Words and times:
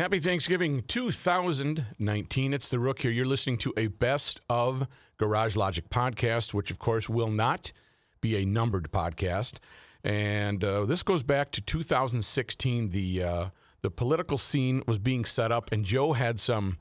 Happy 0.00 0.18
Thanksgiving 0.18 0.82
2019. 0.88 2.54
It's 2.54 2.70
the 2.70 2.78
Rook 2.78 3.02
here. 3.02 3.10
You're 3.10 3.26
listening 3.26 3.58
to 3.58 3.74
a 3.76 3.88
best 3.88 4.40
of 4.48 4.88
Garage 5.18 5.56
Logic 5.56 5.86
podcast, 5.90 6.54
which, 6.54 6.70
of 6.70 6.78
course, 6.78 7.10
will 7.10 7.28
not 7.28 7.70
be 8.22 8.34
a 8.36 8.46
numbered 8.46 8.90
podcast. 8.92 9.58
And 10.02 10.64
uh, 10.64 10.86
this 10.86 11.02
goes 11.02 11.22
back 11.22 11.50
to 11.50 11.60
2016. 11.60 12.88
The 12.88 13.22
uh, 13.22 13.44
the 13.82 13.90
political 13.90 14.38
scene 14.38 14.82
was 14.86 14.98
being 14.98 15.26
set 15.26 15.52
up, 15.52 15.70
and 15.70 15.84
Joe 15.84 16.14
had 16.14 16.40
some 16.40 16.78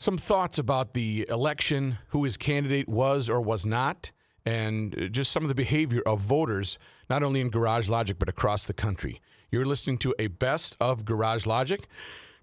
some 0.00 0.18
thoughts 0.18 0.58
about 0.58 0.94
the 0.94 1.24
election, 1.28 1.98
who 2.08 2.24
his 2.24 2.36
candidate 2.36 2.88
was 2.88 3.28
or 3.28 3.40
was 3.40 3.64
not, 3.64 4.10
and 4.44 5.08
just 5.12 5.30
some 5.30 5.44
of 5.44 5.48
the 5.48 5.54
behavior 5.54 6.02
of 6.04 6.18
voters, 6.18 6.80
not 7.08 7.22
only 7.22 7.40
in 7.40 7.48
Garage 7.48 7.88
Logic 7.88 8.18
but 8.18 8.28
across 8.28 8.64
the 8.64 8.74
country. 8.74 9.20
You're 9.52 9.66
listening 9.66 9.98
to 9.98 10.14
a 10.18 10.28
best 10.28 10.78
of 10.80 11.04
Garage 11.04 11.44
Logic. 11.44 11.86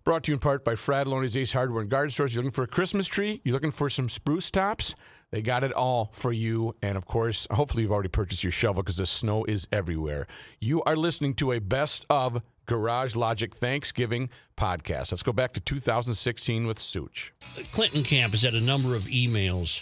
Brought 0.04 0.26
to 0.26 0.32
you 0.32 0.36
in 0.36 0.40
part 0.40 0.64
by 0.64 0.76
Frattallone's 0.76 1.36
Ace 1.36 1.52
Hardware 1.52 1.82
and 1.82 1.90
Garden 1.90 2.12
Stores. 2.12 2.36
You're 2.36 2.44
looking 2.44 2.54
for 2.54 2.66
a 2.66 2.68
Christmas 2.68 3.08
tree? 3.08 3.42
You're 3.44 3.54
looking 3.54 3.72
for 3.72 3.90
some 3.90 4.10
spruce 4.10 4.52
tops? 4.52 4.94
They 5.32 5.42
got 5.42 5.64
it 5.64 5.74
all 5.74 6.12
for 6.14 6.32
you. 6.32 6.76
And 6.84 6.96
of 6.96 7.08
course, 7.08 7.48
hopefully, 7.50 7.82
you've 7.82 7.92
already 7.92 8.10
purchased 8.10 8.44
your 8.44 8.52
shovel 8.52 8.84
because 8.84 8.98
the 8.98 9.08
snow 9.08 9.44
is 9.46 9.68
everywhere. 9.72 10.28
You 10.60 10.84
are 10.84 10.96
listening 10.96 11.34
to 11.36 11.52
a 11.52 11.58
best 11.60 12.06
of 12.12 12.44
Garage 12.68 13.16
Logic 13.16 13.56
Thanksgiving 13.56 14.30
podcast. 14.56 15.12
Let's 15.12 15.24
go 15.24 15.34
back 15.34 15.54
to 15.54 15.60
2016 15.60 16.68
with 16.68 16.80
Such. 16.80 17.34
Clinton 17.72 18.04
camp 18.04 18.34
has 18.34 18.44
had 18.44 18.54
a 18.54 18.62
number 18.62 18.94
of 18.94 19.06
emails 19.06 19.82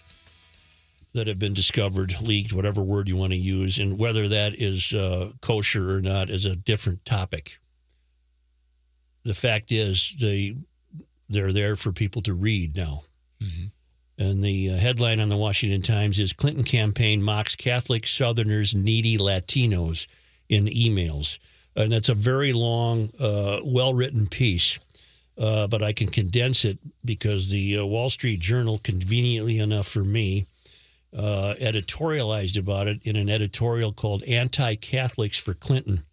that 1.17 1.27
have 1.27 1.39
been 1.39 1.53
discovered, 1.53 2.21
leaked, 2.21 2.53
whatever 2.53 2.81
word 2.81 3.09
you 3.09 3.17
want 3.17 3.34
to 3.34 3.38
use, 3.38 3.80
and 3.80 3.99
whether 3.99 4.27
that 4.27 4.53
is 4.59 4.94
uh, 4.94 5.31
kosher 5.41 5.91
or 5.95 5.99
not 5.99 6.30
is 6.30 6.45
a 6.45 6.55
different 6.55 7.03
topic. 7.05 7.59
The 9.23 9.34
fact 9.34 9.71
is, 9.71 10.16
they 10.20 10.55
they're 11.27 11.52
there 11.52 11.76
for 11.76 11.91
people 11.91 12.21
to 12.21 12.34
read 12.34 12.76
now. 12.76 13.01
And 14.18 14.43
the 14.43 14.71
uh, 14.71 14.77
headline 14.77 15.20
on 15.20 15.29
the 15.29 15.37
Washington 15.37 15.82
Times 15.82 16.18
is 16.18 16.34
Clinton 16.34 16.63
campaign 16.63 17.21
mocks 17.21 17.55
Catholic 17.55 18.07
Southerners 18.07 18.74
needy 18.74 19.18
Latinos 19.18 20.07
in 20.49 20.65
emails. 20.65 21.37
And 21.76 21.91
that's 21.91 22.09
a 22.09 22.15
very 22.15 22.54
long, 22.54 23.09
uh, 23.20 23.59
well 23.63 23.93
written 23.93 24.26
piece. 24.27 24.79
Uh, 25.37 25.68
but 25.68 25.84
I 25.84 25.93
can 25.93 26.07
condense 26.07 26.65
it 26.65 26.79
because 27.05 27.49
the 27.49 27.77
uh, 27.77 27.85
Wall 27.85 28.09
Street 28.09 28.40
Journal, 28.40 28.79
conveniently 28.79 29.59
enough 29.59 29.87
for 29.87 30.04
me, 30.04 30.48
uh, 31.16 31.55
editorialized 31.60 32.58
about 32.58 32.88
it 32.88 33.00
in 33.04 33.16
an 33.16 33.30
editorial 33.30 33.94
called 33.94 34.24
Anti 34.24 34.76
Catholics 34.76 35.38
for 35.38 35.54
Clinton. 35.54 36.04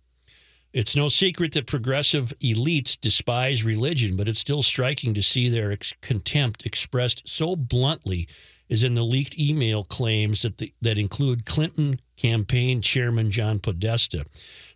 It's 0.72 0.96
no 0.96 1.08
secret 1.08 1.52
that 1.52 1.66
progressive 1.66 2.32
elites 2.40 3.00
despise 3.00 3.62
religion, 3.62 4.16
but 4.16 4.28
it's 4.28 4.40
still 4.40 4.62
striking 4.62 5.14
to 5.14 5.22
see 5.22 5.48
their 5.48 5.70
ex- 5.70 5.94
contempt 6.00 6.66
expressed 6.66 7.28
so 7.28 7.54
bluntly 7.54 8.26
as 8.70 8.82
in 8.82 8.94
the 8.94 9.02
leaked 9.02 9.38
email 9.38 9.84
claims 9.84 10.42
that, 10.42 10.58
the, 10.58 10.72
that 10.80 10.98
include 10.98 11.44
Clinton 11.44 11.98
campaign 12.16 12.80
chairman 12.80 13.30
John 13.30 13.58
Podesta. 13.58 14.24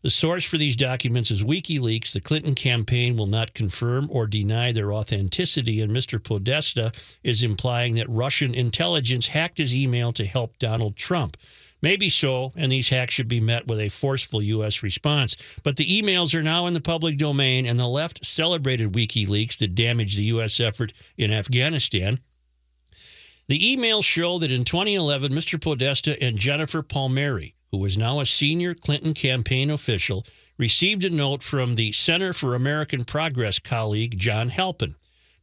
The 0.02 0.10
source 0.10 0.44
for 0.44 0.58
these 0.58 0.76
documents 0.76 1.30
is 1.30 1.42
WikiLeaks. 1.42 2.12
The 2.12 2.20
Clinton 2.20 2.54
campaign 2.54 3.16
will 3.16 3.26
not 3.26 3.54
confirm 3.54 4.08
or 4.10 4.26
deny 4.26 4.72
their 4.72 4.92
authenticity, 4.92 5.80
and 5.80 5.92
Mr. 5.92 6.22
Podesta 6.22 6.92
is 7.24 7.42
implying 7.42 7.94
that 7.94 8.08
Russian 8.08 8.54
intelligence 8.54 9.28
hacked 9.28 9.58
his 9.58 9.74
email 9.74 10.12
to 10.12 10.24
help 10.24 10.58
Donald 10.58 10.96
Trump. 10.96 11.36
Maybe 11.80 12.10
so, 12.10 12.52
and 12.56 12.72
these 12.72 12.88
hacks 12.88 13.14
should 13.14 13.28
be 13.28 13.40
met 13.40 13.68
with 13.68 13.78
a 13.78 13.88
forceful 13.88 14.42
U.S. 14.42 14.82
response. 14.82 15.36
But 15.62 15.76
the 15.76 16.02
emails 16.02 16.34
are 16.34 16.42
now 16.42 16.66
in 16.66 16.74
the 16.74 16.80
public 16.80 17.18
domain, 17.18 17.66
and 17.66 17.78
the 17.78 17.86
left 17.86 18.24
celebrated 18.24 18.92
WikiLeaks 18.92 19.58
that 19.58 19.76
damaged 19.76 20.18
the 20.18 20.24
U.S. 20.24 20.58
effort 20.58 20.92
in 21.16 21.32
Afghanistan. 21.32 22.18
The 23.48 23.74
emails 23.74 24.04
show 24.04 24.38
that 24.40 24.52
in 24.52 24.64
2011, 24.64 25.32
Mr. 25.32 25.58
Podesta 25.58 26.22
and 26.22 26.36
Jennifer 26.36 26.82
Palmieri, 26.82 27.54
who 27.70 27.82
is 27.86 27.96
now 27.96 28.20
a 28.20 28.26
senior 28.26 28.74
Clinton 28.74 29.14
campaign 29.14 29.70
official, 29.70 30.26
received 30.58 31.02
a 31.04 31.08
note 31.08 31.42
from 31.42 31.74
the 31.74 31.92
Center 31.92 32.34
for 32.34 32.54
American 32.54 33.06
Progress 33.06 33.58
colleague, 33.58 34.18
John 34.18 34.50
Halpin. 34.50 34.96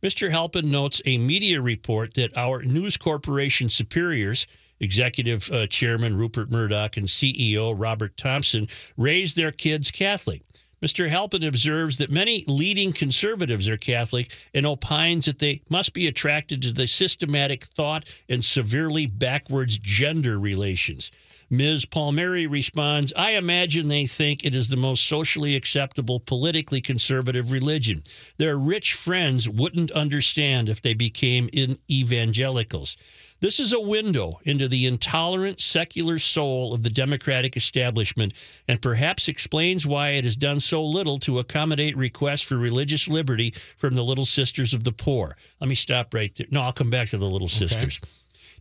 Mr. 0.04 0.30
Halpin 0.30 0.70
notes 0.70 1.02
a 1.06 1.18
media 1.18 1.60
report 1.60 2.14
that 2.14 2.38
our 2.38 2.62
News 2.62 2.96
Corporation 2.96 3.70
superiors, 3.70 4.46
Executive 4.80 5.50
uh, 5.52 5.66
Chairman 5.66 6.16
Rupert 6.16 6.52
Murdoch 6.52 6.98
and 6.98 7.08
CEO 7.08 7.74
Robert 7.76 8.18
Thomson, 8.18 8.68
raised 8.98 9.36
their 9.36 9.52
kids 9.52 9.90
Catholic. 9.90 10.44
Mr. 10.86 11.10
Halpin 11.10 11.44
observes 11.44 11.98
that 11.98 12.12
many 12.12 12.44
leading 12.46 12.94
conservatives 12.94 13.68
are 13.68 13.76
Catholic 13.76 14.32
and 14.54 14.68
opines 14.68 15.26
that 15.26 15.40
they 15.40 15.60
must 15.68 15.94
be 15.94 16.06
attracted 16.06 16.62
to 16.62 16.72
the 16.72 16.86
systematic 16.86 17.64
thought 17.64 18.06
and 18.30 18.46
severely 18.46 19.08
backwards 19.08 19.80
gender 19.80 20.38
relations. 20.38 21.12
Ms. 21.50 21.86
Palmieri 21.88 22.46
responds, 22.46 23.12
I 23.14 23.32
imagine 23.32 23.88
they 23.88 24.06
think 24.06 24.46
it 24.46 24.54
is 24.54 24.68
the 24.68 24.78
most 24.78 25.06
socially 25.06 25.56
acceptable, 25.56 26.20
politically 26.20 26.82
conservative 26.82 27.52
religion. 27.52 28.04
Their 28.38 28.56
rich 28.56 28.94
friends 28.94 29.50
wouldn't 29.50 29.90
understand 29.92 30.70
if 30.70 30.84
they 30.84 30.94
became 30.94 31.50
evangelicals. 31.90 32.96
This 33.42 33.60
is 33.60 33.74
a 33.74 33.80
window 33.80 34.40
into 34.44 34.70
the 34.70 34.86
intolerant 34.86 35.60
secular 35.60 36.20
soul 36.20 36.74
of 36.74 36.84
the 36.84 36.90
Democratic 36.90 37.58
establishment 37.58 38.34
and 38.68 38.82
perhaps 38.82 39.28
explains 39.28 39.86
why 39.86 40.12
it 40.12 40.24
has 40.24 40.38
done 40.38 40.62
so 40.62 40.84
little 40.84 41.18
to 41.20 41.40
accommodate 41.40 41.98
requests 41.98 42.42
for 42.44 42.58
religious 42.58 43.10
liberty 43.10 43.54
from 43.78 43.94
the 43.94 44.04
Little 44.04 44.26
Sisters 44.26 44.74
of 44.74 44.86
the 44.86 44.94
Poor. 44.94 45.36
Let 45.60 45.68
me 45.68 45.76
stop 45.76 46.14
right 46.14 46.34
there. 46.36 46.48
No, 46.50 46.62
I'll 46.62 46.74
come 46.74 46.90
back 46.90 47.10
to 47.10 47.18
the 47.18 47.30
Little 47.30 47.50
Sisters. 47.50 48.00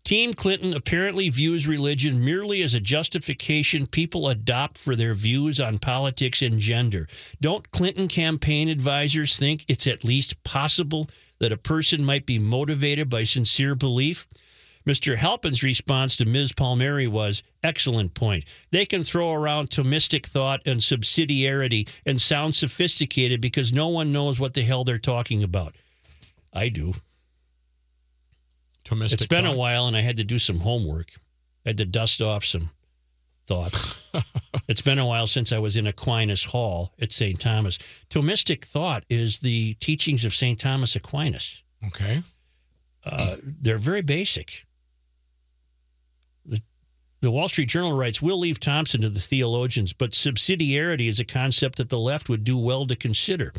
Team 0.03 0.35
Clinton 0.35 0.75
apparently 0.75 1.31
views 1.31 1.67
religion 1.67 2.23
merely 2.23 2.61
as 2.61 2.75
a 2.75 2.81
justification 2.81 3.87
people 3.87 4.29
adopt 4.29 4.77
for 4.77 4.95
their 4.97 5.15
views 5.15 5.61
on 5.61 5.79
politics 5.79 6.43
and 6.43 6.59
gender. 6.59 7.09
Don't 7.41 7.71
Clinton 7.71 8.09
campaign 8.09 8.69
advisors 8.69 9.39
think 9.39 9.65
it's 9.67 9.87
at 9.87 10.05
least 10.05 10.43
possible 10.45 11.09
that 11.39 11.53
a 11.53 11.57
person 11.57 12.05
might 12.05 12.27
be 12.27 12.39
motivated 12.39 13.09
by 13.09 13.25
sincere 13.25 13.75
belief? 13.75 14.27
Mr. 14.87 15.17
Halpin's 15.17 15.63
response 15.63 16.17
to 16.17 16.27
Ms. 16.27 16.53
Palmieri 16.53 17.07
was 17.07 17.43
excellent 17.63 18.15
point. 18.15 18.45
They 18.71 18.85
can 18.85 19.03
throw 19.03 19.33
around 19.33 19.71
Thomistic 19.71 20.27
thought 20.27 20.61
and 20.67 20.81
subsidiarity 20.81 21.89
and 22.05 22.21
sound 22.21 22.55
sophisticated 22.55 23.41
because 23.41 23.73
no 23.73 23.89
one 23.89 24.13
knows 24.13 24.39
what 24.39 24.55
the 24.55 24.63
hell 24.63 24.85
they're 24.85 24.99
talking 24.99 25.43
about. 25.43 25.75
I 26.53 26.69
do. 26.69 26.95
Thomistic 28.85 29.15
It's 29.15 29.27
been 29.27 29.47
a 29.47 29.57
while 29.57 29.87
and 29.87 29.97
I 29.97 30.01
had 30.01 30.19
to 30.19 30.25
do 30.25 30.39
some 30.39 30.61
homework. 30.61 31.13
I 31.65 31.71
had 31.71 31.79
to 31.79 31.87
dust 31.87 32.21
off 32.21 32.45
some 32.45 32.71
thoughts. 33.47 33.99
it's 34.69 34.83
been 34.83 34.99
a 34.99 35.07
while 35.07 35.27
since 35.27 35.51
I 35.51 35.59
was 35.59 35.77
in 35.77 35.87
Aquinas 35.87 36.45
Hall 36.45 36.93
at 37.01 37.11
St. 37.11 37.41
Thomas. 37.41 37.79
Thomistic 38.11 38.65
thought 38.65 39.05
is 39.09 39.39
the 39.39 39.75
teachings 39.75 40.27
of 40.27 40.35
St. 40.35 40.59
Thomas 40.59 40.95
Aquinas. 40.95 41.63
Okay. 41.87 42.23
Uh, 43.05 43.37
they're 43.43 43.79
very 43.79 44.03
basic. 44.03 44.65
The, 47.25 47.31
Wall 47.31 47.49
Street 47.49 47.69
Journal 47.71 47.93
writes, 47.93 48.21
We'll 48.21 48.39
leave 48.39 48.61
Thomism 48.61 49.01
to 49.01 49.09
the 49.09 49.19
theologians, 49.21 49.93
but 49.93 50.11
subsidiarity 50.11 51.09
is 51.09 51.19
a 51.19 51.25
concept 51.25 51.79
that 51.79 51.89
the 51.89 51.99
left 51.99 52.29
would 52.29 52.45
do 52.45 52.59
well 52.59 52.87
to 52.87 52.95
consider. 52.95 53.53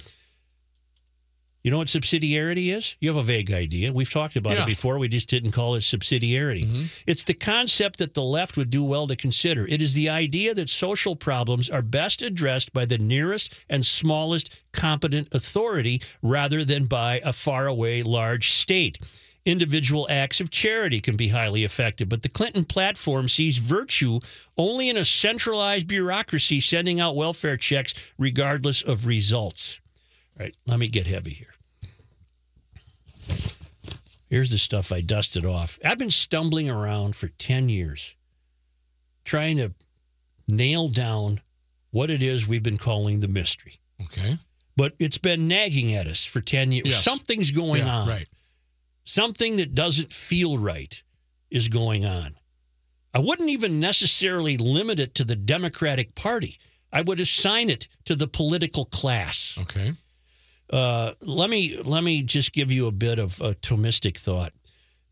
You 1.64 1.72
know 1.72 1.80
what 1.80 1.88
subsidiarity 1.88 2.72
is? 2.72 2.96
You 3.00 3.10
have 3.10 3.18
a 3.18 3.24
vague 3.24 3.52
idea. 3.52 3.92
We've 3.92 4.10
talked 4.10 4.36
about 4.36 4.54
Yeah. 4.54 4.64
it 4.64 4.68
before. 4.68 5.00
We 5.00 5.08
just 5.08 5.28
didn't 5.28 5.52
call 5.54 5.74
it 5.74 5.80
subsidiarity. 5.80 6.64
Mm-hmm. 6.66 6.84
It's 7.08 7.24
the 7.24 7.34
concept 7.34 7.98
that 7.98 8.14
the 8.14 8.22
left 8.22 8.56
would 8.56 8.70
do 8.70 8.84
well 8.84 9.08
to 9.08 9.16
consider. 9.16 9.66
It 9.66 9.82
is 9.82 9.96
the 9.96 10.10
idea 10.10 10.54
that 10.54 10.70
social 10.70 11.16
problems 11.16 11.68
are 11.68 11.82
best 11.82 12.22
addressed 12.22 12.72
by 12.72 12.86
the 12.86 13.00
nearest 13.00 13.52
and 13.68 13.84
smallest 13.84 14.62
competent 14.74 15.34
authority 15.34 16.04
rather 16.22 16.64
than 16.64 16.86
by 16.86 17.20
a 17.26 17.34
faraway 17.34 18.04
large 18.04 18.52
state. 18.52 19.00
Individual 19.46 20.08
acts 20.10 20.42
of 20.42 20.50
charity 20.50 21.00
can 21.00 21.16
be 21.16 21.28
highly 21.28 21.64
effective, 21.64 22.10
but 22.10 22.24
the 22.24 22.30
Clinton 22.30 22.66
platform 22.66 23.30
sees 23.30 23.58
virtue 23.60 24.20
only 24.58 24.90
in 24.90 24.98
a 24.98 25.06
centralized 25.06 25.88
bureaucracy 25.88 26.60
sending 26.60 27.00
out 27.00 27.16
welfare 27.16 27.56
checks 27.56 27.94
regardless 28.18 28.82
of 28.82 29.06
results. 29.06 29.80
All 30.40 30.46
right, 30.46 30.56
let 30.66 30.80
me 30.80 30.88
get 30.88 31.06
heavy 31.06 31.32
here. 31.32 31.54
Here's 34.30 34.50
the 34.50 34.58
stuff 34.58 34.92
I 34.92 35.02
dusted 35.02 35.46
off. 35.46 35.78
I've 35.86 36.00
been 36.00 36.12
stumbling 36.12 36.70
around 36.70 37.16
for 37.16 37.28
10 37.28 37.70
years 37.70 38.16
trying 39.24 39.58
to 39.58 39.74
nail 40.48 40.88
down 40.88 41.42
what 41.92 42.10
it 42.10 42.22
is 42.22 42.48
we've 42.48 42.64
been 42.64 42.78
calling 42.78 43.20
the 43.20 43.28
mystery. 43.28 43.80
Okay. 44.02 44.38
But 44.76 44.94
it's 45.00 45.18
been 45.18 45.48
nagging 45.48 45.94
at 45.94 46.08
us 46.08 46.26
for 46.26 46.42
10 46.42 46.72
years. 46.72 46.88
Yes. 46.88 47.04
Something's 47.04 47.52
going 47.52 47.86
Yeah, 47.86 47.96
on. 47.96 48.08
Right. 48.10 48.28
Something 49.06 49.58
that 49.58 49.76
doesn't 49.76 50.12
feel 50.12 50.58
right 50.58 51.02
is 51.50 51.70
going 51.70 52.06
on. 52.06 52.36
I 53.14 53.20
wouldn't 53.20 53.50
even 53.50 53.80
necessarily 53.80 54.58
limit 54.58 55.00
it 55.00 55.16
to 55.16 55.24
the 55.24 55.38
Democratic 55.38 56.16
Party. 56.16 56.58
I 56.92 57.02
would 57.02 57.20
assign 57.20 57.70
it 57.70 57.88
to 58.06 58.16
the 58.16 58.28
political 58.28 58.86
class. 58.86 59.58
Okay. 59.62 59.94
Uh, 60.70 61.14
let 61.22 61.50
me 61.50 61.78
let 61.84 62.04
me 62.04 62.24
just 62.24 62.52
give 62.52 62.72
you 62.72 62.88
a 62.88 62.92
bit 62.92 63.20
of 63.20 63.40
a 63.40 63.54
Thomistic 63.54 64.18
thought. 64.18 64.54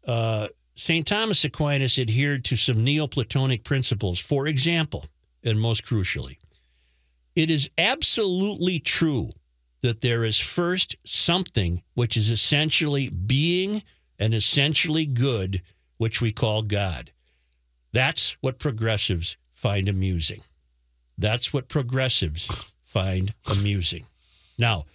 Uh, 0.06 0.48
St. 0.76 1.06
Thomas 1.06 1.46
Aquinas 1.46 2.00
adhered 2.00 2.44
to 2.46 2.58
some 2.58 2.84
Neoplatonic 2.84 3.64
principles. 3.64 4.20
For 4.20 4.48
example, 4.48 5.06
and 5.44 5.62
most 5.62 5.86
crucially, 5.86 6.38
it 7.36 7.52
is 7.52 7.70
absolutely 7.78 8.80
true 8.80 9.30
that 9.84 10.00
there 10.00 10.24
is 10.24 10.40
first 10.40 10.96
something 11.06 11.84
which 11.94 12.16
is 12.16 12.30
essentially 12.30 13.10
being 13.10 13.84
and 14.18 14.34
essentially 14.34 15.06
good, 15.06 15.62
which 15.98 16.22
we 16.22 16.32
call 16.32 16.62
God. 16.64 17.12
That's 17.92 18.38
what 18.40 18.60
progressives 18.60 19.36
find 19.52 19.90
amusing. 19.90 20.42
That's 21.18 21.54
what 21.54 21.68
progressives 21.68 22.72
find 22.82 23.34
amusing. 23.46 24.06
Now, 24.58 24.86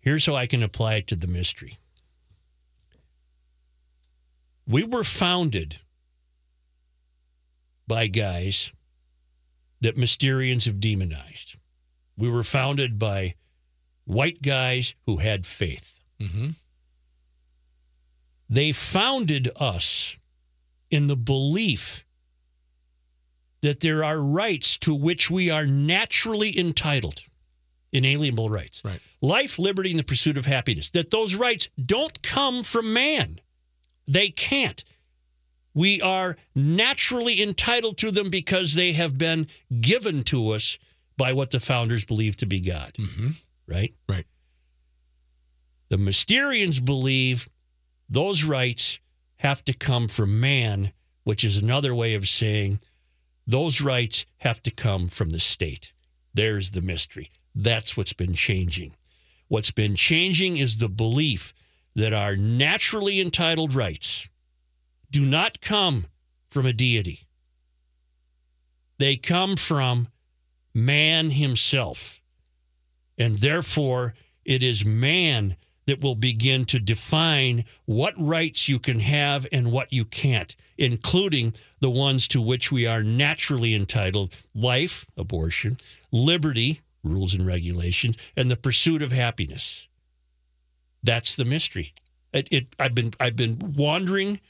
here's 0.00 0.26
how 0.26 0.34
I 0.34 0.46
can 0.46 0.62
apply 0.62 0.96
it 0.96 1.06
to 1.06 1.16
the 1.16 1.26
mystery. 1.26 1.78
We 4.66 4.84
were 4.84 5.02
founded 5.02 5.78
by 7.88 8.06
guys 8.06 8.70
that 9.80 9.96
Mysterians 9.96 10.66
have 10.66 10.78
demonized. 10.78 11.56
We 12.20 12.28
were 12.28 12.44
founded 12.44 12.98
by 12.98 13.34
white 14.04 14.42
guys 14.42 14.94
who 15.06 15.16
had 15.16 15.46
faith. 15.46 15.98
Mm-hmm. 16.20 16.50
They 18.50 18.72
founded 18.72 19.48
us 19.58 20.18
in 20.90 21.06
the 21.06 21.16
belief 21.16 22.04
that 23.62 23.80
there 23.80 24.04
are 24.04 24.20
rights 24.20 24.76
to 24.78 24.94
which 24.94 25.30
we 25.30 25.48
are 25.48 25.64
naturally 25.66 26.58
entitled, 26.58 27.22
inalienable 27.90 28.50
rights. 28.50 28.82
Right. 28.84 29.00
Life, 29.22 29.58
liberty, 29.58 29.90
and 29.90 29.98
the 29.98 30.04
pursuit 30.04 30.36
of 30.36 30.44
happiness. 30.44 30.90
That 30.90 31.10
those 31.10 31.34
rights 31.34 31.70
don't 31.82 32.22
come 32.22 32.62
from 32.62 32.92
man. 32.92 33.40
They 34.06 34.28
can't. 34.28 34.84
We 35.72 36.02
are 36.02 36.36
naturally 36.54 37.40
entitled 37.40 37.96
to 37.98 38.10
them 38.10 38.28
because 38.28 38.74
they 38.74 38.92
have 38.92 39.16
been 39.16 39.46
given 39.80 40.22
to 40.24 40.50
us 40.50 40.76
by 41.20 41.34
what 41.34 41.50
the 41.50 41.60
founders 41.60 42.02
believed 42.02 42.38
to 42.38 42.46
be 42.46 42.60
God. 42.60 42.94
Mm-hmm. 42.94 43.28
Right? 43.66 43.94
Right. 44.08 44.24
The 45.90 45.98
Mysterians 45.98 46.82
believe 46.82 47.50
those 48.08 48.42
rights 48.42 49.00
have 49.36 49.62
to 49.66 49.74
come 49.74 50.08
from 50.08 50.40
man, 50.40 50.92
which 51.24 51.44
is 51.44 51.58
another 51.58 51.94
way 51.94 52.14
of 52.14 52.26
saying 52.26 52.80
those 53.46 53.82
rights 53.82 54.24
have 54.38 54.62
to 54.62 54.70
come 54.70 55.08
from 55.08 55.28
the 55.28 55.40
state. 55.40 55.92
There's 56.32 56.70
the 56.70 56.80
mystery. 56.80 57.30
That's 57.54 57.98
what's 57.98 58.14
been 58.14 58.32
changing. 58.32 58.96
What's 59.48 59.72
been 59.72 59.96
changing 59.96 60.56
is 60.56 60.78
the 60.78 60.88
belief 60.88 61.52
that 61.94 62.14
our 62.14 62.34
naturally 62.34 63.20
entitled 63.20 63.74
rights 63.74 64.30
do 65.10 65.26
not 65.26 65.60
come 65.60 66.06
from 66.48 66.64
a 66.64 66.72
deity. 66.72 67.26
They 68.96 69.16
come 69.16 69.56
from 69.56 70.08
man 70.74 71.30
himself. 71.30 72.20
And 73.18 73.34
therefore, 73.36 74.14
it 74.44 74.62
is 74.62 74.84
man 74.84 75.56
that 75.86 76.00
will 76.00 76.14
begin 76.14 76.64
to 76.66 76.78
define 76.78 77.64
what 77.84 78.14
rights 78.16 78.68
you 78.68 78.78
can 78.78 79.00
have 79.00 79.46
and 79.50 79.72
what 79.72 79.92
you 79.92 80.04
can't, 80.04 80.54
including 80.78 81.54
the 81.80 81.90
ones 81.90 82.28
to 82.28 82.40
which 82.40 82.70
we 82.70 82.86
are 82.86 83.02
naturally 83.02 83.74
entitled 83.74 84.34
life, 84.54 85.04
abortion, 85.16 85.76
liberty, 86.12 86.80
rules 87.02 87.34
and 87.34 87.46
regulations, 87.46 88.16
and 88.36 88.50
the 88.50 88.56
pursuit 88.56 89.02
of 89.02 89.12
happiness. 89.12 89.88
That's 91.02 91.34
the 91.34 91.44
mystery. 91.44 91.94
It, 92.32 92.48
it, 92.52 92.66
I've 92.78 92.94
been 92.94 93.10
I've 93.18 93.36
been 93.36 93.58
wandering 93.76 94.40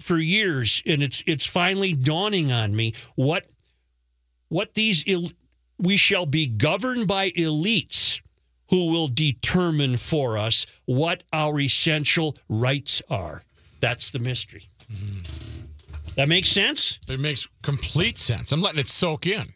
for 0.00 0.18
years, 0.18 0.82
and 0.84 1.02
it's 1.02 1.22
it's 1.26 1.46
finally 1.46 1.92
dawning 1.92 2.52
on 2.52 2.76
me 2.76 2.92
what 3.14 3.46
what 4.52 4.74
these 4.74 5.02
el- 5.08 5.30
we 5.78 5.96
shall 5.96 6.26
be 6.26 6.46
governed 6.46 7.08
by 7.08 7.30
elites 7.30 8.20
who 8.68 8.90
will 8.92 9.08
determine 9.08 9.96
for 9.96 10.36
us 10.36 10.66
what 10.84 11.22
our 11.32 11.58
essential 11.58 12.36
rights 12.50 13.00
are. 13.08 13.44
That's 13.80 14.10
the 14.10 14.18
mystery. 14.18 14.68
Mm-hmm. 14.92 16.12
That 16.16 16.28
makes 16.28 16.50
sense. 16.50 16.98
It 17.08 17.18
makes 17.18 17.48
complete 17.62 18.18
sense. 18.18 18.52
I'm 18.52 18.60
letting 18.60 18.80
it 18.80 18.88
soak 18.88 19.26
in. 19.26 19.54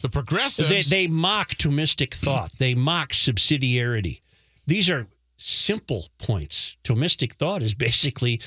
The 0.00 0.08
progressives. 0.08 0.88
They, 0.88 1.06
they 1.06 1.06
mock 1.08 1.50
Thomistic 1.50 2.14
thought. 2.14 2.52
They 2.58 2.76
mock 2.76 3.08
subsidiarity. 3.10 4.20
These 4.64 4.90
are 4.90 5.08
simple 5.36 6.06
points. 6.18 6.76
Thomistic 6.84 7.32
thought 7.32 7.62
is 7.62 7.74
basically 7.74 8.40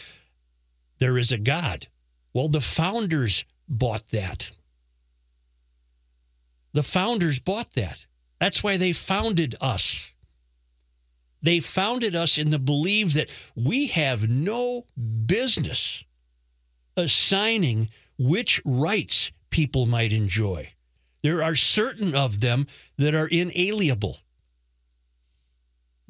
there 0.99 1.17
is 1.17 1.33
a 1.33 1.37
God. 1.37 1.87
Well, 2.33 2.47
the 2.47 2.61
founders 2.61 3.43
bought 3.67 4.07
that. 4.11 4.51
The 6.75 6.83
founders 6.83 7.39
bought 7.39 7.71
that. 7.75 8.05
That's 8.37 8.61
why 8.61 8.75
they 8.75 8.91
founded 8.91 9.55
us. 9.61 10.11
They 11.41 11.61
founded 11.61 12.17
us 12.17 12.37
in 12.37 12.49
the 12.49 12.59
belief 12.59 13.13
that 13.13 13.31
we 13.55 13.87
have 13.87 14.27
no 14.27 14.85
business 15.25 16.03
assigning 16.97 17.89
which 18.17 18.59
rights 18.65 19.31
people 19.51 19.85
might 19.85 20.11
enjoy. 20.11 20.73
There 21.21 21.41
are 21.41 21.55
certain 21.55 22.13
of 22.13 22.41
them 22.41 22.67
that 22.97 23.15
are 23.15 23.27
inalienable. 23.27 24.17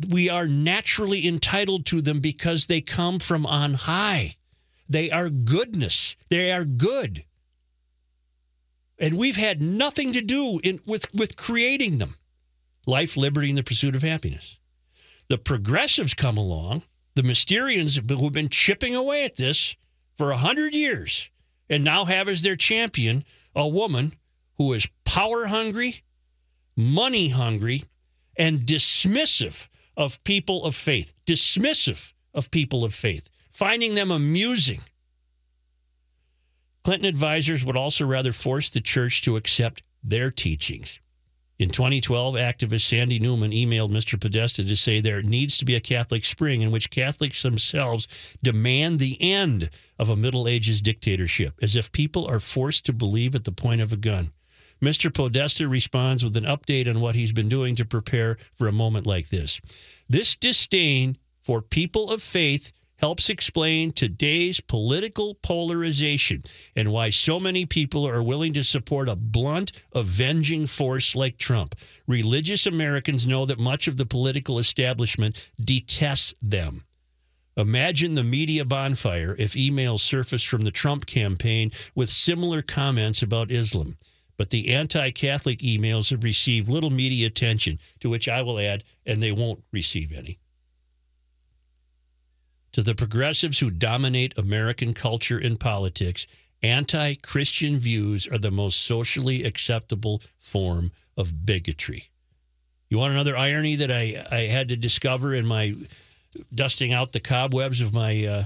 We 0.09 0.29
are 0.29 0.47
naturally 0.47 1.27
entitled 1.27 1.85
to 1.88 2.01
them 2.01 2.21
because 2.21 2.65
they 2.65 2.81
come 2.81 3.19
from 3.19 3.45
on 3.45 3.75
high. 3.75 4.38
They 4.89 5.12
are 5.12 5.29
goodness. 5.29 6.15
They 6.29 6.51
are 6.51 6.65
good. 6.65 7.23
And 8.97 9.18
we've 9.18 9.36
had 9.36 9.62
nothing 9.62 10.13
to 10.13 10.21
do 10.21 10.59
in, 10.63 10.80
with, 10.86 11.13
with 11.13 11.36
creating 11.36 11.97
them 11.97 12.15
life, 12.88 13.18
liberty, 13.18 13.50
and 13.50 13.57
the 13.57 13.63
pursuit 13.63 13.95
of 13.95 14.03
happiness. 14.03 14.57
The 15.27 15.38
progressives 15.38 16.13
come 16.13 16.38
along, 16.38 16.83
the 17.15 17.24
Mysterians 17.24 17.95
who've 17.97 18.33
been 18.33 18.50
chipping 18.50 18.95
away 18.95 19.25
at 19.25 19.38
this 19.38 19.75
for 20.15 20.31
a 20.31 20.38
hundred 20.38 20.74
years, 20.74 21.30
and 21.69 21.83
now 21.83 22.06
have 22.06 22.30
as 22.30 22.44
their 22.44 22.56
champion 22.56 23.25
a 23.56 23.68
woman 23.68 24.13
who 24.57 24.71
is 24.74 24.88
power 25.03 25.48
hungry, 25.48 26.03
money 26.77 27.30
hungry, 27.30 27.83
and 28.38 28.62
dismissive 28.62 29.68
of 29.98 30.24
people 30.24 30.63
of 30.63 30.75
faith. 30.75 31.13
Dismissive 31.25 32.13
of 32.34 32.51
people 32.51 32.84
of 32.84 32.93
faith, 32.93 33.29
finding 33.50 33.96
them 33.96 34.12
amusing. 34.12 34.81
Clinton 36.86 37.10
advisors 37.10 37.65
would 37.65 37.75
also 37.75 38.06
rather 38.06 38.32
force 38.32 38.70
the 38.70 38.80
church 38.80 39.24
to 39.24 39.38
accept 39.38 39.82
their 40.04 40.30
teachings. 40.30 41.00
In 41.58 41.72
2012, 41.72 42.36
activist 42.36 42.82
Sandy 42.82 43.18
Newman 43.18 43.50
emailed 43.50 43.89
Mr. 43.89 44.22
Podesta 44.22 44.63
to 44.63 44.77
say 44.77 45.00
there 45.00 45.24
needs 45.24 45.58
to 45.58 45.65
be 45.65 45.74
a 45.74 45.80
Catholic 45.80 46.24
spring 46.24 46.62
in 46.62 46.70
which 46.70 46.92
Catholics 46.92 47.42
themselves 47.42 48.08
demand 48.44 49.00
the 49.00 49.18
end 49.20 49.72
of 49.98 50.10
a 50.10 50.15
Middle 50.15 50.48
Ages 50.48 50.80
dictatorship, 50.80 51.56
as 51.60 51.75
if 51.75 51.92
people 51.92 52.27
are 52.27 52.39
forced 52.39 52.86
to 52.86 52.94
believe 52.94 53.34
at 53.34 53.46
the 53.46 53.51
point 53.51 53.82
of 53.82 53.92
a 53.92 53.98
gun. 53.98 54.32
Mr. 54.80 55.12
Podesta 55.12 55.68
responds 55.68 56.24
with 56.24 56.38
an 56.38 56.44
update 56.44 56.88
on 56.88 57.01
what 57.01 57.15
he's 57.15 57.32
been 57.32 57.50
doing 57.50 57.75
to 57.77 57.86
prepare 57.86 58.38
for 58.54 58.68
a 58.68 58.72
moment 58.72 59.08
like 59.08 59.30
this. 59.30 59.60
This 60.08 60.36
disdain 60.36 61.18
for 61.42 61.63
people 61.63 62.12
of 62.12 62.22
faith 62.22 62.72
helps 62.97 63.29
explain 63.29 63.91
today's 63.91 64.61
political 64.61 65.35
polarization 65.35 66.43
and 66.75 66.91
why 66.91 67.09
so 67.09 67.39
many 67.39 67.65
people 67.65 68.07
are 68.07 68.23
willing 68.23 68.53
to 68.53 68.63
support 68.63 69.09
a 69.09 69.15
blunt, 69.15 69.71
avenging 69.93 70.65
force 70.67 71.15
like 71.15 71.37
Trump. 71.37 71.75
Religious 72.07 72.65
Americans 72.65 73.27
know 73.27 73.45
that 73.45 73.59
much 73.59 73.87
of 73.87 73.97
the 73.97 74.05
political 74.05 74.59
establishment 74.59 75.49
detests 75.63 76.33
them. 76.41 76.83
Imagine 77.57 78.15
the 78.15 78.23
media 78.23 78.65
bonfire 78.65 79.35
if 79.39 79.53
emails 79.53 80.01
surfaced 80.01 80.47
from 80.47 80.61
the 80.61 80.71
Trump 80.71 81.05
campaign 81.05 81.71
with 81.95 82.09
similar 82.09 82.61
comments 82.61 83.21
about 83.21 83.51
Islam. 83.51 83.97
But 84.37 84.49
the 84.49 84.73
anti 84.73 85.11
Catholic 85.11 85.59
emails 85.59 86.09
have 86.09 86.25
received 86.25 86.67
little 86.67 86.89
media 86.89 87.27
attention, 87.27 87.79
to 88.01 88.09
which 88.09 88.27
I 88.27 88.41
will 88.41 88.59
add, 88.59 88.83
and 89.05 89.23
they 89.23 89.31
won't 89.31 89.63
receive 89.71 90.11
any 90.11 90.39
to 92.75 92.84
the 92.84 92.94
progressives 92.94 93.60
who 93.60 93.72
dominate 93.72 94.38
American 94.38 94.94
culture 94.94 95.38
and 95.38 95.58
politics, 95.58 96.27
anti 96.62 97.15
Christian 97.15 97.79
views 97.79 98.27
are 98.27 98.38
the 98.38 98.51
most 98.51 98.82
socially 98.82 99.46
acceptable 99.46 100.22
form 100.38 100.91
of 101.15 101.46
bigotry. 101.46 102.10
You 102.89 102.98
want 102.98 103.13
another 103.13 103.38
irony 103.38 103.77
that 103.77 103.89
I, 103.89 104.25
I 104.29 104.39
had 104.48 104.67
to 104.67 104.75
discover 104.75 105.34
in 105.34 105.46
my 105.46 105.74
dusting 106.53 106.91
out 106.91 107.13
the 107.13 107.22
cobwebs 107.22 107.79
of 107.79 107.94
my 107.94 108.25
uh, 108.25 108.44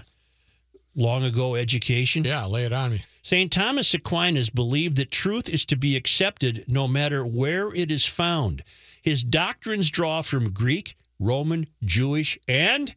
long 0.93 1.23
ago 1.23 1.55
education? 1.55 2.23
yeah, 2.23 2.45
lay 2.45 2.65
it 2.65 2.71
on 2.71 2.91
me. 2.91 3.01
St. 3.23 3.51
Thomas 3.51 3.95
Aquinas 3.95 4.51
believed 4.51 4.95
that 4.97 5.09
truth 5.09 5.49
is 5.49 5.65
to 5.65 5.75
be 5.75 5.95
accepted 5.95 6.65
no 6.67 6.87
matter 6.87 7.25
where 7.25 7.73
it 7.73 7.89
is 7.89 8.05
found. 8.05 8.63
His 9.01 9.23
doctrines 9.23 9.89
draw 9.89 10.21
from 10.21 10.51
Greek, 10.51 10.95
Roman, 11.19 11.67
Jewish, 11.83 12.37
and 12.47 12.93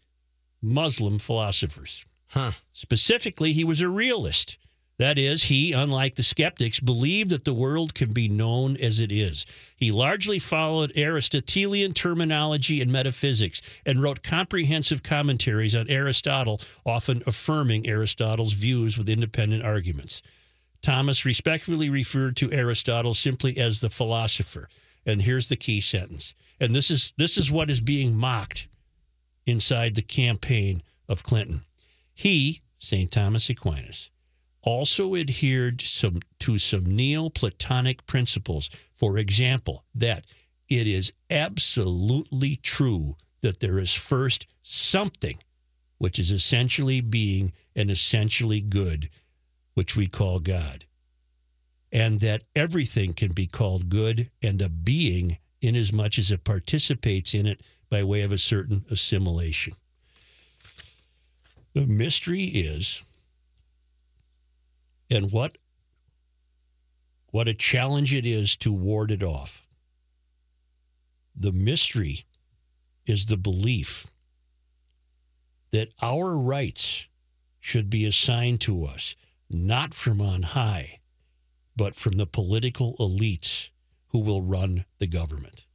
Muslim 0.63 1.19
philosophers. 1.19 2.07
Huh. 2.29 2.53
Specifically, 2.73 3.53
he 3.53 3.65
was 3.65 3.81
a 3.81 3.89
realist. 3.89 4.57
That 4.99 5.19
is, 5.19 5.45
he, 5.45 5.73
unlike 5.73 6.15
the 6.15 6.23
skeptics, 6.23 6.79
believed 6.79 7.31
that 7.31 7.45
the 7.45 7.53
world 7.53 7.93
can 7.93 8.13
be 8.13 8.29
known 8.29 8.77
as 8.77 9.01
it 9.01 9.11
is. 9.11 9.45
He 9.77 9.91
largely 9.91 10.39
followed 10.39 10.93
Aristotelian 10.97 11.93
terminology 11.93 12.81
and 12.81 12.93
metaphysics 12.93 13.61
and 13.85 14.03
wrote 14.03 14.23
comprehensive 14.23 15.03
commentaries 15.03 15.75
on 15.75 15.89
Aristotle, 15.89 16.61
often 16.87 17.23
affirming 17.27 17.87
Aristotle's 17.87 18.53
views 18.53 18.97
with 18.97 19.11
independent 19.11 19.65
arguments. 19.65 20.23
Thomas 20.83 21.25
respectfully 21.25 21.91
referred 21.91 22.37
to 22.37 22.53
Aristotle 22.53 23.15
simply 23.15 23.59
as 23.59 23.81
the 23.81 23.91
philosopher. 23.91 24.69
And 25.05 25.23
here's 25.23 25.49
the 25.49 25.57
key 25.57 25.81
sentence. 25.81 26.35
And 26.61 26.75
this 26.75 26.91
is 26.91 27.13
this 27.17 27.37
is 27.37 27.51
what 27.51 27.71
is 27.71 27.81
being 27.81 28.17
mocked 28.17 28.69
inside 29.47 29.95
the 29.95 30.03
campaign 30.03 30.83
of 31.09 31.23
Clinton. 31.23 31.63
He, 32.15 32.63
St. 32.79 33.11
Thomas 33.11 33.49
Aquinas, 33.51 34.11
also 34.63 35.15
adhered 35.17 35.81
some, 35.81 36.21
to 36.41 36.59
some 36.59 36.85
Neoplatonic 36.85 38.07
principles. 38.07 38.71
For 38.93 39.19
example, 39.19 39.85
that 39.95 40.25
it 40.69 40.87
is 40.87 41.13
absolutely 41.31 42.57
true 42.57 43.17
that 43.41 43.61
there 43.61 43.79
is 43.79 43.93
first 43.93 44.47
something 44.63 45.39
which 45.99 46.19
is 46.19 46.31
essentially 46.31 47.01
being 47.01 47.53
and 47.77 47.91
essentially 47.91 48.61
good, 48.61 49.09
which 49.75 49.97
we 49.97 50.07
call 50.07 50.41
God, 50.41 50.85
and 51.93 52.21
that 52.21 52.43
everything 52.57 53.13
can 53.13 53.33
be 53.33 53.47
called 53.47 53.89
good 53.89 54.31
and 54.43 54.61
a 54.61 54.69
being 54.69 55.39
inasmuch 55.61 56.19
as 56.19 56.31
it 56.31 56.45
participates 56.45 57.35
in 57.35 57.47
it 57.47 57.61
by 57.93 58.03
way 58.03 58.23
of 58.23 58.33
a 58.33 58.39
certain 58.39 58.87
assimilation. 58.91 59.75
The 61.75 61.87
mystery 61.87 62.45
is 62.45 63.03
and 65.11 65.31
what 65.31 65.59
what 67.33 67.49
a 67.49 67.55
challenge 67.55 68.15
it 68.15 68.25
is 68.25 68.57
to 68.57 68.73
ward 68.73 69.11
it 69.11 69.23
off. 69.23 69.69
The 71.37 71.53
mystery 71.53 72.25
is 73.05 73.27
the 73.27 73.37
belief 73.37 74.07
that 75.71 75.93
our 76.01 76.39
rights 76.39 77.07
should 77.61 77.91
be 77.91 78.07
assigned 78.07 78.63
to 78.63 78.87
us 78.87 79.17
not 79.51 79.93
from 79.93 80.23
on 80.23 80.43
high, 80.45 81.01
but 81.77 81.95
from 81.95 82.13
the 82.13 82.27
political 82.27 82.97
elites 82.97 83.69
who 84.09 84.21
will 84.21 84.41
run 84.41 84.87
the 84.99 85.07
government. 85.07 85.67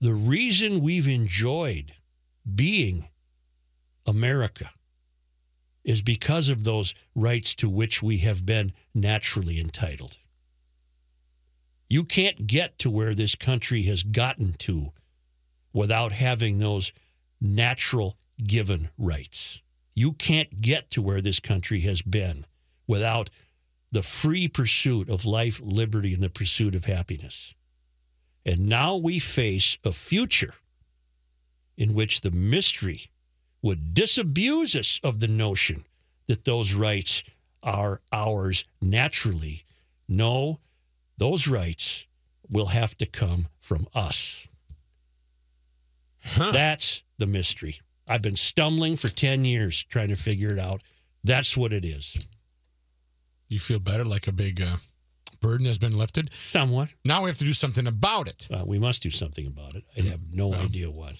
The 0.00 0.14
reason 0.14 0.80
we've 0.80 1.08
enjoyed 1.08 1.94
being 2.54 3.08
America 4.06 4.70
is 5.82 6.02
because 6.02 6.48
of 6.48 6.64
those 6.64 6.94
rights 7.14 7.54
to 7.56 7.68
which 7.68 8.02
we 8.02 8.18
have 8.18 8.46
been 8.46 8.72
naturally 8.94 9.58
entitled. 9.58 10.18
You 11.88 12.04
can't 12.04 12.46
get 12.46 12.78
to 12.80 12.90
where 12.90 13.14
this 13.14 13.34
country 13.34 13.82
has 13.84 14.02
gotten 14.02 14.52
to 14.58 14.92
without 15.72 16.12
having 16.12 16.58
those 16.58 16.92
natural 17.40 18.16
given 18.44 18.90
rights. 18.98 19.62
You 19.94 20.12
can't 20.12 20.60
get 20.60 20.90
to 20.90 21.02
where 21.02 21.20
this 21.20 21.40
country 21.40 21.80
has 21.80 22.02
been 22.02 22.46
without 22.86 23.30
the 23.90 24.02
free 24.02 24.46
pursuit 24.46 25.08
of 25.08 25.24
life, 25.24 25.60
liberty, 25.62 26.14
and 26.14 26.22
the 26.22 26.28
pursuit 26.28 26.74
of 26.74 26.84
happiness. 26.84 27.54
And 28.48 28.66
now 28.66 28.96
we 28.96 29.18
face 29.18 29.76
a 29.84 29.92
future 29.92 30.54
in 31.76 31.92
which 31.92 32.22
the 32.22 32.30
mystery 32.30 33.10
would 33.60 33.92
disabuse 33.92 34.74
us 34.74 34.98
of 35.04 35.20
the 35.20 35.28
notion 35.28 35.84
that 36.28 36.46
those 36.46 36.72
rights 36.72 37.22
are 37.62 38.00
ours 38.10 38.64
naturally. 38.80 39.64
No, 40.08 40.60
those 41.18 41.46
rights 41.46 42.06
will 42.48 42.68
have 42.68 42.96
to 42.96 43.04
come 43.04 43.48
from 43.60 43.86
us. 43.94 44.48
Huh. 46.24 46.50
That's 46.50 47.02
the 47.18 47.26
mystery. 47.26 47.82
I've 48.06 48.22
been 48.22 48.34
stumbling 48.34 48.96
for 48.96 49.08
10 49.08 49.44
years 49.44 49.84
trying 49.90 50.08
to 50.08 50.16
figure 50.16 50.54
it 50.54 50.58
out. 50.58 50.80
That's 51.22 51.54
what 51.54 51.74
it 51.74 51.84
is. 51.84 52.16
You 53.46 53.58
feel 53.58 53.78
better, 53.78 54.06
like 54.06 54.26
a 54.26 54.32
big 54.32 54.62
uh, 54.62 54.76
burden 55.40 55.66
has 55.66 55.78
been 55.78 55.96
lifted. 55.96 56.30
Somewhat. 56.46 56.94
Now 57.04 57.22
we 57.24 57.30
have 57.30 57.38
to 57.38 57.44
do 57.44 57.52
something 57.52 57.86
about 57.86 58.28
it. 58.28 58.48
Uh, 58.50 58.64
we 58.66 58.78
must 58.78 59.02
do 59.02 59.10
something 59.10 59.46
about 59.46 59.74
it. 59.74 59.84
I 59.96 60.02
have 60.02 60.20
no 60.32 60.48
Well. 60.48 60.60
idea 60.60 60.90
what. 60.90 61.16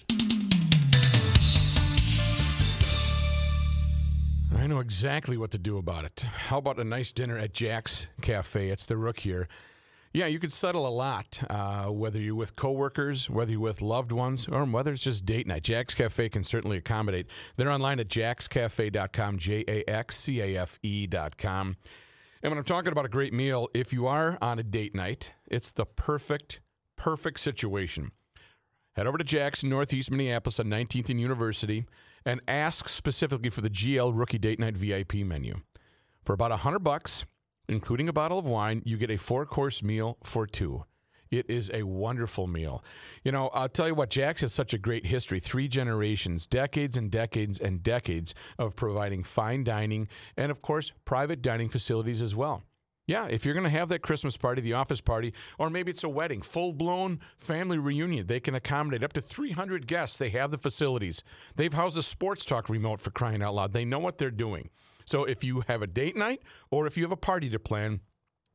I 4.55 4.67
know 4.67 4.79
exactly 4.79 5.37
what 5.37 5.51
to 5.51 5.57
do 5.57 5.77
about 5.77 6.05
it. 6.05 6.21
How 6.47 6.57
about 6.57 6.79
a 6.79 6.83
nice 6.83 7.11
dinner 7.11 7.37
at 7.37 7.53
Jax 7.53 8.07
Cafe? 8.21 8.69
It's 8.69 8.85
the 8.85 8.97
Rook 8.97 9.19
here. 9.19 9.47
Yeah, 10.11 10.25
you 10.25 10.39
could 10.39 10.51
settle 10.51 10.87
a 10.87 10.89
lot, 10.89 11.39
uh, 11.51 11.85
whether 11.85 12.19
you're 12.19 12.33
with 12.35 12.55
coworkers, 12.55 13.29
whether 13.29 13.51
you're 13.51 13.59
with 13.61 13.79
loved 13.79 14.11
ones, 14.11 14.47
or 14.51 14.65
whether 14.65 14.91
it's 14.91 15.03
just 15.03 15.23
date 15.23 15.45
night. 15.45 15.61
Jax 15.63 15.93
Cafe 15.93 16.29
can 16.29 16.43
certainly 16.43 16.77
accommodate. 16.77 17.27
They're 17.57 17.69
online 17.69 17.99
at 17.99 18.07
jaxcafe.com, 18.09 19.37
J 19.37 19.63
A 19.67 19.87
X 19.87 20.17
C 20.17 20.41
A 20.41 20.57
F 20.63 20.79
E.com. 20.81 21.77
And 22.41 22.51
when 22.51 22.57
I'm 22.57 22.63
talking 22.63 22.91
about 22.91 23.05
a 23.05 23.09
great 23.09 23.33
meal, 23.33 23.67
if 23.73 23.91
you 23.91 24.07
are 24.07 24.37
on 24.41 24.59
a 24.59 24.63
date 24.63 24.95
night, 24.95 25.33
it's 25.45 25.71
the 25.71 25.85
perfect, 25.85 26.61
perfect 26.95 27.41
situation. 27.41 28.11
Head 28.95 29.07
over 29.07 29.17
to 29.17 29.25
Jax 29.25 29.61
in 29.61 29.69
Northeast 29.69 30.09
Minneapolis 30.09 30.59
on 30.59 30.67
19th 30.67 31.09
and 31.09 31.19
University 31.19 31.85
and 32.25 32.39
ask 32.47 32.87
specifically 32.87 33.49
for 33.49 33.59
the 33.59 33.69
GL 33.69 34.11
Rookie 34.13 34.37
Date 34.37 34.59
Night 34.59 34.77
VIP 34.77 35.15
menu. 35.15 35.55
For 36.23 36.31
about 36.33 36.51
100 36.51 36.79
bucks, 36.79 37.25
including 37.67 38.07
a 38.07 38.13
bottle 38.13 38.39
of 38.39 38.45
wine, 38.45 38.83
you 38.85 38.95
get 38.95 39.11
a 39.11 39.17
four-course 39.17 39.83
meal 39.83 40.17
for 40.23 40.47
two. 40.47 40.85
It 41.31 41.49
is 41.49 41.69
a 41.73 41.83
wonderful 41.83 42.47
meal. 42.47 42.83
You 43.23 43.31
know, 43.31 43.49
I'll 43.49 43.69
tell 43.69 43.87
you 43.87 43.95
what, 43.95 44.09
Jax 44.09 44.41
has 44.41 44.53
such 44.53 44.73
a 44.73 44.77
great 44.77 45.05
history 45.05 45.39
three 45.39 45.67
generations, 45.67 46.47
decades 46.47 46.97
and 46.97 47.11
decades 47.11 47.59
and 47.59 47.83
decades 47.83 48.33
of 48.57 48.75
providing 48.75 49.23
fine 49.23 49.63
dining 49.63 50.07
and, 50.35 50.51
of 50.51 50.61
course, 50.61 50.91
private 51.05 51.41
dining 51.41 51.69
facilities 51.69 52.21
as 52.21 52.35
well. 52.35 52.63
Yeah, 53.09 53.25
if 53.25 53.43
you're 53.43 53.55
going 53.55 53.63
to 53.63 53.71
have 53.71 53.89
that 53.89 54.03
Christmas 54.03 54.37
party, 54.37 54.61
the 54.61 54.73
office 54.73 55.01
party, 55.01 55.33
or 55.57 55.71
maybe 55.71 55.89
it's 55.89 56.03
a 56.03 56.09
wedding, 56.09 56.43
full 56.43 56.73
blown 56.73 57.19
family 57.39 57.79
reunion, 57.79 58.27
they 58.27 58.39
can 58.39 58.53
accommodate 58.53 59.03
up 59.03 59.13
to 59.13 59.21
300 59.21 59.87
guests. 59.87 60.17
They 60.17 60.29
have 60.29 60.51
the 60.51 60.59
facilities. 60.59 61.23
They've 61.55 61.73
housed 61.73 61.97
a 61.97 62.03
sports 62.03 62.45
talk 62.45 62.69
remote 62.69 63.01
for 63.01 63.09
crying 63.09 63.41
out 63.41 63.55
loud. 63.55 63.73
They 63.73 63.83
know 63.83 63.97
what 63.97 64.19
they're 64.19 64.29
doing. 64.29 64.69
So 65.05 65.23
if 65.23 65.43
you 65.43 65.63
have 65.67 65.81
a 65.81 65.87
date 65.87 66.15
night 66.15 66.43
or 66.69 66.85
if 66.85 66.97
you 66.97 67.03
have 67.03 67.11
a 67.11 67.17
party 67.17 67.49
to 67.49 67.57
plan, 67.57 68.01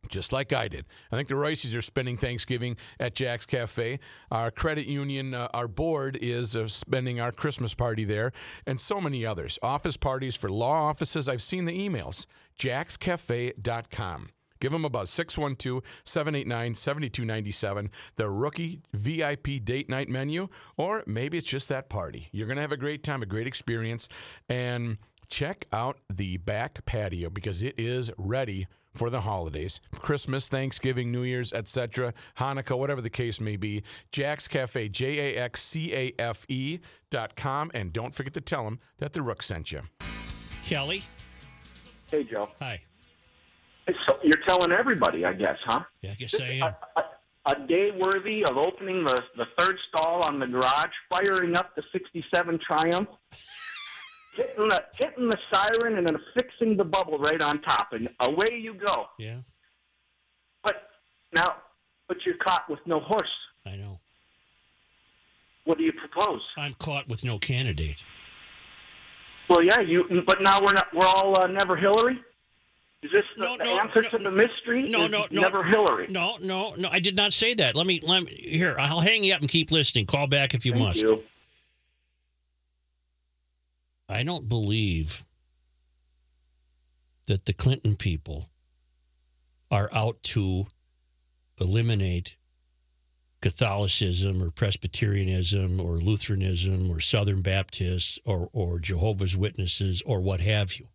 just 0.09 0.33
like 0.33 0.53
I 0.53 0.69
did. 0.69 0.85
I 1.11 1.17
think 1.17 1.29
the 1.29 1.35
Riceys 1.35 1.77
are 1.77 1.83
spending 1.83 2.17
Thanksgiving 2.17 2.77
at 2.99 3.15
Jax 3.15 3.47
Cafe. 3.47 3.99
Our 4.31 4.51
credit 4.51 4.87
union, 4.87 5.35
uh, 5.35 5.49
our 5.55 5.69
board 5.69 6.19
is 6.21 6.57
uh, 6.57 6.69
spending 6.69 7.21
our 7.21 7.33
Christmas 7.33 7.75
party 7.75 8.05
there, 8.05 8.33
and 8.67 8.81
so 8.81 9.01
many 9.01 9.25
others. 9.25 9.59
Office 9.63 9.97
parties 9.97 10.37
for 10.37 10.51
law 10.51 10.89
offices. 10.89 11.29
I've 11.29 11.43
seen 11.43 11.65
the 11.65 11.79
emails. 11.79 12.27
JaxCafe.com. 12.59 14.31
Give 14.61 14.73
them 14.73 14.85
a 14.85 14.89
buzz 14.89 15.11
612 15.11 15.83
789 16.05 16.75
7297. 16.75 17.91
The 18.17 18.31
rookie 18.31 18.81
VIP 18.95 19.63
date 19.63 19.91
night 19.91 20.09
menu, 20.09 20.49
or 20.79 21.03
maybe 21.07 21.37
it's 21.37 21.49
just 21.49 21.69
that 21.69 21.91
party. 21.91 22.29
You're 22.33 22.47
going 22.47 22.57
to 22.57 22.63
have 22.63 22.73
a 22.73 22.79
great 22.79 23.03
time, 23.03 23.23
a 23.23 23.27
great 23.27 23.47
experience, 23.47 24.09
and 24.49 24.97
check 25.29 25.67
out 25.73 25.99
the 26.09 26.39
back 26.39 26.85
patio 26.87 27.29
because 27.29 27.63
it 27.63 27.75
is 27.77 28.11
ready 28.17 28.67
for 28.95 29.11
the 29.11 29.21
holidays 29.23 29.81
christmas 29.97 30.49
thanksgiving 30.49 31.11
new 31.11 31.23
year's 31.23 31.53
etc 31.53 32.15
hanukkah 32.39 32.79
whatever 32.79 33.01
the 33.01 33.11
case 33.11 33.41
may 33.41 33.57
be 33.57 33.83
jax 34.13 34.47
cafe 34.49 34.89
j-a-x-c-a-f-e 34.89 36.79
dot 37.11 37.35
com 37.37 37.71
and 37.75 37.93
don't 37.93 38.15
forget 38.15 38.33
to 38.33 38.41
tell 38.41 38.65
them 38.65 38.79
that 38.99 39.13
the 39.13 39.21
rook 39.23 39.43
sent 39.43 39.73
you 39.73 39.83
Kelly, 40.65 41.03
Hey, 42.11 42.25
Joe. 42.25 42.49
hi. 42.59 42.81
So 43.87 44.17
you're 44.23 44.43
telling 44.49 44.73
everybody, 44.73 45.27
I 45.27 45.35
guess, 45.35 45.59
huh? 45.67 45.81
Yeah, 46.01 46.13
I 46.13 46.15
guess 46.15 46.41
I 46.41 46.45
am. 46.45 46.63
A, 46.63 46.77
a, 46.97 47.55
a 47.55 47.67
day 47.67 47.91
worthy 47.91 48.45
of 48.47 48.57
opening 48.57 49.05
the, 49.05 49.21
the 49.37 49.45
third 49.59 49.77
stall 49.89 50.25
on 50.27 50.39
the 50.39 50.47
garage, 50.47 50.93
firing 51.13 51.55
up 51.59 51.75
the 51.77 51.83
67 51.93 52.59
Triumph, 52.67 53.09
hitting 54.35 54.69
the, 54.69 54.85
hitting 55.03 55.29
the 55.29 55.38
siren, 55.53 55.99
and 55.99 56.07
then 56.09 56.19
fixing 56.38 56.76
the 56.76 56.85
bubble 56.85 57.19
right 57.19 57.43
on 57.43 57.61
top, 57.62 57.88
and 57.93 58.09
away 58.26 58.59
you 58.61 58.75
go. 58.75 59.07
Yeah, 59.19 59.38
But 60.62 60.88
now, 61.35 61.57
but 62.09 62.19
you're 62.26 62.37
caught 62.37 62.69
with 62.69 62.81
no 62.87 63.00
horse. 63.00 63.31
I 63.67 63.76
know. 63.76 63.99
What 65.64 65.79
do 65.79 65.85
you 65.85 65.93
propose? 65.93 66.43
I'm 66.59 66.75
caught 66.75 67.09
with 67.09 67.25
no 67.25 67.38
candidate. 67.38 68.05
Well, 69.49 69.62
yeah, 69.62 69.81
you. 69.81 70.05
But 70.26 70.38
now 70.43 70.59
we're 70.61 70.73
not. 70.75 70.87
We're 70.95 71.07
all 71.17 71.35
uh, 71.41 71.47
never 71.47 71.76
Hillary. 71.76 72.19
Is 73.03 73.11
this 73.12 73.25
the, 73.37 73.45
No, 73.45 73.57
the 73.59 73.64
no, 73.64 73.79
answer 73.81 74.03
no, 74.03 74.09
to 74.11 74.19
the 74.19 74.31
mystery? 74.31 74.88
no, 74.88 75.07
no, 75.07 75.26
no. 75.31 75.43
Never 75.43 75.62
Hillary. 75.62 76.07
No, 76.09 76.38
no, 76.41 76.75
no. 76.79 76.88
I 76.91 77.00
did 77.00 77.17
not 77.17 77.35
say 77.35 77.53
that. 77.55 77.75
Let 77.76 77.87
me, 77.87 78.00
let 78.03 78.23
me 78.25 78.33
here. 78.33 78.75
I'll 78.79 79.00
hang 79.00 79.23
you 79.25 79.35
up 79.35 79.41
and 79.41 79.49
keep 79.50 79.71
listening. 79.71 80.07
Call 80.07 80.26
back 80.26 80.55
if 80.55 80.64
you 80.64 80.73
Thank 80.73 80.85
must. 80.85 81.00
you. 81.00 81.23
I 84.09 84.23
don't 84.23 84.49
believe 84.49 85.25
that 87.27 87.47
the 87.47 87.53
Clinton 87.53 87.97
people 87.97 88.51
are 89.71 89.89
out 89.93 90.23
to 90.23 90.67
eliminate 91.61 92.37
Catholicism 93.41 94.43
or 94.43 94.51
Presbyterianism 94.51 95.81
or 95.81 95.99
Lutheranism 95.99 96.91
or 96.91 97.01
Southern 97.01 97.43
Baptists 97.43 98.19
or, 98.25 98.49
or 98.53 98.79
Jehovah's 98.79 99.37
Witnesses 99.37 100.03
or 100.07 100.21
what 100.21 100.41
have 100.41 100.75
you. 100.77 100.89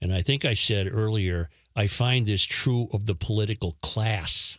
And 0.00 0.12
I 0.12 0.22
think 0.22 0.44
I 0.44 0.54
said 0.54 0.88
earlier, 0.90 1.50
I 1.74 1.86
find 1.86 2.26
this 2.26 2.44
true 2.44 2.88
of 2.92 3.06
the 3.06 3.14
political 3.14 3.76
class. 3.82 4.58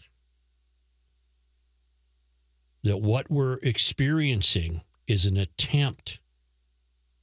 That 2.83 2.97
what 2.97 3.29
we're 3.29 3.57
experiencing 3.63 4.81
is 5.07 5.25
an 5.25 5.37
attempt 5.37 6.19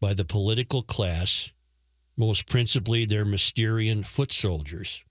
by 0.07 0.15
the 0.15 0.25
political 0.25 0.83
class, 0.83 1.51
most 2.17 2.47
principally 2.47 3.05
their 3.05 3.25
Mysterian 3.25 4.07
foot 4.07 4.31
soldiers, 4.31 5.03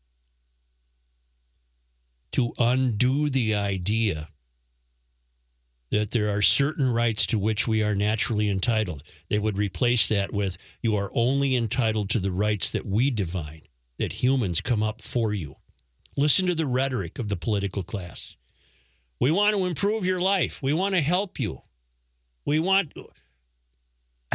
to 2.31 2.53
undo 2.57 3.29
the 3.29 3.53
idea 3.53 4.29
that 5.91 6.11
there 6.11 6.33
are 6.33 6.41
certain 6.41 6.93
rights 6.93 7.25
to 7.25 7.37
which 7.37 7.67
we 7.67 7.83
are 7.83 7.93
naturally 7.93 8.49
entitled. 8.49 9.03
They 9.29 9.37
would 9.37 9.57
replace 9.57 10.07
that 10.07 10.31
with 10.31 10.57
you 10.81 10.95
are 10.95 11.11
only 11.13 11.57
entitled 11.57 12.09
to 12.11 12.19
the 12.19 12.31
rights 12.31 12.71
that 12.71 12.85
we 12.85 13.11
divine, 13.11 13.63
that 13.99 14.23
humans 14.23 14.61
come 14.61 14.81
up 14.81 15.01
for 15.01 15.33
you. 15.33 15.57
Listen 16.15 16.47
to 16.47 16.55
the 16.55 16.65
rhetoric 16.65 17.19
of 17.19 17.27
the 17.27 17.35
political 17.35 17.83
class. 17.83 18.37
We 19.19 19.29
want 19.29 19.57
to 19.57 19.65
improve 19.65 20.05
your 20.05 20.21
life. 20.21 20.63
We 20.63 20.71
want 20.71 20.95
to 20.95 21.01
help 21.01 21.37
you. 21.37 21.63
We 22.45 22.59
want 22.59 22.93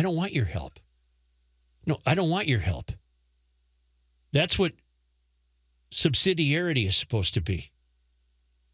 I 0.00 0.02
don't 0.02 0.16
want 0.16 0.33
your 0.33 0.47
help. 0.47 0.80
No, 1.85 1.99
I 2.07 2.14
don't 2.14 2.30
want 2.30 2.49
your 2.49 2.61
help. 2.61 2.90
That's 4.33 4.59
what 4.59 4.73
subsidiarity 5.92 6.88
is 6.88 6.97
supposed 6.97 7.35
to 7.35 7.42
be. 7.42 7.71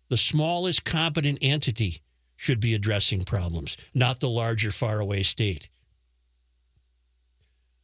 The 0.08 0.16
smallest 0.16 0.84
competent 0.84 1.38
entity 1.42 2.04
should 2.36 2.60
be 2.60 2.74
addressing 2.74 3.24
problems, 3.24 3.76
not 3.92 4.20
the 4.20 4.28
larger, 4.28 4.70
faraway 4.70 5.24
state. 5.24 5.68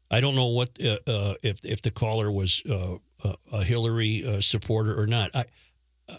I 0.09 0.21
don't 0.21 0.37
know 0.37 0.47
what 0.47 0.81
uh, 0.81 0.99
uh, 1.09 1.35
if 1.43 1.65
if 1.65 1.83
the 1.83 1.91
caller 1.91 2.31
was 2.31 2.63
uh, 2.71 2.99
a 3.51 3.65
Hillary 3.65 4.25
uh, 4.25 4.41
supporter 4.41 4.97
or 4.97 5.09
not. 5.09 5.35
I 5.35 5.47
uh, 6.09 6.19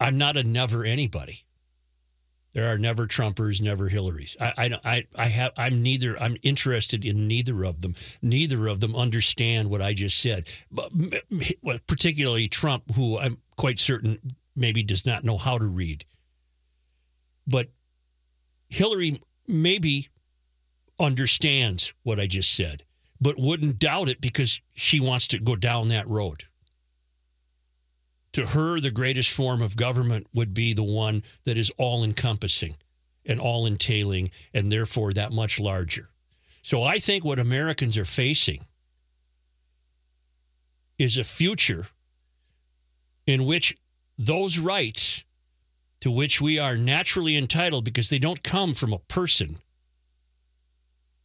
I'm 0.00 0.18
not 0.18 0.36
a 0.36 0.42
never 0.42 0.84
anybody. 0.84 1.44
There 2.52 2.66
are 2.66 2.78
never 2.78 3.06
Trumpers, 3.06 3.60
never 3.60 3.90
Hillarys. 3.90 4.36
I, 4.40 4.52
I, 4.56 4.78
I, 4.84 5.06
I 5.14 5.26
have. 5.26 5.52
I'm 5.56 5.82
neither. 5.82 6.20
I'm 6.20 6.36
interested 6.42 7.04
in 7.04 7.28
neither 7.28 7.64
of 7.64 7.80
them. 7.80 7.94
Neither 8.22 8.66
of 8.66 8.80
them 8.80 8.96
understand 8.96 9.70
what 9.70 9.80
I 9.80 9.94
just 9.94 10.18
said. 10.18 10.48
But 10.70 10.90
particularly 11.86 12.48
Trump, 12.48 12.94
who 12.96 13.18
I'm 13.18 13.38
quite 13.56 13.78
certain 13.78 14.34
maybe 14.56 14.82
does 14.82 15.06
not 15.06 15.22
know 15.24 15.36
how 15.38 15.58
to 15.58 15.64
read. 15.64 16.04
But 17.46 17.68
Hillary 18.68 19.22
maybe 19.46 20.08
understands 20.98 21.94
what 22.02 22.20
I 22.20 22.26
just 22.26 22.52
said, 22.52 22.84
but 23.20 23.38
wouldn't 23.38 23.78
doubt 23.78 24.08
it 24.08 24.20
because 24.20 24.60
she 24.72 25.00
wants 25.00 25.26
to 25.28 25.38
go 25.38 25.56
down 25.56 25.88
that 25.88 26.08
road 26.08 26.44
to 28.32 28.46
her, 28.46 28.80
the 28.80 28.90
greatest 28.90 29.30
form 29.30 29.60
of 29.60 29.76
government 29.76 30.26
would 30.34 30.54
be 30.54 30.72
the 30.72 30.84
one 30.84 31.22
that 31.44 31.56
is 31.56 31.70
all 31.78 32.04
encompassing 32.04 32.76
and 33.26 33.40
all 33.40 33.66
entailing, 33.66 34.30
and 34.54 34.70
therefore 34.70 35.12
that 35.12 35.32
much 35.32 35.58
larger. 35.58 36.08
So 36.62 36.82
I 36.82 36.98
think 36.98 37.24
what 37.24 37.38
Americans 37.38 37.98
are 37.98 38.04
facing 38.04 38.64
is 40.98 41.16
a 41.16 41.24
future 41.24 41.88
in 43.26 43.44
which 43.44 43.76
those 44.16 44.58
rights 44.58 45.24
to 46.00 46.10
which 46.10 46.40
we 46.40 46.58
are 46.58 46.76
naturally 46.76 47.36
entitled 47.36 47.84
because 47.84 48.08
they 48.08 48.18
don't 48.18 48.42
come 48.42 48.72
from 48.72 48.92
a 48.92 48.98
person, 48.98 49.58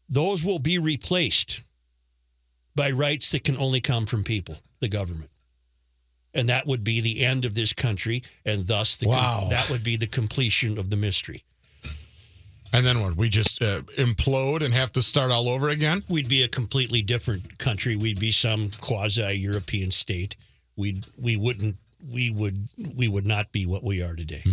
those 0.10 0.44
will 0.44 0.60
be 0.60 0.78
replaced 0.78 1.64
by 2.76 2.92
rights 2.92 3.32
that 3.32 3.44
can 3.44 3.58
only 3.58 3.80
come 3.80 4.06
from 4.06 4.24
people, 4.24 4.58
the 4.82 4.90
government 4.90 5.30
and 6.36 6.48
that 6.50 6.68
would 6.68 6.84
be 6.84 7.02
the 7.02 7.26
end 7.26 7.46
of 7.46 7.56
this 7.56 7.74
country, 7.74 8.22
and 8.46 8.68
thus 8.68 8.98
the 8.98 9.08
Wow. 9.08 9.40
com- 9.42 9.50
that 9.50 9.70
would 9.72 9.84
be 9.84 9.96
the 9.96 10.06
completion 10.08 10.78
of 10.78 10.90
the 10.92 10.96
mystery. 10.98 11.44
And 12.74 12.86
then 12.86 13.00
what? 13.00 13.16
We 13.16 13.30
just 13.30 13.64
uh, 13.64 13.82
implode 13.98 14.62
and 14.62 14.74
have 14.74 14.92
to 14.94 15.02
start 15.02 15.32
all 15.32 15.48
over 15.48 15.70
again? 15.70 16.04
We'd 16.10 16.28
be 16.28 16.44
a 16.44 16.48
completely 16.50 17.02
different 17.02 17.58
country. 17.58 17.96
We'd 17.96 18.20
be 18.20 18.34
some 18.34 18.70
quasi-European 18.82 19.92
state. 19.92 20.36
We 20.76 21.02
we 21.18 21.38
wouldn't 21.38 21.78
we 22.12 22.30
would 22.32 22.68
we 22.96 23.08
would 23.08 23.26
not 23.26 23.52
be 23.54 23.66
what 23.66 23.82
we 23.84 24.02
are 24.04 24.16
today. 24.16 24.44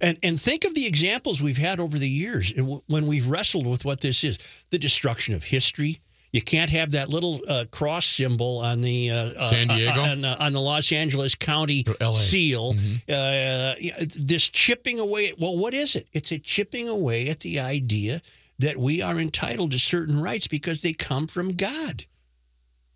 And 0.00 0.16
and 0.22 0.40
think 0.40 0.64
of 0.64 0.74
the 0.74 0.86
examples 0.86 1.42
we've 1.42 1.58
had 1.58 1.80
over 1.80 1.98
the 1.98 2.08
years 2.08 2.52
when 2.86 3.06
we've 3.08 3.26
wrestled 3.26 3.66
with 3.66 3.84
what 3.84 4.00
this 4.00 4.22
is: 4.22 4.38
the 4.70 4.78
destruction 4.78 5.34
of 5.34 5.42
history. 5.42 6.00
You 6.32 6.42
can't 6.42 6.70
have 6.70 6.90
that 6.90 7.08
little 7.08 7.40
uh, 7.48 7.64
cross 7.70 8.04
symbol 8.04 8.58
on 8.58 8.82
the 8.82 9.10
uh, 9.10 9.48
San 9.48 9.70
uh, 9.70 9.76
Diego? 9.76 10.00
on, 10.00 10.20
the, 10.20 10.44
on 10.44 10.52
the 10.52 10.60
Los 10.60 10.92
Angeles 10.92 11.34
County 11.34 11.86
seal. 12.16 12.74
Uh, 13.08 13.74
yeah, 13.78 13.94
this 13.98 14.48
chipping 14.48 15.00
away. 15.00 15.32
Well, 15.38 15.56
what 15.56 15.72
is 15.72 15.96
it? 15.96 16.06
It's 16.12 16.30
a 16.30 16.38
chipping 16.38 16.88
away 16.88 17.28
at 17.28 17.40
the 17.40 17.60
idea 17.60 18.20
that 18.58 18.76
we 18.76 19.00
are 19.00 19.18
entitled 19.18 19.70
to 19.72 19.78
certain 19.78 20.20
rights 20.20 20.46
because 20.48 20.82
they 20.82 20.92
come 20.92 21.26
from 21.26 21.54
God. 21.54 22.04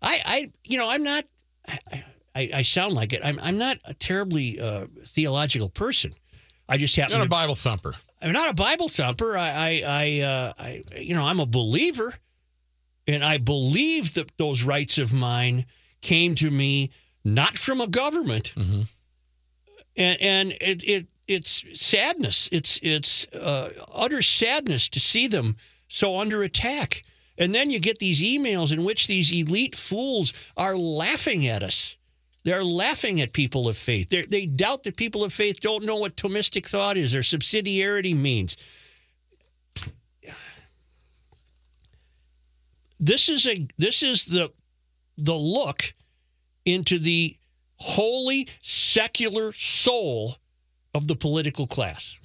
I, 0.01 0.21
I 0.25 0.51
you 0.63 0.77
know, 0.77 0.89
I'm 0.89 1.03
not. 1.03 1.23
I, 1.67 2.03
I, 2.35 2.49
I 2.55 2.61
sound 2.63 2.93
like 2.93 3.13
it. 3.13 3.21
I'm, 3.23 3.39
I'm 3.41 3.57
not 3.57 3.77
a 3.85 3.93
terribly 3.93 4.59
uh, 4.59 4.87
theological 4.99 5.69
person. 5.69 6.13
I 6.67 6.77
just 6.77 6.95
happen 6.95 7.11
You're 7.11 7.19
not 7.19 7.27
a 7.27 7.29
Bible 7.29 7.55
thumper. 7.55 7.93
I'm 8.21 8.31
not 8.31 8.49
a 8.49 8.53
Bible 8.53 8.89
thumper. 8.89 9.37
I, 9.37 9.49
I, 9.49 9.83
I, 9.85 10.21
uh, 10.21 10.53
I, 10.57 10.81
you 10.97 11.13
know, 11.13 11.23
I'm 11.23 11.39
a 11.39 11.45
believer, 11.45 12.13
and 13.07 13.23
I 13.23 13.37
believe 13.37 14.13
that 14.13 14.37
those 14.37 14.63
rights 14.63 14.97
of 14.97 15.13
mine 15.13 15.65
came 16.01 16.35
to 16.35 16.49
me 16.51 16.91
not 17.23 17.57
from 17.57 17.81
a 17.81 17.87
government, 17.87 18.53
Mhm. 18.55 18.87
and 19.95 20.21
and 20.21 20.51
it, 20.61 20.83
it 20.83 21.07
it's 21.27 21.63
sadness. 21.79 22.49
It's 22.51 22.79
it's 22.81 23.25
uh, 23.33 23.71
utter 23.93 24.21
sadness 24.21 24.87
to 24.89 24.99
see 24.99 25.27
them 25.27 25.55
so 25.87 26.19
under 26.19 26.43
attack. 26.43 27.03
And 27.37 27.53
then 27.55 27.71
you 27.71 27.79
get 27.79 27.97
these 27.99 28.21
emails 28.21 28.71
in 28.71 28.83
which 28.83 29.07
these 29.07 29.31
elite 29.31 29.75
fools 29.75 30.33
are 30.55 30.77
laughing 30.77 31.47
at 31.47 31.63
us. 31.63 31.95
They're 32.43 32.63
laughing 32.63 33.21
at 33.21 33.33
people 33.33 33.67
of 33.69 33.77
faith. 33.77 34.09
They're, 34.09 34.25
they 34.25 34.45
doubt 34.45 34.83
that 34.83 34.97
people 34.97 35.23
of 35.23 35.33
faith 35.33 35.59
don't 35.61 35.83
know 35.85 35.95
what 35.95 36.15
Thomistic 36.17 36.67
thought 36.67 36.97
is 36.97 37.15
or 37.15 37.21
subsidiarity 37.21 38.15
means. 38.15 38.55
This 43.05 43.27
is 43.27 43.45
a 43.47 43.67
this 43.77 44.01
is 44.01 44.23
the 44.23 44.49
the 45.17 45.35
look 45.35 45.93
into 46.63 46.97
the 46.99 47.35
holy 47.75 48.47
secular 48.61 49.51
soul 49.51 50.37
of 50.93 51.07
the 51.07 51.15
political 51.15 51.67
class. 51.67 52.17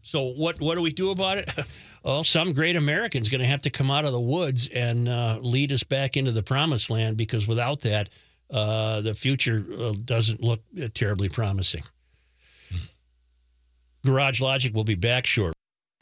So 0.00 0.22
what 0.22 0.62
what 0.62 0.76
do 0.76 0.82
we 0.82 0.92
do 0.92 1.10
about 1.10 1.38
it? 1.38 1.50
Well, 2.04 2.22
some 2.22 2.52
great 2.52 2.76
American's 2.76 3.30
going 3.30 3.40
to 3.40 3.46
have 3.46 3.62
to 3.62 3.70
come 3.70 3.90
out 3.90 4.04
of 4.04 4.12
the 4.12 4.20
woods 4.20 4.68
and 4.68 5.08
uh, 5.08 5.38
lead 5.40 5.72
us 5.72 5.82
back 5.84 6.18
into 6.18 6.32
the 6.32 6.42
promised 6.42 6.90
land 6.90 7.16
because 7.16 7.48
without 7.48 7.80
that, 7.80 8.10
uh, 8.50 9.00
the 9.00 9.14
future 9.14 9.64
uh, 9.80 9.94
doesn't 10.04 10.42
look 10.42 10.60
uh, 10.78 10.88
terribly 10.92 11.30
promising. 11.30 11.82
Garage 14.04 14.42
Logic 14.42 14.74
will 14.74 14.84
be 14.84 14.96
back 14.96 15.24
short. 15.24 15.54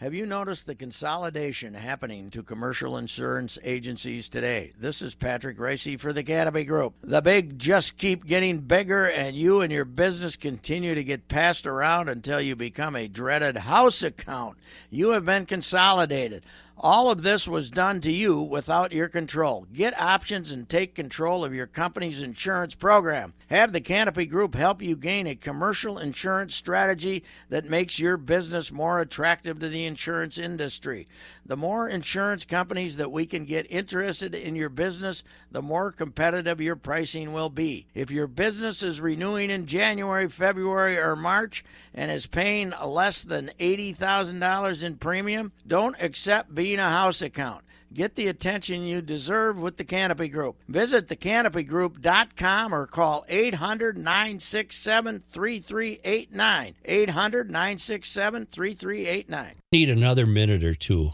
Have 0.02 0.14
you 0.14 0.26
noticed 0.26 0.66
the 0.66 0.74
consolidation 0.74 1.74
happening 1.74 2.28
to 2.30 2.42
commercial 2.42 2.96
insurance 2.96 3.56
agencies 3.62 4.28
today? 4.28 4.72
This 4.76 5.00
is 5.00 5.14
Patrick 5.14 5.58
Ricey 5.58 5.96
for 5.96 6.12
the 6.12 6.24
Canopy 6.24 6.64
Group. 6.64 6.94
The 7.04 7.22
big 7.22 7.56
just 7.56 7.98
keep 7.98 8.26
getting 8.26 8.58
bigger, 8.58 9.04
and 9.04 9.36
you 9.36 9.60
and 9.60 9.72
your 9.72 9.84
business 9.84 10.34
continue 10.34 10.96
to 10.96 11.04
get 11.04 11.28
passed 11.28 11.68
around 11.68 12.08
until 12.08 12.40
you 12.40 12.56
become 12.56 12.96
a 12.96 13.06
dreaded 13.06 13.56
house 13.56 14.02
account. 14.02 14.58
You 14.90 15.10
have 15.10 15.24
been 15.24 15.46
consolidated. 15.46 16.42
All 16.84 17.12
of 17.12 17.22
this 17.22 17.46
was 17.46 17.70
done 17.70 18.00
to 18.00 18.10
you 18.10 18.42
without 18.42 18.92
your 18.92 19.08
control. 19.08 19.68
Get 19.72 20.00
options 20.00 20.50
and 20.50 20.68
take 20.68 20.96
control 20.96 21.44
of 21.44 21.54
your 21.54 21.68
company's 21.68 22.24
insurance 22.24 22.74
program. 22.74 23.34
Have 23.46 23.72
the 23.72 23.80
Canopy 23.80 24.26
Group 24.26 24.56
help 24.56 24.82
you 24.82 24.96
gain 24.96 25.28
a 25.28 25.36
commercial 25.36 25.96
insurance 25.96 26.56
strategy 26.56 27.22
that 27.50 27.70
makes 27.70 28.00
your 28.00 28.16
business 28.16 28.72
more 28.72 28.98
attractive 28.98 29.60
to 29.60 29.68
the 29.68 29.84
insurance 29.84 30.38
industry. 30.38 31.06
The 31.46 31.56
more 31.56 31.88
insurance 31.88 32.44
companies 32.44 32.96
that 32.96 33.12
we 33.12 33.26
can 33.26 33.44
get 33.44 33.70
interested 33.70 34.34
in 34.34 34.56
your 34.56 34.68
business, 34.68 35.22
the 35.52 35.62
more 35.62 35.92
competitive 35.92 36.60
your 36.60 36.76
pricing 36.76 37.32
will 37.32 37.50
be. 37.50 37.86
If 37.94 38.10
your 38.10 38.26
business 38.26 38.82
is 38.82 39.00
renewing 39.00 39.50
in 39.50 39.66
January, 39.66 40.28
February, 40.28 40.98
or 40.98 41.14
March 41.14 41.64
and 41.94 42.10
is 42.10 42.26
paying 42.26 42.72
less 42.84 43.22
than 43.22 43.52
$80,000 43.60 44.82
in 44.82 44.96
premium, 44.96 45.52
don't 45.66 46.00
accept 46.00 46.54
being 46.54 46.71
a 46.78 46.88
house 46.88 47.22
account. 47.22 47.64
Get 47.92 48.14
the 48.14 48.28
attention 48.28 48.82
you 48.86 49.02
deserve 49.02 49.58
with 49.58 49.76
the 49.76 49.84
Canopy 49.84 50.28
Group. 50.28 50.56
Visit 50.66 51.08
thecanopygroup.com 51.08 52.74
or 52.74 52.86
call 52.86 53.26
800 53.28 53.98
967 53.98 55.20
3389. 55.30 56.74
800 56.86 57.50
967 57.50 58.46
3389. 58.46 59.54
Need 59.72 59.90
another 59.90 60.24
minute 60.26 60.64
or 60.64 60.74
two 60.74 61.10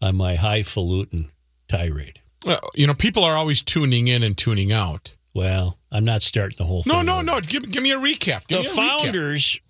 on 0.00 0.16
my 0.16 0.36
highfalutin 0.36 1.30
tirade. 1.68 2.20
Well, 2.46 2.60
you 2.76 2.86
know, 2.86 2.94
people 2.94 3.24
are 3.24 3.34
always 3.36 3.60
tuning 3.60 4.06
in 4.06 4.22
and 4.22 4.38
tuning 4.38 4.70
out. 4.72 5.14
Well, 5.34 5.78
I'm 5.90 6.04
not 6.04 6.22
starting 6.22 6.56
the 6.58 6.64
whole 6.64 6.84
thing. 6.84 6.92
No, 6.92 7.02
no, 7.02 7.14
over. 7.16 7.22
no. 7.24 7.40
Give, 7.40 7.68
give 7.70 7.82
me 7.82 7.90
a 7.90 7.98
recap. 7.98 8.46
Give 8.46 8.58
The 8.62 8.62
me 8.62 8.68
a 8.68 8.70
recap. 8.70 9.00
founders 9.02 9.60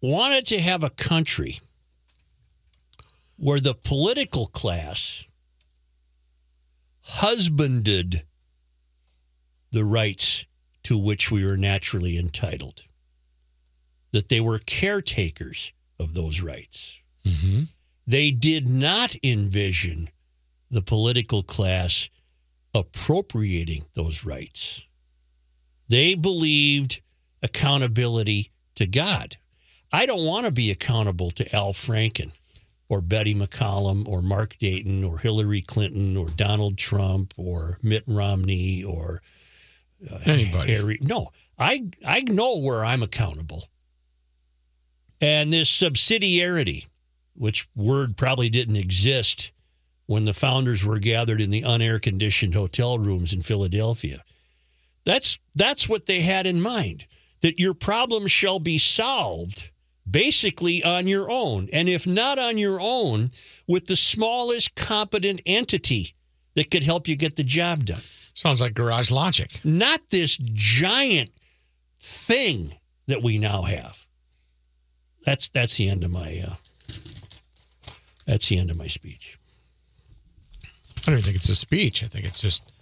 wanted 0.00 0.46
to 0.46 0.60
have 0.60 0.82
a 0.84 0.90
country 0.90 1.60
where 3.36 3.60
the 3.60 3.74
political 3.74 4.46
class 4.46 5.24
husbanded 7.00 8.24
the 9.70 9.84
rights 9.84 10.46
to 10.84 10.98
which 10.98 11.30
we 11.30 11.44
were 11.44 11.56
naturally 11.56 12.18
entitled, 12.18 12.84
that 14.12 14.28
they 14.28 14.40
were 14.40 14.58
caretakers 14.58 15.72
of 15.98 16.14
those 16.14 16.40
rights. 16.40 16.98
Mhm. 17.24 17.68
They 18.06 18.30
did 18.30 18.68
not 18.68 19.14
envision 19.22 20.10
the 20.70 20.82
political 20.82 21.42
class 21.42 22.08
appropriating 22.74 23.84
those 23.94 24.24
rights. 24.24 24.82
They 25.88 26.14
believed 26.14 27.00
accountability 27.42 28.50
to 28.76 28.86
God. 28.86 29.36
I 29.92 30.06
don't 30.06 30.24
want 30.24 30.46
to 30.46 30.50
be 30.50 30.70
accountable 30.70 31.30
to 31.32 31.54
Al 31.54 31.72
Franken 31.72 32.32
or 32.92 33.00
Betty 33.00 33.34
McCollum 33.34 34.06
or 34.06 34.20
Mark 34.20 34.58
Dayton 34.58 35.02
or 35.02 35.18
Hillary 35.18 35.62
Clinton 35.62 36.14
or 36.14 36.28
Donald 36.28 36.76
Trump 36.76 37.32
or 37.38 37.78
Mitt 37.82 38.04
Romney 38.06 38.84
or 38.84 39.22
uh, 40.12 40.18
Anybody. 40.26 40.74
Harry. 40.74 40.98
No, 41.00 41.32
I 41.58 41.86
I 42.06 42.20
know 42.20 42.58
where 42.58 42.84
I'm 42.84 43.02
accountable. 43.02 43.64
And 45.22 45.50
this 45.50 45.70
subsidiarity, 45.70 46.86
which 47.34 47.66
word 47.74 48.18
probably 48.18 48.50
didn't 48.50 48.76
exist 48.76 49.52
when 50.04 50.26
the 50.26 50.34
founders 50.34 50.84
were 50.84 50.98
gathered 50.98 51.40
in 51.40 51.48
the 51.48 51.62
unair 51.62 51.98
conditioned 51.98 52.54
hotel 52.54 52.98
rooms 52.98 53.32
in 53.32 53.40
Philadelphia. 53.40 54.22
That's 55.06 55.38
that's 55.54 55.88
what 55.88 56.04
they 56.04 56.20
had 56.20 56.46
in 56.46 56.60
mind. 56.60 57.06
That 57.40 57.58
your 57.58 57.72
problem 57.72 58.26
shall 58.26 58.58
be 58.58 58.76
solved 58.76 59.70
basically 60.10 60.82
on 60.84 61.06
your 61.06 61.30
own. 61.30 61.68
And 61.72 61.88
if 61.88 62.06
not 62.06 62.38
on 62.38 62.58
your 62.58 62.78
own, 62.80 63.30
with 63.66 63.86
the 63.86 63.96
smallest 63.96 64.74
competent 64.74 65.40
entity 65.46 66.14
that 66.54 66.70
could 66.70 66.84
help 66.84 67.08
you 67.08 67.16
get 67.16 67.36
the 67.36 67.44
job 67.44 67.84
done. 67.84 68.02
Sounds 68.34 68.60
like 68.60 68.74
garage 68.74 69.10
logic. 69.10 69.60
Not 69.64 70.00
this 70.10 70.36
giant 70.36 71.30
thing 72.00 72.74
that 73.06 73.22
we 73.22 73.38
now 73.38 73.62
have. 73.62 74.06
That's 75.24 75.48
that's 75.48 75.76
the 75.76 75.88
end 75.88 76.02
of 76.02 76.10
my 76.10 76.44
uh, 76.48 76.54
that's 78.26 78.48
the 78.48 78.58
end 78.58 78.70
of 78.70 78.76
my 78.76 78.86
speech. 78.88 79.38
I 80.98 81.10
don't 81.10 81.14
even 81.14 81.24
think 81.24 81.36
it's 81.36 81.48
a 81.48 81.54
speech. 81.56 82.02
I 82.02 82.06
think 82.06 82.24
it's 82.26 82.40
just 82.40 82.72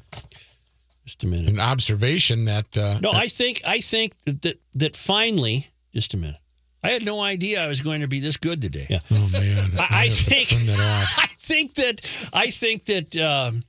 Just 1.05 1.23
a 1.25 1.27
minute. 1.27 1.49
an 1.51 1.61
observation 1.61 2.45
that. 2.47 2.77
Uh, 2.77 2.99
No, 3.01 3.13
I 3.13 3.29
think 3.29 3.61
I 3.67 3.81
think 3.81 4.15
that, 4.25 4.59
that 4.75 4.97
finally. 4.97 5.69
Just 5.95 6.15
a 6.15 6.17
minute. 6.17 6.37
I 6.83 6.91
had 6.91 7.05
no 7.05 7.21
idea 7.21 7.63
I 7.63 7.69
was 7.69 7.83
going 7.83 8.01
to 8.01 8.09
be 8.09 8.21
this 8.21 8.37
good 8.37 8.63
today. 8.63 8.87
Yeah. 8.89 9.01
Oh 9.11 9.29
man, 9.29 9.71
I, 9.79 10.05
I 10.05 10.09
think 10.09 10.49
that. 10.49 10.79
I 11.19 11.27
think 11.27 11.75
that 11.75 12.01
I 12.33 12.47
think 12.51 12.87
that 12.87 13.17
um, 13.17 13.65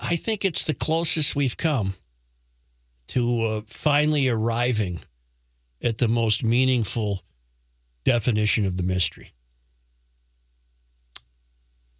I 0.00 0.16
think 0.16 0.44
it's 0.44 0.64
the 0.64 0.74
closest 0.74 1.36
we've 1.36 1.56
come 1.56 1.94
to 3.08 3.42
uh, 3.44 3.60
finally 3.66 4.28
arriving 4.28 5.00
at 5.82 5.98
the 5.98 6.08
most 6.08 6.42
meaningful 6.42 7.22
definition 8.04 8.64
of 8.64 8.76
the 8.76 8.82
mystery. 8.82 9.32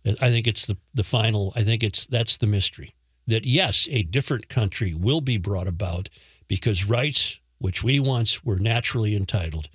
I 0.07 0.31
think 0.31 0.47
it's 0.47 0.67
the 0.67 0.79
the 0.95 1.05
final. 1.05 1.53
I 1.55 1.63
think 1.63 1.83
it's 1.83 2.07
that's 2.07 2.39
the 2.39 2.47
mystery 2.47 2.95
that 3.27 3.45
yes, 3.45 3.87
a 3.91 4.03
different 4.03 4.49
country 4.49 4.95
will 4.95 5.21
be 5.21 5.37
brought 5.37 5.69
about 5.69 6.09
because 6.49 6.85
rights 6.85 7.39
which 7.63 7.83
we 7.85 8.01
once 8.01 8.45
were 8.45 8.59
naturally 8.59 9.15
entitled 9.15 9.69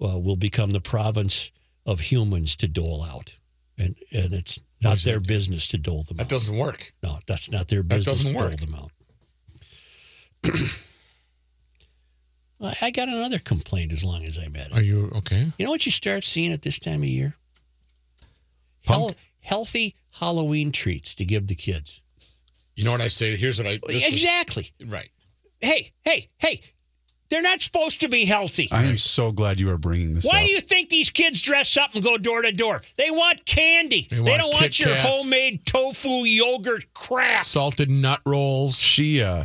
uh, 0.00 0.18
will 0.18 0.36
become 0.36 0.70
the 0.70 0.80
province 0.80 1.50
of 1.84 2.00
humans 2.00 2.56
to 2.56 2.66
dole 2.66 3.02
out, 3.04 3.36
and 3.76 3.94
and 4.12 4.32
it's 4.32 4.58
not 4.80 4.98
their 5.00 5.20
business 5.20 5.68
to 5.68 5.76
dole 5.78 6.04
them 6.04 6.16
That 6.16 6.22
out. 6.24 6.28
That 6.30 6.34
doesn't 6.34 6.56
work. 6.56 6.94
No, 7.02 7.18
that's 7.26 7.50
not 7.50 7.68
their 7.68 7.82
business 7.82 8.22
doesn't 8.22 8.32
to 8.32 8.38
work. 8.38 8.56
dole 8.56 8.66
them 8.66 8.74
out. 8.74 8.90
I 12.60 12.74
I 12.82 12.90
got 12.90 13.08
another 13.08 13.38
complaint 13.38 13.92
as 13.92 14.04
long 14.04 14.24
as 14.24 14.38
I'm 14.38 14.56
at 14.56 14.68
it. 14.68 14.72
Are 14.74 14.82
you 14.82 15.10
okay? 15.16 15.52
You 15.58 15.64
know 15.66 15.70
what 15.70 15.84
you 15.86 15.92
start 15.92 16.24
seeing 16.24 16.52
at 16.52 16.62
this 16.62 16.78
time 16.78 17.02
of 17.02 17.08
year? 17.08 17.34
Hel- 18.82 19.14
healthy 19.40 19.96
Halloween 20.18 20.72
treats 20.72 21.14
to 21.16 21.24
give 21.24 21.46
the 21.46 21.54
kids. 21.54 22.00
You 22.74 22.84
know 22.84 22.92
what 22.92 23.00
I 23.00 23.08
say? 23.08 23.36
Here's 23.36 23.58
what 23.58 23.66
I. 23.66 23.78
this 23.86 24.06
is- 24.06 24.12
exactly. 24.12 24.70
right. 24.86 25.10
Hey, 25.60 25.92
hey, 26.04 26.28
hey. 26.38 26.60
They're 27.30 27.42
not 27.42 27.60
supposed 27.60 28.00
to 28.00 28.08
be 28.08 28.24
healthy. 28.24 28.68
I 28.72 28.84
am 28.84 28.96
so 28.98 29.32
glad 29.32 29.60
you 29.60 29.68
are 29.70 29.76
bringing 29.78 30.14
this 30.14 30.24
Why 30.24 30.40
up. 30.40 30.46
do 30.46 30.50
you 30.52 30.60
think 30.60 30.88
these 30.88 31.10
kids 31.10 31.42
dress 31.42 31.76
up 31.76 31.94
and 31.94 32.02
go 32.02 32.16
door 32.16 32.40
to 32.42 32.52
door? 32.52 32.80
They 32.96 33.10
want 33.10 33.44
candy. 33.44 34.06
They 34.10 34.16
They, 34.16 34.22
want 34.22 34.40
don't 34.40 34.52
want 34.54 34.78
your 34.78 34.88
Kats. 34.94 35.02
homemade 35.06 35.66
tofu 35.66 36.08
yogurt 36.24 36.86
crap. 36.94 37.44
Salted 37.44 37.90
nut 37.90 38.20
rolls. 38.24 38.78
she 38.78 39.22
uh, 39.22 39.44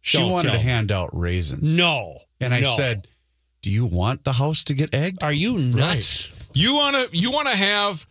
she 0.00 0.16
Don't 0.18 0.30
wanted 0.30 0.44
tell 0.48 0.52
to 0.54 0.58
me. 0.58 0.64
hand 0.64 0.90
out 0.90 1.10
raisins. 1.12 1.76
No. 1.76 2.18
and 2.40 2.54
I 2.54 2.60
no. 2.60 2.68
said, 2.70 3.06
"Do 3.60 3.70
you 3.70 3.84
want 3.84 4.24
the 4.24 4.32
house 4.34 4.64
to 4.64 4.74
get 4.74 4.94
egged?" 4.94 5.22
Are 5.22 5.32
you 5.32 5.58
nuts? 5.58 6.32
You 6.54 6.72
wanna 6.74 7.06
you 7.12 7.30
wanna 7.30 7.54
have 7.54 8.06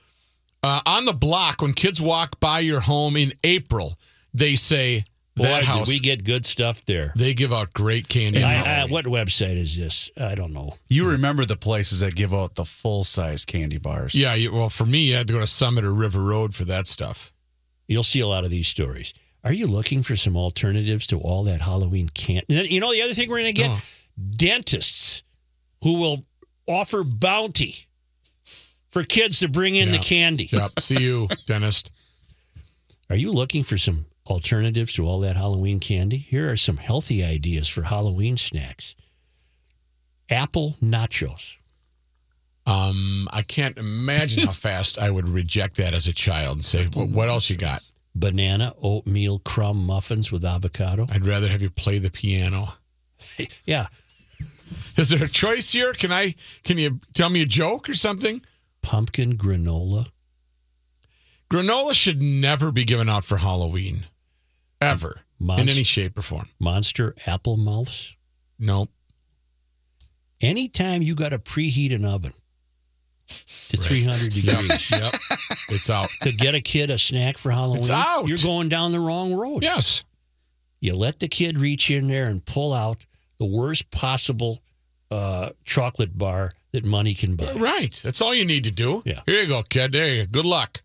uh, 0.62 0.82
on 0.86 1.06
the 1.06 1.14
block 1.14 1.64
when 1.64 1.74
kids 1.74 2.00
walk 2.00 2.40
by 2.40 2.60
your 2.60 2.82
home 2.82 3.18
in 3.18 3.34
April. 3.44 3.98
They 4.34 4.56
say 4.56 5.06
Boy, 5.38 5.44
that 5.46 5.60
did 5.60 5.66
house. 5.66 5.88
we 5.88 6.00
get 6.00 6.24
good 6.24 6.46
stuff 6.46 6.84
there. 6.86 7.14
they 7.16 7.34
give 7.34 7.54
out 7.54 7.74
great 7.74 8.08
candy. 8.10 8.44
I, 8.44 8.82
I, 8.82 8.86
what 8.86 9.06
website 9.06 9.58
is 9.58 9.76
this? 9.78 10.10
I 10.20 10.36
don't 10.36 10.54
know. 10.54 10.74
You 10.90 11.12
remember 11.12 11.46
the 11.46 11.56
places 11.58 12.00
that 12.02 12.16
give 12.16 12.34
out 12.34 12.56
the 12.56 12.66
full 12.66 13.04
size 13.04 13.46
candy 13.46 13.78
bars? 13.78 14.14
yeah, 14.16 14.34
you, 14.34 14.52
well, 14.52 14.70
for 14.70 14.86
me, 14.86 15.00
you 15.10 15.16
had 15.16 15.28
to 15.28 15.34
go 15.34 15.40
to 15.40 15.48
Summit 15.48 15.84
or 15.86 15.94
River 15.94 16.22
Road 16.22 16.56
for 16.56 16.66
that 16.66 16.88
stuff. 16.88 17.32
You'll 17.88 18.04
see 18.04 18.20
a 18.20 18.28
lot 18.28 18.44
of 18.44 18.52
these 18.52 18.68
stories. 18.68 19.14
Are 19.44 19.54
you 19.54 19.68
looking 19.68 20.04
for 20.04 20.16
some 20.18 20.36
alternatives 20.36 21.08
to 21.08 21.20
all 21.20 21.44
that 21.44 21.62
Halloween 21.62 22.10
candy? 22.10 22.46
You 22.70 22.82
know, 22.82 22.92
the 22.92 23.02
other 23.02 23.14
thing 23.14 23.30
we're 23.30 23.42
going 23.42 23.54
to 23.56 23.62
get 23.62 23.70
Oh. 23.72 23.82
dentists 24.36 25.24
who 25.84 25.94
will 25.94 26.26
offer 26.68 27.04
bounty 27.04 27.88
for 28.90 29.04
kids 29.04 29.40
to 29.40 29.48
bring 29.48 29.76
in 29.76 29.92
the 29.92 30.00
candy. 30.00 30.50
Yep. 30.52 30.80
See 30.80 31.02
you, 31.02 31.30
dentist. 31.46 31.92
Are 33.10 33.16
you 33.16 33.32
looking 33.32 33.64
for 33.64 33.78
some 33.78 34.06
alternatives 34.30 34.94
to 34.94 35.06
all 35.08 35.20
that 35.22 35.36
Halloween 35.36 35.80
candy? 35.80 36.18
Here 36.18 36.52
are 36.52 36.58
some 36.58 36.78
healthy 36.78 37.24
ideas 37.24 37.68
for 37.68 37.84
Halloween 37.84 38.38
snacks 38.38 38.96
apple 40.30 40.76
nachos. 40.84 41.56
Um, 42.66 43.30
I 43.32 43.44
can't 43.44 43.78
imagine 43.78 44.46
how 44.46 44.52
fast 44.68 45.00
I 45.00 45.10
would 45.10 45.30
reject 45.30 45.78
that 45.78 45.94
as 45.94 46.08
a 46.08 46.14
child 46.14 46.58
and 46.58 46.66
say, 46.66 46.86
"What 46.94 47.10
what 47.10 47.30
else 47.30 47.50
you 47.50 47.56
got?" 47.56 47.90
banana 48.14 48.74
oatmeal 48.82 49.40
crumb 49.40 49.86
muffins 49.86 50.32
with 50.32 50.44
avocado. 50.44 51.06
I'd 51.10 51.26
rather 51.26 51.48
have 51.48 51.62
you 51.62 51.70
play 51.70 52.00
the 52.00 52.12
piano. 52.12 52.74
Yeah, 53.66 53.88
Is 54.96 55.10
there 55.10 55.24
a 55.24 55.28
choice 55.28 55.72
here? 55.72 55.94
Can 55.94 56.12
I? 56.12 56.36
Can 56.64 56.78
you 56.78 57.00
tell 57.14 57.30
me 57.30 57.42
a 57.42 57.46
joke 57.46 57.90
or 57.90 57.94
something? 57.96 58.42
pumpkin 58.82 59.38
granola. 59.38 60.08
Granola 61.52 61.94
should 61.94 62.22
never 62.22 62.72
be 62.72 62.84
given 62.86 63.10
out 63.10 63.24
for 63.26 63.38
Halloween, 63.38 64.06
ever, 64.82 65.22
in 65.40 65.60
any 65.70 65.84
shape 65.84 66.18
or 66.18 66.22
form. 66.22 66.46
Monster 66.60 67.16
apple 67.26 67.58
mouths. 67.58 68.16
Nope. 68.60 68.90
Anytime 70.40 71.02
you 71.02 71.16
got 71.16 71.30
to 71.30 71.40
preheat 71.40 71.94
an 71.94 72.06
oven, 72.06 72.34
to 73.70 73.78
300 73.78 74.34
degrees. 74.34 74.92
Yep. 74.92 75.14
it's 75.70 75.90
out. 75.90 76.10
to 76.22 76.32
get 76.32 76.56
a 76.56 76.62
kid 76.62 76.90
a 76.90 76.98
snack 76.98 77.38
for 77.38 77.52
Halloween, 77.52 77.90
out. 77.92 78.28
you're 78.28 78.38
going 78.38 78.70
down 78.70 78.92
the 78.92 79.00
wrong 79.00 79.34
road. 79.34 79.64
Yes. 79.64 80.04
You 80.80 80.96
let 80.96 81.20
the 81.20 81.28
kid 81.28 81.60
reach 81.60 81.90
in 81.90 82.08
there 82.08 82.28
and 82.28 82.44
pull 82.46 82.74
out 82.74 83.06
the 83.40 83.46
worst 83.46 83.90
possible 83.92 84.60
uh, 85.12 85.50
chocolate 85.66 86.18
bar 86.18 86.52
that 86.72 86.86
money 86.86 87.14
can 87.14 87.36
buy. 87.36 87.52
Right. 87.54 88.00
That's 88.04 88.22
all 88.22 88.34
you 88.34 88.46
need 88.46 88.64
to 88.66 88.72
do. 88.72 89.02
Yeah. 89.06 89.22
Here 89.26 89.42
you 89.42 89.48
go, 89.48 89.64
kid. 89.64 89.92
There 89.92 90.08
you 90.08 90.26
go. 90.26 90.32
Good 90.32 90.46
luck. 90.46 90.84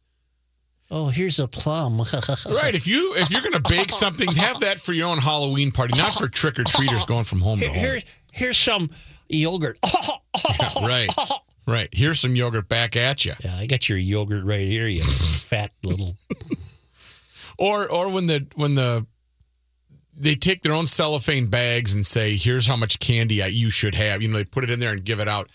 Oh, 0.95 1.09
here's 1.09 1.39
a 1.39 1.49
plum. 1.49 2.03
Right. 2.47 2.75
If 2.75 2.87
you 2.87 3.15
if 3.17 3.31
you're 3.31 3.41
gonna 3.41 3.61
bake 3.61 3.91
something, 3.91 4.31
have 4.33 4.61
that 4.61 4.79
for 4.79 4.93
your 4.93 5.09
own 5.09 5.19
Halloween 5.19 5.73
party, 5.73 5.99
not 5.99 6.13
for 6.15 6.29
trick 6.29 6.59
or 6.59 6.65
treaters 6.65 7.05
going 7.05 7.25
from 7.25 7.41
home 7.41 7.61
to 7.61 7.67
home. 7.67 7.77
here, 7.77 8.01
here's 8.31 8.59
some 8.59 8.91
yogurt. 9.29 9.79
right. 10.83 11.09
Right. 11.67 11.89
Here's 11.93 12.21
some 12.21 12.37
yogurt 12.37 12.69
back 12.69 12.95
at 12.97 13.25
you. 13.25 13.33
Yeah, 13.43 13.57
I 13.57 13.67
got 13.67 13.89
your 13.89 13.97
yogurt 13.99 14.45
right 14.45 14.67
here, 14.67 14.87
you 14.87 15.03
fat 15.49 15.71
little. 15.83 16.17
Or 17.59 17.91
or 17.91 18.09
when 18.11 18.27
the 18.27 18.47
when 18.57 18.75
the 18.75 19.07
they 20.15 20.35
take 20.35 20.63
their 20.63 20.75
own 20.75 20.87
cellophane 20.87 21.47
bags 21.47 21.95
and 21.95 22.07
say, 22.07 22.37
"Here's 22.37 22.67
how 22.67 22.77
much 22.77 22.99
candy 22.99 23.43
I, 23.43 23.47
you 23.47 23.71
should 23.71 23.95
have." 23.95 24.21
You 24.21 24.29
know, 24.29 24.37
they 24.37 24.45
put 24.45 24.65
it 24.65 24.71
in 24.71 24.79
there 24.79 24.93
and 24.93 25.03
give 25.03 25.21
it 25.21 25.29
out. 25.29 25.49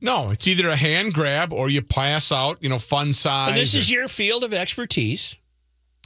No, 0.00 0.30
it's 0.30 0.48
either 0.48 0.68
a 0.68 0.76
hand 0.76 1.12
grab 1.14 1.52
or 1.52 1.68
you 1.68 1.82
pass 1.82 2.32
out. 2.32 2.58
You 2.60 2.68
know, 2.68 2.78
fun 2.78 3.12
size. 3.12 3.50
And 3.50 3.58
this 3.58 3.74
is 3.74 3.90
or- 3.90 3.94
your 3.94 4.08
field 4.08 4.44
of 4.44 4.52
expertise. 4.54 5.36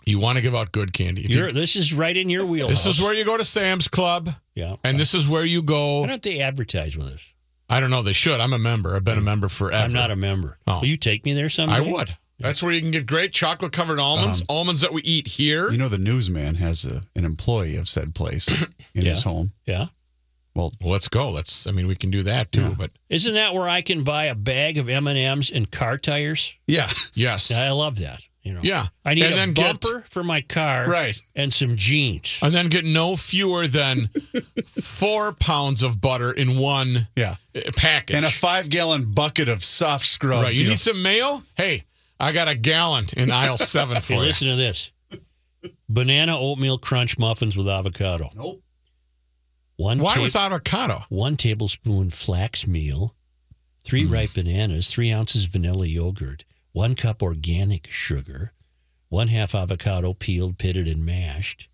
you 0.07 0.19
want 0.19 0.37
to 0.37 0.43
give 0.43 0.55
out 0.55 0.73
good 0.73 0.93
candy. 0.93 1.25
If 1.25 1.31
you- 1.33 1.39
You're, 1.39 1.53
this 1.53 1.77
is 1.77 1.93
right 1.95 2.17
in 2.17 2.29
your 2.29 2.45
wheelhouse. 2.45 2.85
this 2.85 2.87
is 2.99 3.03
where 3.03 3.15
you 3.15 3.25
go 3.25 3.37
to 3.37 3.45
Sam's 3.45 3.89
Club, 3.89 4.31
yeah. 4.55 4.77
and 4.85 4.99
this 5.01 5.15
is 5.15 5.27
where 5.29 5.45
you 5.45 5.63
go. 5.63 6.01
Why 6.01 6.09
don't 6.09 6.23
they 6.23 6.41
advertise 6.41 6.97
with 6.97 7.07
us? 7.07 7.33
I 7.71 7.81
don't 7.81 7.89
know. 7.91 8.03
They 8.03 8.13
should. 8.13 8.41
I'm 8.41 8.53
a 8.53 8.59
member. 8.59 8.95
I've 8.95 9.05
been 9.05 9.17
a 9.17 9.23
member 9.23 9.49
forever. 9.49 9.83
I'm 9.83 9.93
not 9.95 10.11
a 10.11 10.17
member. 10.17 10.59
Oh. 10.67 10.81
Will 10.81 10.89
you 10.89 10.99
take 10.99 11.25
me 11.25 11.33
there 11.33 11.49
someday? 11.49 11.77
I 11.77 11.81
would. 11.81 12.15
That's 12.39 12.63
where 12.63 12.73
you 12.73 12.81
can 12.83 12.91
get 12.91 13.07
great 13.07 13.33
chocolate 13.33 13.73
covered 13.73 13.99
almonds, 13.99 14.43
Um, 14.43 14.47
almonds 14.51 14.81
that 14.83 14.93
we 14.93 15.01
eat 15.03 15.27
here. 15.29 15.71
You 15.71 15.79
know, 15.79 15.89
the 15.89 15.97
newsman 15.99 16.57
has 16.57 16.85
a, 16.85 17.03
an 17.17 17.25
employee 17.25 17.77
of 17.77 17.89
said 17.89 18.15
place 18.15 18.47
in 18.95 19.07
his 19.07 19.23
home. 19.23 19.53
Yeah. 19.65 19.87
Well, 20.55 20.73
let's 20.81 21.09
go. 21.09 21.31
Let's. 21.31 21.67
I 21.67 21.71
mean, 21.73 21.87
we 21.87 21.95
can 21.97 22.11
do 22.11 22.23
that 22.25 22.53
too. 22.53 22.63
Yeah. 22.63 22.75
But 22.79 22.91
Isn't 23.09 23.35
that 23.35 23.55
where 23.55 23.69
I 23.69 23.83
can 23.83 24.05
buy 24.05 24.27
a 24.27 24.35
bag 24.35 24.79
of 24.79 24.89
M 24.89 25.07
and 25.09 25.19
M's 25.19 25.51
and 25.51 25.71
car 25.71 25.99
tires? 25.99 26.55
Yeah, 26.67 26.91
yes, 27.15 27.51
I 27.53 27.71
love 27.71 27.99
that. 27.99 28.21
You 28.43 28.53
know. 28.53 28.61
yeah. 28.63 28.89
I 29.07 29.15
need 29.15 29.23
and 29.25 29.33
a 29.33 29.37
then 29.37 29.53
get- 29.55 29.81
bumper 29.81 30.05
for 30.11 30.23
my 30.23 30.43
car, 30.43 30.87
right. 30.87 31.19
and 31.35 31.51
some 31.53 31.77
jeans. 31.77 32.39
and 32.43 32.55
then 32.55 32.69
get 32.69 32.85
no 32.85 33.17
fewer 33.17 33.67
than 33.67 34.11
four 34.83 35.33
pounds 35.33 35.83
of 35.83 35.99
butter 36.01 36.31
in 36.31 36.59
one 36.59 37.09
Yeah. 37.17 37.37
uh, 37.57 37.61
package. 37.75 38.17
And 38.17 38.27
a 38.27 38.31
five 38.31 38.69
gallon 38.69 39.13
bucket 39.15 39.49
of 39.49 39.65
soft 39.65 40.05
scrub. 40.05 40.45
right. 40.45 40.55
You 40.55 40.69
need 40.69 40.79
some 40.81 41.03
mayo? 41.03 41.41
Hey, 41.57 41.85
I 42.21 42.33
got 42.33 42.49
a 42.49 42.55
gallon 42.55 43.07
in 43.17 43.31
aisle 43.33 43.57
seven 43.57 43.97
for 44.03 44.13
Okay, 44.13 44.21
you. 44.23 44.29
listen 44.29 44.49
to 44.49 44.57
this: 44.57 44.93
banana 45.89 46.39
oatmeal 46.39 46.79
crunch 46.79 47.19
muffins 47.19 47.57
with 47.57 47.67
avocado. 47.69 48.31
Nope. 48.37 48.63
One 49.77 49.99
Why 49.99 50.15
ta- 50.15 50.23
with 50.23 50.37
avocado? 50.37 51.05
one 51.09 51.37
tablespoon 51.37 52.11
flax 52.11 52.67
meal, 52.67 53.15
three 53.85 54.05
ripe 54.05 54.35
bananas, 54.35 54.91
three 54.91 55.11
ounces 55.11 55.45
vanilla 55.47 55.87
yogurt, 55.87 56.45
one 56.73 56.95
cup 56.95 57.23
organic 57.23 57.89
sugar, 57.91 58.53
one 59.09 59.29
half 59.29 59.55
avocado 59.55 60.13
peeled, 60.15 60.59
pitted, 60.59 60.87
and 60.89 61.05
mashed, 61.05 61.69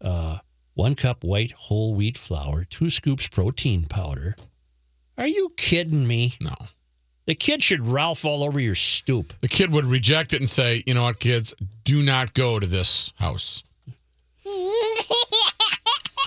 uh, 0.00 0.38
one 0.74 0.94
cup 0.94 1.24
white 1.24 1.52
whole 1.52 1.94
wheat 1.94 2.16
flour, 2.16 2.64
two 2.64 2.88
scoops 2.90 3.28
protein 3.28 3.84
powder. 3.84 4.36
Are 5.18 5.26
you 5.26 5.52
kidding 5.56 6.06
me? 6.06 6.34
No. 6.40 6.54
The 7.26 7.34
kid 7.36 7.62
should 7.62 7.86
Ralph 7.86 8.24
all 8.24 8.42
over 8.42 8.58
your 8.58 8.74
stoop. 8.74 9.32
The 9.40 9.48
kid 9.48 9.70
would 9.70 9.84
reject 9.84 10.32
it 10.32 10.40
and 10.40 10.50
say, 10.50 10.82
"You 10.86 10.94
know 10.94 11.04
what, 11.04 11.20
kids? 11.20 11.54
Do 11.84 12.02
not 12.04 12.34
go 12.34 12.58
to 12.58 12.66
this 12.66 13.12
house." 13.16 13.62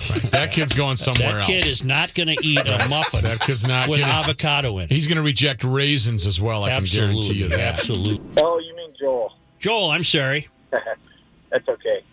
Right. 0.09 0.21
That 0.31 0.51
kid's 0.51 0.73
going 0.73 0.97
somewhere 0.97 1.39
else. 1.39 1.47
That 1.47 1.53
else. 1.53 1.63
kid 1.63 1.67
is 1.71 1.83
not 1.83 2.13
going 2.13 2.27
to 2.27 2.37
eat 2.43 2.59
a 2.59 2.87
muffin 2.89 3.23
that 3.23 3.39
kid's 3.39 3.65
not 3.65 3.89
with 3.89 3.99
gonna- 3.99 4.11
avocado 4.11 4.77
in 4.79 4.85
it. 4.85 4.91
He's 4.91 5.07
going 5.07 5.17
to 5.17 5.23
reject 5.23 5.63
raisins 5.63 6.27
as 6.27 6.41
well. 6.41 6.63
I 6.63 6.71
can 6.71 6.83
guarantee 6.85 7.33
you 7.33 7.47
that. 7.49 7.59
absolutely. 7.59 8.21
Oh, 8.43 8.59
you 8.59 8.75
mean 8.75 8.91
Joel? 8.99 9.33
Joel, 9.59 9.89
I'm 9.89 10.03
sorry. 10.03 10.47
That's 10.71 11.67
okay. 11.69 12.03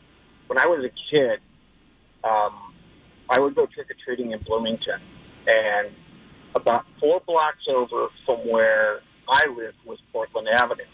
When 0.47 0.59
I 0.59 0.67
was 0.67 0.85
a 0.85 0.91
kid, 1.11 1.41
um, 2.25 2.73
I 3.29 3.41
would 3.41 3.55
go 3.55 3.67
trick 3.67 3.91
or 3.91 3.97
treating 4.05 4.33
in 4.33 4.41
Bloomington, 4.41 5.01
and 5.47 5.89
about 6.55 6.85
four 7.01 7.21
blocks 7.27 7.67
over 7.69 8.09
from 8.27 8.39
where 8.49 9.01
I 9.29 9.49
lived 9.49 9.79
was 9.85 9.99
Portland 10.13 10.49
Avenue. 10.49 10.85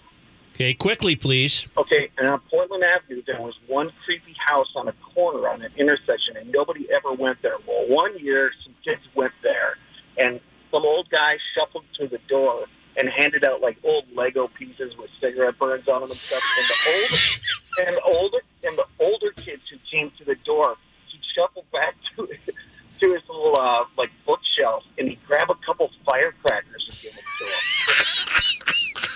Okay, 0.55 0.75
quickly, 0.75 1.15
please. 1.15 1.69
Okay, 1.77 2.11
and 2.19 2.29
on 2.29 2.41
Portland 2.51 2.83
Avenue, 2.83 3.23
there 3.27 3.41
was 3.41 3.55
one 3.69 3.93
creepy 4.05 4.35
house 4.45 4.69
on 4.75 4.89
a 4.89 4.93
corner 5.15 5.49
on 5.49 5.63
an 5.63 5.71
intersection, 5.77 6.37
and 6.37 6.51
nobody 6.51 6.89
ever 6.91 7.13
went 7.13 7.41
there. 7.43 7.57
Well, 7.67 7.87
one 7.89 8.19
year, 8.19 8.51
some 8.65 8.75
kids 8.85 9.03
went 9.15 9.33
there, 9.43 9.77
and 10.19 10.41
some 10.71 10.85
old 10.85 11.09
guy 11.11 11.37
shuffled 11.55 11.85
through 11.97 12.09
the 12.09 12.21
door 12.29 12.67
and 12.97 13.09
handed 13.09 13.45
out 13.45 13.61
like 13.61 13.79
old 13.85 14.05
Lego 14.15 14.49
pieces 14.49 14.97
with 14.99 15.11
cigarette 15.21 15.59
burns 15.59 15.89
on 15.89 16.01
them 16.01 16.11
and 16.11 16.19
stuff. 16.19 16.43
And 16.59 16.69
the 16.69 16.79
older 16.91 17.39
and 17.87 17.97
the 17.97 18.19
older 18.19 18.39
and 18.65 18.79
the 18.79 18.87
older 18.99 19.31
kids 19.37 19.63
who 19.71 19.79
came 19.91 20.11
to 20.19 20.25
the 20.25 20.35
door, 20.45 20.77
he 21.07 21.21
shuffled 21.37 21.71
back 21.71 21.95
to 22.17 22.27
to 22.27 23.13
his 23.13 23.23
little 23.29 23.55
uh, 23.61 23.85
like 23.97 24.11
bookshelf, 24.27 24.83
and 24.99 25.09
he 25.09 25.19
grabbed 25.27 25.51
a 25.51 25.67
couple 25.67 25.89
firecrackers 26.05 26.89
and 26.89 26.99
gave 27.01 27.15
them 27.15 27.25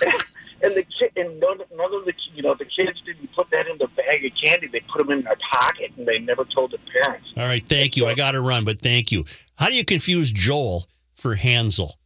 to 0.01 0.09
him. 0.09 0.21
And 0.63 0.73
the 0.75 0.83
kid, 0.83 1.11
and 1.17 1.39
none, 1.41 1.57
none 1.75 1.93
of 1.93 2.05
the, 2.05 2.13
you 2.33 2.41
know, 2.41 2.55
the 2.57 2.63
kids 2.65 3.01
didn't 3.05 3.29
put 3.35 3.49
that 3.51 3.67
in 3.67 3.77
the 3.77 3.87
bag 3.87 4.25
of 4.25 4.31
candy. 4.43 4.67
They 4.67 4.79
put 4.91 4.99
them 4.99 5.11
in 5.11 5.23
their 5.23 5.37
pocket, 5.51 5.91
and 5.97 6.07
they 6.07 6.19
never 6.19 6.45
told 6.45 6.71
their 6.71 7.03
parents. 7.03 7.27
All 7.35 7.43
right, 7.43 7.63
thank 7.67 7.97
you. 7.97 8.07
I 8.07 8.13
got 8.13 8.31
to 8.31 8.41
run, 8.41 8.63
but 8.63 8.81
thank 8.81 9.11
you. 9.11 9.25
How 9.55 9.67
do 9.67 9.75
you 9.75 9.83
confuse 9.83 10.31
Joel 10.31 10.85
for 11.15 11.35
Hansel? 11.35 11.97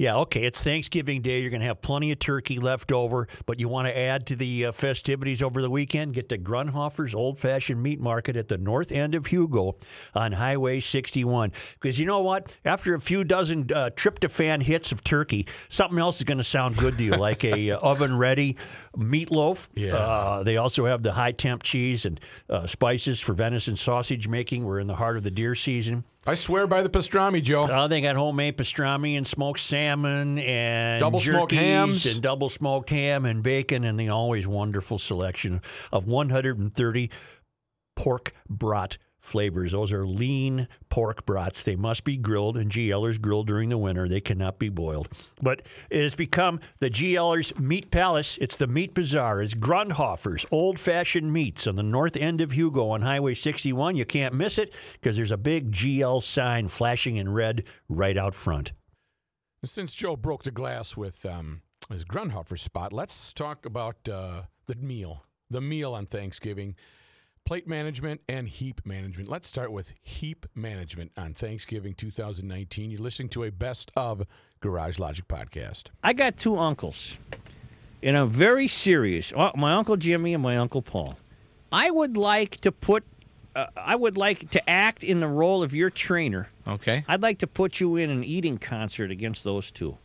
Yeah, 0.00 0.16
okay. 0.20 0.44
It's 0.44 0.64
Thanksgiving 0.64 1.20
Day. 1.20 1.42
You're 1.42 1.50
going 1.50 1.60
to 1.60 1.66
have 1.66 1.82
plenty 1.82 2.10
of 2.10 2.18
turkey 2.18 2.58
left 2.58 2.90
over, 2.90 3.28
but 3.44 3.60
you 3.60 3.68
want 3.68 3.86
to 3.86 3.94
add 3.94 4.26
to 4.28 4.34
the 4.34 4.64
uh, 4.64 4.72
festivities 4.72 5.42
over 5.42 5.60
the 5.60 5.68
weekend? 5.68 6.14
Get 6.14 6.30
to 6.30 6.38
Grundhofer's 6.38 7.14
Old 7.14 7.38
Fashioned 7.38 7.82
Meat 7.82 8.00
Market 8.00 8.34
at 8.34 8.48
the 8.48 8.56
north 8.56 8.92
end 8.92 9.14
of 9.14 9.26
Hugo 9.26 9.76
on 10.14 10.32
Highway 10.32 10.80
61. 10.80 11.52
Because 11.74 11.98
you 11.98 12.06
know 12.06 12.20
what? 12.20 12.56
After 12.64 12.94
a 12.94 12.98
few 12.98 13.24
dozen 13.24 13.66
uh, 13.74 13.90
tryptophan 13.94 14.62
hits 14.62 14.90
of 14.90 15.04
turkey, 15.04 15.46
something 15.68 15.98
else 15.98 16.16
is 16.16 16.22
going 16.22 16.38
to 16.38 16.44
sound 16.44 16.78
good 16.78 16.96
to 16.96 17.04
you, 17.04 17.10
like 17.10 17.44
a 17.44 17.72
uh, 17.72 17.78
oven 17.82 18.16
ready 18.16 18.56
meatloaf. 18.96 19.68
Yeah. 19.74 19.96
Uh, 19.96 20.42
they 20.42 20.56
also 20.56 20.86
have 20.86 21.02
the 21.02 21.12
high 21.12 21.32
temp 21.32 21.62
cheese 21.62 22.06
and 22.06 22.18
uh, 22.48 22.66
spices 22.66 23.20
for 23.20 23.34
venison 23.34 23.76
sausage 23.76 24.28
making. 24.28 24.64
We're 24.64 24.80
in 24.80 24.86
the 24.86 24.96
heart 24.96 25.18
of 25.18 25.24
the 25.24 25.30
deer 25.30 25.54
season. 25.54 26.04
I 26.26 26.34
swear 26.34 26.66
by 26.66 26.82
the 26.82 26.90
pastrami, 26.90 27.42
Joe. 27.42 27.64
Uh, 27.64 27.88
they 27.88 28.00
got 28.02 28.14
homemade 28.16 28.58
pastrami 28.58 29.16
and 29.16 29.26
smoked 29.26 29.60
salmon 29.60 30.38
and 30.38 31.00
Double 31.00 31.18
smoked 31.20 31.52
hams. 31.52 32.04
and 32.04 32.22
double 32.22 32.48
smoked 32.50 32.90
ham 32.90 33.24
and 33.24 33.42
bacon 33.42 33.84
and 33.84 33.98
the 33.98 34.10
always 34.10 34.46
wonderful 34.46 34.98
selection 34.98 35.62
of 35.90 36.06
130 36.06 37.10
pork 37.96 38.34
brat 38.48 38.98
flavors. 39.20 39.72
Those 39.72 39.92
are 39.92 40.06
lean 40.06 40.66
pork 40.88 41.24
brats. 41.24 41.62
They 41.62 41.76
must 41.76 42.04
be 42.04 42.16
grilled, 42.16 42.56
and 42.56 42.70
GLers 42.70 43.20
grilled 43.20 43.46
during 43.46 43.68
the 43.68 43.78
winter. 43.78 44.08
They 44.08 44.20
cannot 44.20 44.58
be 44.58 44.68
boiled. 44.68 45.08
But 45.40 45.62
it 45.90 46.02
has 46.02 46.16
become 46.16 46.60
the 46.80 46.90
GLers 46.90 47.58
Meat 47.58 47.90
Palace. 47.90 48.38
It's 48.40 48.56
the 48.56 48.66
Meat 48.66 48.94
Bazaar. 48.94 49.42
It's 49.42 49.54
Grundhofer's 49.54 50.46
Old 50.50 50.78
Fashioned 50.78 51.32
Meats 51.32 51.66
on 51.66 51.76
the 51.76 51.82
north 51.82 52.16
end 52.16 52.40
of 52.40 52.52
Hugo 52.52 52.88
on 52.88 53.02
Highway 53.02 53.34
61. 53.34 53.96
You 53.96 54.04
can't 54.04 54.34
miss 54.34 54.58
it 54.58 54.72
because 54.94 55.16
there's 55.16 55.30
a 55.30 55.36
big 55.36 55.72
GL 55.72 56.22
sign 56.22 56.68
flashing 56.68 57.16
in 57.16 57.28
red 57.32 57.64
right 57.88 58.16
out 58.16 58.34
front. 58.34 58.72
Since 59.64 59.94
Joe 59.94 60.16
broke 60.16 60.44
the 60.44 60.50
glass 60.50 60.96
with 60.96 61.26
um, 61.26 61.60
his 61.90 62.04
Grundhofer 62.04 62.58
spot, 62.58 62.94
let's 62.94 63.32
talk 63.32 63.66
about 63.66 64.08
uh, 64.08 64.42
the 64.66 64.74
meal. 64.76 65.24
The 65.50 65.60
meal 65.60 65.94
on 65.94 66.06
Thanksgiving. 66.06 66.76
Plate 67.44 67.66
management 67.66 68.20
and 68.28 68.48
heap 68.48 68.80
management. 68.84 69.28
Let's 69.28 69.48
start 69.48 69.72
with 69.72 69.92
heap 70.02 70.46
management 70.54 71.10
on 71.16 71.34
Thanksgiving 71.34 71.94
2019. 71.94 72.92
You're 72.92 73.00
listening 73.00 73.28
to 73.30 73.42
a 73.42 73.50
best 73.50 73.90
of 73.96 74.22
Garage 74.60 75.00
Logic 75.00 75.26
podcast. 75.26 75.86
I 76.04 76.12
got 76.12 76.36
two 76.36 76.56
uncles, 76.56 77.14
and 78.04 78.16
I'm 78.16 78.30
very 78.30 78.68
serious. 78.68 79.32
Uh, 79.34 79.50
My 79.56 79.72
uncle 79.74 79.96
Jimmy 79.96 80.32
and 80.32 80.42
my 80.42 80.56
uncle 80.58 80.80
Paul. 80.80 81.16
I 81.72 81.90
would 81.90 82.16
like 82.16 82.60
to 82.60 82.70
put, 82.70 83.02
uh, 83.56 83.66
I 83.76 83.96
would 83.96 84.16
like 84.16 84.50
to 84.52 84.70
act 84.70 85.02
in 85.02 85.18
the 85.18 85.28
role 85.28 85.64
of 85.64 85.74
your 85.74 85.90
trainer. 85.90 86.48
Okay. 86.68 87.04
I'd 87.08 87.22
like 87.22 87.38
to 87.40 87.48
put 87.48 87.80
you 87.80 87.96
in 87.96 88.10
an 88.10 88.22
eating 88.22 88.58
concert 88.58 89.10
against 89.10 89.42
those 89.42 89.72
two, 89.72 89.98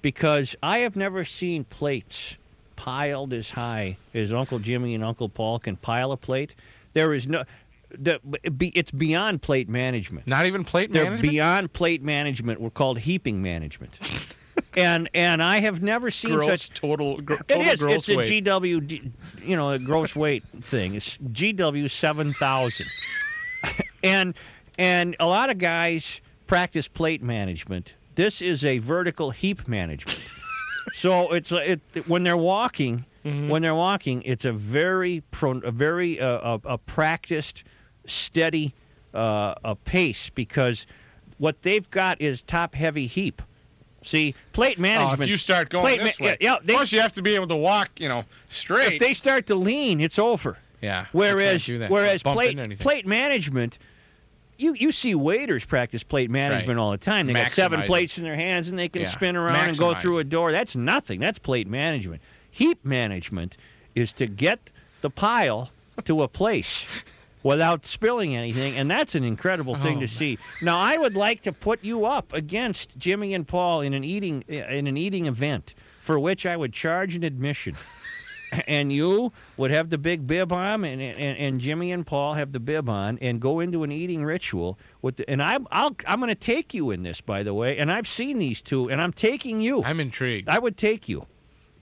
because 0.00 0.56
I 0.62 0.78
have 0.78 0.96
never 0.96 1.26
seen 1.26 1.64
plates 1.64 2.36
piled 2.74 3.34
as 3.34 3.50
high 3.50 3.98
as 4.14 4.32
Uncle 4.32 4.60
Jimmy 4.60 4.94
and 4.94 5.04
Uncle 5.04 5.28
Paul 5.28 5.58
can 5.58 5.76
pile 5.76 6.10
a 6.12 6.16
plate. 6.16 6.52
There 6.96 7.12
is 7.12 7.26
no. 7.28 7.44
The, 7.90 8.18
be, 8.56 8.68
it's 8.68 8.90
beyond 8.90 9.42
plate 9.42 9.68
management. 9.68 10.26
Not 10.26 10.46
even 10.46 10.64
plate 10.64 10.90
They're 10.90 11.04
management. 11.04 11.30
beyond 11.30 11.72
plate 11.74 12.02
management. 12.02 12.58
We're 12.58 12.70
called 12.70 12.98
heaping 13.00 13.42
management. 13.42 13.92
and 14.76 15.10
and 15.12 15.42
I 15.42 15.60
have 15.60 15.82
never 15.82 16.10
seen 16.10 16.32
gross 16.32 16.62
such. 16.62 16.80
total 16.80 17.20
gr- 17.20 17.34
total 17.48 17.68
is. 17.68 17.80
gross 17.80 17.96
It's 17.96 18.08
a 18.08 18.16
weight. 18.16 18.44
GW, 18.44 19.12
you 19.44 19.56
know, 19.56 19.72
a 19.72 19.78
gross 19.78 20.16
weight 20.16 20.42
thing. 20.62 20.94
It's 20.94 21.18
GW 21.18 21.90
seven 21.90 22.32
thousand, 22.32 22.86
and 24.02 24.32
and 24.78 25.14
a 25.20 25.26
lot 25.26 25.50
of 25.50 25.58
guys 25.58 26.22
practice 26.46 26.88
plate 26.88 27.22
management. 27.22 27.92
This 28.14 28.40
is 28.40 28.64
a 28.64 28.78
vertical 28.78 29.32
heap 29.32 29.68
management. 29.68 30.18
so 30.96 31.30
it's 31.32 31.52
a, 31.52 31.72
it 31.72 32.08
when 32.08 32.22
they're 32.22 32.38
walking, 32.38 33.04
Mm-hmm. 33.26 33.48
when 33.48 33.62
they're 33.62 33.74
walking, 33.74 34.22
it's 34.22 34.44
a 34.44 34.52
very 34.52 35.22
pro, 35.32 35.58
a 35.58 35.70
very 35.72 36.20
uh, 36.20 36.58
a, 36.64 36.74
a 36.74 36.78
practiced, 36.78 37.64
steady 38.06 38.72
uh, 39.14 39.54
a 39.64 39.74
pace 39.74 40.30
because 40.34 40.86
what 41.38 41.62
they've 41.62 41.90
got 41.90 42.20
is 42.20 42.40
top 42.42 42.74
heavy 42.74 43.06
heap. 43.06 43.42
See, 44.04 44.36
plate 44.52 44.78
management. 44.78 45.20
Oh, 45.20 45.22
if 45.24 45.28
you 45.28 45.38
start 45.38 45.68
going 45.70 45.82
plate 45.84 46.00
this 46.00 46.20
ma- 46.20 46.26
way, 46.26 46.36
yeah, 46.40 46.52
yeah, 46.52 46.56
they- 46.64 46.74
plus 46.74 46.92
you 46.92 47.00
have 47.00 47.14
to 47.14 47.22
be 47.22 47.34
able 47.34 47.48
to 47.48 47.56
walk, 47.56 47.90
you 47.98 48.08
know, 48.08 48.24
straight. 48.48 48.92
if 48.94 49.00
they 49.00 49.14
start 49.14 49.48
to 49.48 49.56
lean, 49.56 50.00
it's 50.00 50.18
over. 50.18 50.58
yeah. 50.80 51.06
Whereas, 51.10 51.66
whereas 51.66 52.22
plate 52.22 52.78
plate 52.78 53.06
management, 53.06 53.78
you 54.58 54.74
you 54.74 54.92
see 54.92 55.16
waiters 55.16 55.64
practice 55.64 56.04
plate 56.04 56.30
management 56.30 56.78
Right. 56.78 56.82
all 56.82 56.92
the 56.92 56.98
time. 56.98 57.26
They 57.26 57.32
got 57.32 57.50
seven 57.52 57.80
Maximize 57.80 57.86
plates 57.86 58.18
in 58.18 58.22
their 58.24 58.36
hands 58.36 58.68
and 58.68 58.78
they 58.78 58.88
can 58.88 59.02
Yeah. 59.02 59.10
spin 59.10 59.34
around 59.34 59.68
and 59.68 59.76
go 59.76 59.92
Maximize 59.94 60.00
through 60.00 60.18
a 60.20 60.24
door. 60.24 60.52
That's 60.52 60.76
nothing. 60.76 61.18
That's 61.18 61.38
plate 61.40 61.66
management. 61.66 62.22
Heap 62.56 62.86
management 62.86 63.58
is 63.94 64.14
to 64.14 64.26
get 64.26 64.70
the 65.02 65.10
pile 65.10 65.68
to 66.06 66.22
a 66.22 66.28
place 66.28 66.84
without 67.42 67.84
spilling 67.84 68.34
anything, 68.34 68.78
and 68.78 68.90
that's 68.90 69.14
an 69.14 69.24
incredible 69.24 69.74
thing 69.74 69.98
Oh, 69.98 70.00
to 70.00 70.08
see. 70.08 70.38
Now, 70.62 70.78
I 70.78 70.96
would 70.96 71.14
like 71.14 71.42
to 71.42 71.52
put 71.52 71.84
you 71.84 72.06
up 72.06 72.32
against 72.32 72.96
Jimmy 72.96 73.34
and 73.34 73.46
Paul 73.46 73.82
in 73.82 73.92
an 73.92 74.04
eating 74.04 74.40
in 74.48 74.86
an 74.86 74.96
eating 74.96 75.26
event 75.26 75.74
for 76.00 76.18
which 76.18 76.46
I 76.46 76.56
would 76.56 76.72
charge 76.72 77.14
an 77.14 77.24
admission. 77.24 77.76
and 78.66 78.90
you 78.90 79.34
would 79.58 79.70
have 79.70 79.90
the 79.90 79.98
big 79.98 80.26
bib 80.26 80.50
on, 80.50 80.82
and, 80.82 81.02
and, 81.02 81.36
and 81.38 81.60
Jimmy 81.60 81.92
and 81.92 82.06
Paul 82.06 82.32
have 82.34 82.52
the 82.52 82.60
bib 82.60 82.88
on, 82.88 83.18
and 83.20 83.38
go 83.38 83.60
into 83.60 83.84
an 83.84 83.92
eating 83.92 84.24
ritual 84.24 84.78
with. 85.02 85.18
The, 85.18 85.28
and 85.28 85.42
I'm 85.42 85.68
I'll, 85.70 85.94
I'm 86.06 86.20
going 86.20 86.28
to 86.28 86.34
take 86.34 86.72
you 86.72 86.90
in 86.90 87.02
this, 87.02 87.20
by 87.20 87.42
the 87.42 87.52
way. 87.52 87.76
And 87.76 87.92
I've 87.92 88.08
seen 88.08 88.38
these 88.38 88.62
two, 88.62 88.88
and 88.88 89.02
I'm 89.02 89.12
taking 89.12 89.60
you. 89.60 89.82
I'm 89.82 90.00
intrigued. 90.00 90.48
I 90.48 90.58
would 90.58 90.78
take 90.78 91.06
you 91.06 91.26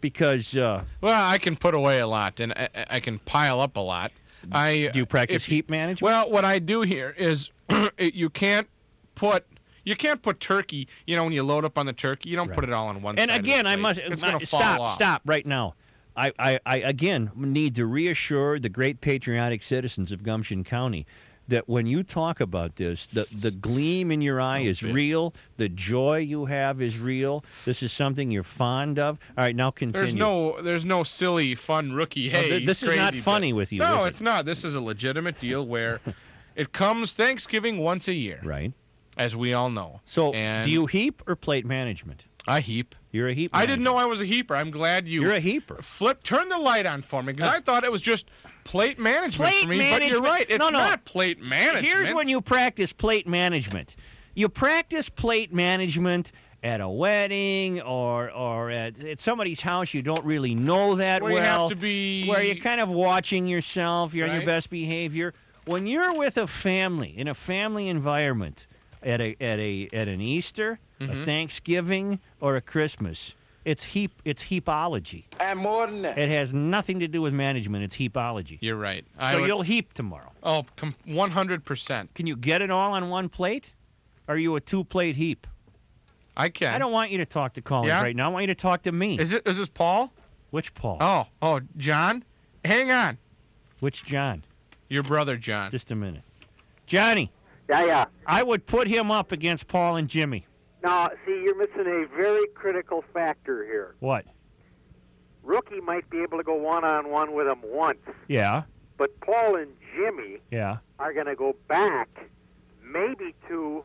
because 0.05 0.55
uh, 0.55 0.85
well, 1.01 1.31
I 1.31 1.38
can 1.38 1.57
put 1.57 1.73
away 1.73 2.01
a 2.01 2.07
lot, 2.07 2.38
and 2.38 2.53
I, 2.53 2.69
I- 2.90 3.01
can 3.01 3.19
pile 3.21 3.59
up 3.59 3.77
a 3.77 3.81
lot. 3.81 4.12
I 4.53 4.90
do 4.93 4.99
you 4.99 5.07
practice 5.07 5.37
if- 5.37 5.45
heat 5.49 5.71
management? 5.71 6.03
Well, 6.03 6.31
what 6.31 6.45
I 6.45 6.59
do 6.59 6.83
here 6.83 7.14
is 7.17 7.51
you 7.99 8.29
can't 8.29 8.69
put 9.14 9.47
you 9.83 9.97
can't 9.97 10.21
put 10.21 10.40
turkey. 10.40 10.88
You 11.07 11.17
know, 11.17 11.25
when 11.25 11.33
you 11.33 11.43
load 11.43 11.64
up 11.64 11.79
on 11.79 11.87
the 11.87 11.95
turkey, 11.95 12.29
you 12.29 12.37
don't 12.37 12.53
put 12.53 12.64
it 12.64 12.73
all 12.75 12.88
on 12.88 13.01
one. 13.01 13.19
and 13.19 13.31
side 13.31 13.38
of 13.40 13.45
the 13.47 13.51
again, 13.51 13.67
I 13.67 13.77
must 13.77 13.99
It's 13.99 14.21
my- 14.21 14.38
stop. 14.40 14.97
Stop 14.97 15.23
right 15.25 15.47
now. 15.47 15.75
I, 16.17 16.33
I, 16.38 16.61
I 16.67 16.77
again 16.77 17.31
need 17.35 17.75
to 17.77 17.87
reassure 17.87 18.61
the 18.61 18.69
great 18.69 19.01
patriotic 19.01 19.62
citizens 19.62 20.12
of 20.12 20.23
Gumption 20.23 20.62
County 20.64 21.07
that 21.48 21.68
when 21.68 21.87
you 21.87 22.02
talk 22.02 22.40
about 22.40 22.76
this, 22.76 23.07
the, 23.12 23.26
the 23.33 23.50
gleam 23.50 24.11
in 24.11 24.20
your 24.22 24.40
eye 24.40 24.61
is 24.61 24.80
bitch. 24.80 24.94
real. 24.94 25.35
The 25.57 25.68
joy 25.68 26.18
you 26.18 26.46
have 26.46 26.80
is 26.80 26.98
real. 26.98 27.44
This 27.64 27.83
is 27.83 27.92
something 27.92 28.30
you're 28.30 28.42
fond 28.42 28.98
of. 28.98 29.18
All 29.37 29.44
right, 29.44 29.54
now 29.54 29.70
continue. 29.70 30.07
There's 30.07 30.14
no, 30.14 30.62
there's 30.62 30.85
no 30.85 31.04
silly, 31.04 31.54
fun 31.54 31.92
rookie. 31.92 32.30
No, 32.30 32.40
th- 32.40 32.61
he's 32.61 32.66
this 32.66 32.83
is 32.83 32.96
not 32.96 33.14
funny 33.16 33.52
with 33.52 33.72
you, 33.72 33.80
No, 33.80 34.02
is 34.02 34.07
it? 34.07 34.11
it's 34.11 34.20
not. 34.20 34.44
This 34.46 34.64
is 34.64 34.74
a 34.74 34.80
legitimate 34.80 35.38
deal 35.38 35.66
where 35.66 36.00
it 36.57 36.72
comes 36.72 37.12
Thanksgiving 37.12 37.78
once 37.78 38.09
a 38.09 38.14
year, 38.14 38.40
right. 38.42 38.72
as 39.16 39.37
we 39.37 39.52
all 39.52 39.70
know. 39.70 40.00
So, 40.07 40.33
and 40.33 40.64
do 40.64 40.70
you 40.70 40.87
heap 40.87 41.22
or 41.26 41.37
plate 41.37 41.66
management? 41.66 42.24
I 42.46 42.61
heap. 42.61 42.94
You're 43.11 43.28
a 43.28 43.35
heap. 43.35 43.52
I 43.54 43.64
didn't 43.64 43.85
know. 43.85 43.96
I 43.96 44.07
was 44.07 44.20
a 44.20 44.26
heaper. 44.26 44.57
I'm 44.57 44.70
glad 44.70 45.07
you. 45.07 45.22
You're 45.22 45.35
a 45.35 45.40
heaper. 45.40 45.80
Flip, 45.83 46.22
turn 46.22 46.48
the 46.48 46.59
light 46.59 46.85
on 46.85 47.00
for 47.00 47.22
me 47.22 47.33
because 47.33 47.48
uh, 47.48 47.57
I 47.57 47.61
thought 47.61 47.85
it 47.85 47.92
was 47.92 48.02
just 48.02 48.26
plate 48.64 48.98
management 48.98 49.50
Plate 49.50 49.62
for 49.62 49.68
me. 49.68 49.90
But 49.90 50.07
you're 50.07 50.20
right. 50.22 50.46
It's 50.48 50.59
no, 50.59 50.68
no. 50.70 50.79
not 50.79 51.05
plate 51.05 51.40
management. 51.40 51.85
Here's 51.87 52.12
when 52.14 52.29
you 52.29 52.40
practice 52.40 52.92
plate 52.92 53.27
management. 53.27 53.94
You 54.35 54.48
practice 54.48 55.09
plate 55.09 55.53
management 55.53 56.33
at 56.62 56.81
a 56.81 56.88
wedding 56.88 57.81
or 57.83 58.31
or 58.31 58.70
at, 58.70 58.98
at 59.05 59.20
somebody's 59.20 59.61
house 59.61 59.92
you 59.92 60.00
don't 60.00 60.24
really 60.24 60.55
know 60.55 60.94
that 60.96 61.22
Where 61.22 61.33
you 61.33 61.38
well. 61.38 61.61
have 61.62 61.70
to 61.70 61.77
be- 61.77 62.27
where 62.27 62.42
you're 62.42 62.57
kind 62.62 62.81
of 62.81 62.88
watching 62.88 63.46
yourself, 63.46 64.14
you're 64.14 64.29
on 64.29 64.35
your 64.37 64.46
best 64.46 64.70
behavior. 64.70 65.35
When 65.66 65.87
you're 65.87 66.14
with 66.14 66.37
a 66.37 66.46
family 66.46 67.16
in 67.16 67.29
a 67.29 67.35
family 67.35 67.88
environment 67.88 68.66
at 69.03 69.20
a 69.20 69.37
at 69.40 69.59
a 69.59 69.88
at 69.92 70.09
an 70.09 70.20
Easter, 70.20 70.79
Mm-hmm. 71.00 71.22
a 71.22 71.24
Thanksgiving, 71.24 72.20
or 72.40 72.55
a 72.57 72.61
Christmas, 72.61 73.33
it's 73.64 73.83
heap 73.85 74.12
it's 74.24 74.42
heapology. 74.42 75.24
And 75.40 75.59
more 75.59 75.87
than 75.87 76.03
that. 76.03 76.18
It 76.18 76.29
has 76.31 76.53
nothing 76.53 77.00
to 77.00 77.09
do 77.09 77.22
with 77.22 77.33
management. 77.33 77.85
It's 77.85 77.96
heapology. 77.96 78.59
You're 78.61 78.77
right. 78.77 79.05
I 79.18 79.33
so 79.33 79.40
would- 79.40 79.46
you'll 79.46 79.62
heap 79.62 79.92
tomorrow. 79.94 80.33
Oh, 80.42 80.64
com- 80.77 80.94
100%. 81.07 82.09
Can 82.14 82.27
you 82.27 82.37
get 82.37 82.62
it 82.62 82.70
all 82.70 82.92
on 82.92 83.09
one 83.09 83.29
plate? 83.29 83.66
Are 84.29 84.37
you 84.38 84.57
a 84.57 84.61
two 84.61 84.85
plate 84.85 85.16
heap? 85.16 85.46
I 86.37 86.48
can. 86.48 86.74
I 86.74 86.79
don't 86.79 86.92
want 86.92 87.11
you 87.11 87.18
to 87.18 87.27
talk 87.27 87.55
to 87.55 87.62
Collins 87.62 87.88
Yeah? 87.88 88.03
right 88.03 88.16
now. 88.16 88.27
I 88.27 88.33
want 88.33 88.42
you 88.42 88.46
to 88.48 88.55
talk 88.55 88.83
to 88.83 88.92
me. 88.92 89.18
Is 89.18 89.33
it? 89.33 89.46
Is 89.46 89.59
this 89.59 89.68
Paul? 89.68 90.12
Which 90.50 90.74
Paul? 90.74 90.98
Oh, 91.00 91.27
oh, 91.42 91.61
John. 91.77 92.24
Hang 92.64 92.90
on. 92.90 93.18
Which 93.81 94.05
John? 94.05 94.44
Your 94.88 95.03
brother, 95.03 95.37
John. 95.37 95.70
Just 95.70 95.90
a 95.90 95.94
minute. 95.94 96.22
Johnny, 96.87 97.31
Yeah, 97.68 97.85
yeah. 97.85 98.05
I 98.27 98.42
would 98.42 98.66
put 98.66 98.87
him 98.88 99.11
up 99.11 99.33
against 99.33 99.68
Paul 99.68 99.96
and 99.96 100.09
Jimmy. 100.09 100.46
Now, 100.85 101.11
see, 101.27 101.33
you're 101.42 101.57
missing 101.57 101.87
a 101.87 102.07
very 102.14 102.47
critical 102.55 103.03
factor 103.14 103.64
here. 103.64 103.94
What? 104.01 104.27
Rookie 105.42 105.81
might 105.81 106.09
be 106.11 106.18
able 106.23 106.37
to 106.38 106.44
go 106.44 106.55
one 106.55 106.85
on 106.85 107.11
one 107.11 107.33
with 107.35 107.47
him 107.47 107.61
once, 107.64 107.99
Yeah, 108.29 108.62
but 108.97 109.18
Paul 109.20 109.57
and 109.57 109.73
Jimmy 109.97 110.38
yeah. 110.51 110.77
are 110.99 111.12
going 111.12 111.27
to 111.27 111.35
go 111.37 111.55
back 111.68 112.09
maybe 112.83 113.35
two, 113.49 113.85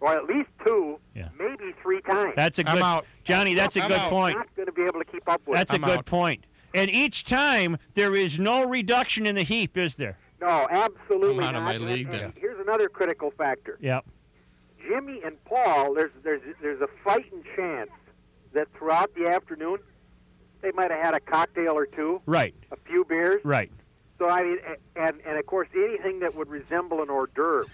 or 0.00 0.14
at 0.16 0.24
least 0.26 0.48
two, 0.64 0.98
Yeah. 1.14 1.28
maybe 1.38 1.74
three 1.82 2.00
times. 2.02 2.34
That's 2.36 2.58
a 2.58 2.68
I'm 2.68 2.76
good 2.76 2.82
out. 2.82 3.06
Johnny, 3.24 3.54
that's 3.54 3.76
a 3.76 3.82
I'm 3.82 3.88
good 3.88 3.98
out. 3.98 4.10
point. 4.10 4.36
not 4.38 4.54
going 4.56 4.66
to 4.66 4.72
be 4.72 4.82
able 4.82 5.00
to 5.00 5.04
keep 5.04 5.28
up 5.28 5.42
with. 5.46 5.56
That's 5.56 5.72
a 5.72 5.74
I'm 5.74 5.82
good 5.82 5.98
out. 5.98 6.06
point. 6.06 6.44
And 6.74 6.90
each 6.90 7.24
time 7.24 7.78
there 7.94 8.14
is 8.14 8.38
no 8.38 8.64
reduction 8.66 9.26
in 9.26 9.34
the 9.34 9.44
heap, 9.44 9.76
is 9.78 9.94
there? 9.96 10.18
no, 10.40 10.66
absolutely 10.70 11.42
I'm 11.44 11.54
out 11.54 11.56
of 11.56 11.62
my 11.62 11.74
And- 11.74 11.84
league 11.86 12.06
and 12.06 12.14
then. 12.14 12.32
Here's 12.36 12.60
another 12.60 12.88
critical 12.88 13.30
factor. 13.30 13.78
Yep. 13.80 14.04
Jimmy 14.86 15.20
and 15.24 15.42
Paul, 15.44 15.94
there's 15.94 16.10
there's 16.22 16.42
there's 16.60 16.80
a 16.80 16.88
fighting 17.02 17.42
chance 17.56 17.90
that 18.52 18.68
throughout 18.76 19.14
the 19.14 19.26
afternoon 19.28 19.78
they 20.62 20.70
might 20.72 20.90
have 20.90 21.00
had 21.02 21.14
a 21.14 21.20
cocktail 21.20 21.72
or 21.76 21.86
two, 21.86 22.20
Right, 22.26 22.54
a 22.70 22.76
few 22.86 23.04
beers. 23.04 23.40
right. 23.44 23.70
So 24.18 24.28
I 24.28 24.42
mean, 24.42 24.58
and 24.96 25.20
and 25.26 25.38
of 25.38 25.46
course 25.46 25.68
anything 25.74 26.20
that 26.20 26.34
would 26.34 26.48
resemble 26.48 27.02
an 27.02 27.10
hors 27.10 27.28
d'oeuvre. 27.34 27.66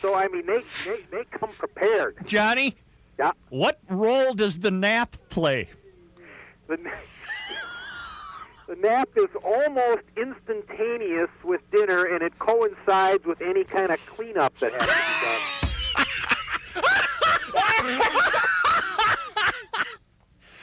So 0.00 0.14
I 0.14 0.28
mean, 0.28 0.46
they 0.46 0.62
they, 0.84 1.00
they 1.10 1.24
come 1.30 1.50
prepared. 1.58 2.16
Johnny, 2.26 2.76
Yeah. 3.18 3.32
what 3.48 3.80
role 3.88 4.34
does 4.34 4.58
the 4.60 4.70
nap 4.70 5.16
play? 5.30 5.68
The, 6.68 6.78
the 8.66 8.76
nap 8.76 9.10
is 9.16 9.28
almost 9.44 10.02
instantaneous 10.16 11.30
with 11.42 11.60
dinner, 11.70 12.04
and 12.04 12.22
it 12.22 12.38
coincides 12.38 13.24
with 13.24 13.40
any 13.40 13.64
kind 13.64 13.90
of 13.90 13.98
cleanup 14.06 14.58
that 14.60 14.72
has 14.72 14.88
to 14.88 14.94
be 14.94 15.20
done. 15.26 15.40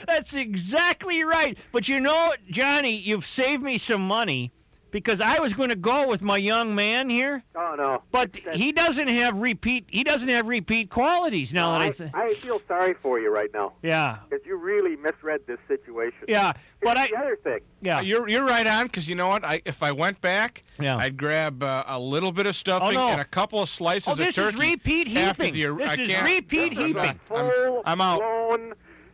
That's 0.07 0.33
exactly 0.33 1.23
right. 1.23 1.57
But 1.71 1.87
you 1.87 1.99
know, 1.99 2.33
Johnny, 2.49 2.95
you've 2.95 3.25
saved 3.25 3.63
me 3.63 3.77
some 3.77 4.07
money 4.07 4.51
because 4.91 5.21
I 5.21 5.39
was 5.39 5.53
going 5.53 5.69
to 5.69 5.75
go 5.75 6.07
with 6.07 6.21
my 6.21 6.37
young 6.37 6.75
man 6.75 7.09
here, 7.09 7.43
Oh 7.55 7.75
no! 7.77 8.03
but 8.11 8.33
That's- 8.33 8.55
he 8.57 8.71
doesn't 8.71 9.07
have 9.07 9.35
repeat. 9.37 9.85
He 9.89 10.03
doesn't 10.03 10.27
have 10.29 10.47
repeat 10.47 10.89
qualities 10.89 11.53
now. 11.53 11.71
that 11.71 11.81
I, 11.81 11.85
I, 11.85 11.91
th- 11.91 12.09
I 12.13 12.33
feel 12.35 12.61
sorry 12.67 12.93
for 12.95 13.19
you 13.19 13.29
right 13.31 13.49
now 13.53 13.73
yeah, 13.81 14.17
because 14.29 14.45
you 14.45 14.55
really 14.57 14.95
misread 14.97 15.41
this 15.47 15.59
situation. 15.67 16.19
yeah. 16.27 16.53
But 16.83 16.97
I, 16.97 17.07
the 17.07 17.17
other 17.17 17.35
thing. 17.43 17.59
yeah, 17.81 17.97
Uh, 17.99 18.01
You're 18.01 18.27
you're 18.27 18.45
right 18.45 18.65
on 18.65 18.87
because 18.87 19.07
you 19.07 19.13
know 19.15 19.27
what? 19.27 19.43
I 19.45 19.61
if 19.65 19.83
I 19.83 19.91
went 19.91 20.19
back, 20.21 20.63
Yeah. 20.79 20.97
I'd 20.97 21.15
grab 21.15 21.61
uh, 21.61 21.83
a 21.85 21.99
little 21.99 22.31
bit 22.31 22.45
of 22.47 22.55
stuffing 22.55 22.95
no. 22.95 23.09
and 23.09 23.21
a 23.21 23.25
couple 23.25 23.61
of 23.61 23.69
slices 23.69 24.07
Oh, 24.07 24.11
of 24.13 24.17
this 24.17 24.29
is 24.29 24.35
turkey. 24.35 24.57
repeat 24.57 25.07
heaping. 25.07 25.53
the- 25.53 25.75
This 25.77 25.89
I 25.89 25.93
is 25.93 26.23
repeat 26.23 26.69
This 26.75 26.77
heaping. 26.85 26.95
a 26.97 27.15
full 27.27 27.83
I'm 27.85 28.01
out. 28.01 28.21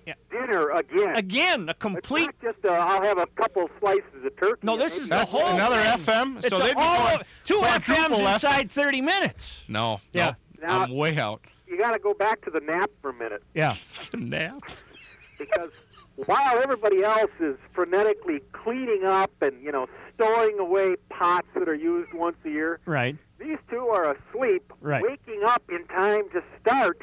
Blown 0.07 0.15
Yeah. 0.31 0.39
dinner 0.45 0.69
again. 0.71 1.15
again. 1.15 1.69
A 1.69 1.73
complete. 1.73 2.29
It's 2.29 2.37
complete. 2.39 2.43
not 2.43 2.53
just 2.53 2.65
uh, 2.65 2.69
I'll 2.69 3.01
have 3.01 3.17
a 3.17 3.27
couple 3.27 3.69
slices 3.79 4.25
of 4.25 4.35
turkey. 4.37 4.59
No, 4.63 4.77
this 4.77 4.93
is 4.95 5.03
the 5.03 5.07
That's 5.15 5.31
whole 5.31 5.45
another 5.47 5.81
thing. 5.81 6.05
FM. 6.05 6.37
It's 6.43 6.49
so 6.49 6.59
they'd 6.59 6.75
be 6.75 6.81
all 6.81 6.97
going 7.07 7.19
of- 7.21 7.27
two 7.45 7.57
quadruple 7.59 7.95
FMs 8.19 8.19
FM. 8.27 8.33
inside 8.35 8.71
30 8.71 9.01
minutes. 9.01 9.43
No, 9.67 10.01
Yeah. 10.13 10.33
no, 10.61 10.67
Now- 10.67 10.81
I'm 10.83 10.91
way 10.95 11.17
out. 11.17 11.41
you 11.67 11.77
got 11.77 11.91
to 11.91 11.99
go 11.99 12.13
back 12.13 12.41
to 12.45 12.49
the 12.51 12.59
nap 12.61 12.89
for 13.01 13.09
a 13.09 13.13
minute 13.13 13.43
Yeah. 13.53 13.75
Nap. 14.13 14.61
because 15.37 15.69
while 16.25 16.59
everybody 16.61 17.03
else 17.03 17.29
is 17.39 17.55
frenetically 17.75 18.41
cleaning 18.53 19.03
up 19.05 19.31
and 19.41 19.61
you 19.61 19.71
know 19.71 19.87
storing 20.15 20.57
away 20.59 20.95
pots 21.09 21.47
that 21.53 21.67
are 21.69 21.75
used 21.75 22.11
once 22.13 22.37
a 22.45 22.49
year. 22.49 22.79
Right. 22.85 23.15
These 23.39 23.59
two 23.69 23.87
are 23.89 24.15
asleep, 24.15 24.73
Right. 24.81 25.03
waking 25.03 25.43
up 25.45 25.61
in 25.69 25.85
time 25.87 26.23
to 26.31 26.41
start 26.59 26.99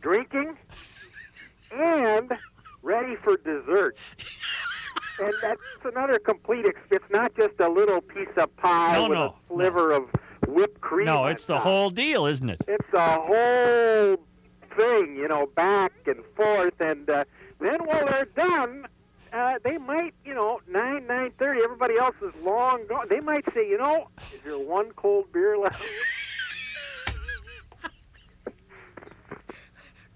drinking 0.00 0.56
and 1.72 2.32
ready 2.82 3.16
for 3.16 3.36
dessert. 3.38 3.96
and 5.20 5.32
that's 5.42 5.60
another 5.84 6.18
complete. 6.18 6.66
Ex- 6.66 6.78
it's 6.90 7.10
not 7.10 7.34
just 7.36 7.58
a 7.60 7.68
little 7.68 8.00
piece 8.00 8.28
of 8.36 8.54
pie 8.56 8.94
No, 8.94 9.02
with 9.08 9.18
no, 9.18 9.24
a 9.24 9.34
sliver 9.48 9.92
of 9.92 10.04
whipped 10.46 10.80
cream. 10.80 11.06
No, 11.06 11.26
it's 11.26 11.46
the 11.46 11.54
top. 11.54 11.62
whole 11.62 11.90
deal, 11.90 12.26
isn't 12.26 12.48
it? 12.48 12.60
It's 12.66 12.92
a 12.94 13.20
whole 13.20 14.16
thing, 14.76 15.16
you 15.16 15.28
know, 15.28 15.46
back 15.54 15.92
and 16.06 16.24
forth, 16.36 16.74
and 16.80 17.08
uh, 17.10 17.24
then 17.60 17.80
while 17.84 18.06
they're 18.06 18.24
done, 18.36 18.86
uh, 19.32 19.58
they 19.62 19.78
might, 19.78 20.14
you 20.24 20.34
know, 20.34 20.60
nine 20.68 21.06
nine 21.06 21.30
thirty. 21.38 21.60
Everybody 21.62 21.96
else 21.98 22.16
is 22.22 22.32
long 22.42 22.86
gone. 22.88 23.06
They 23.08 23.20
might 23.20 23.44
say, 23.54 23.68
you 23.68 23.78
know, 23.78 24.08
is 24.34 24.40
there 24.44 24.58
one 24.58 24.90
cold 24.92 25.32
beer 25.32 25.56
left? 25.58 25.76
Of 25.76 25.82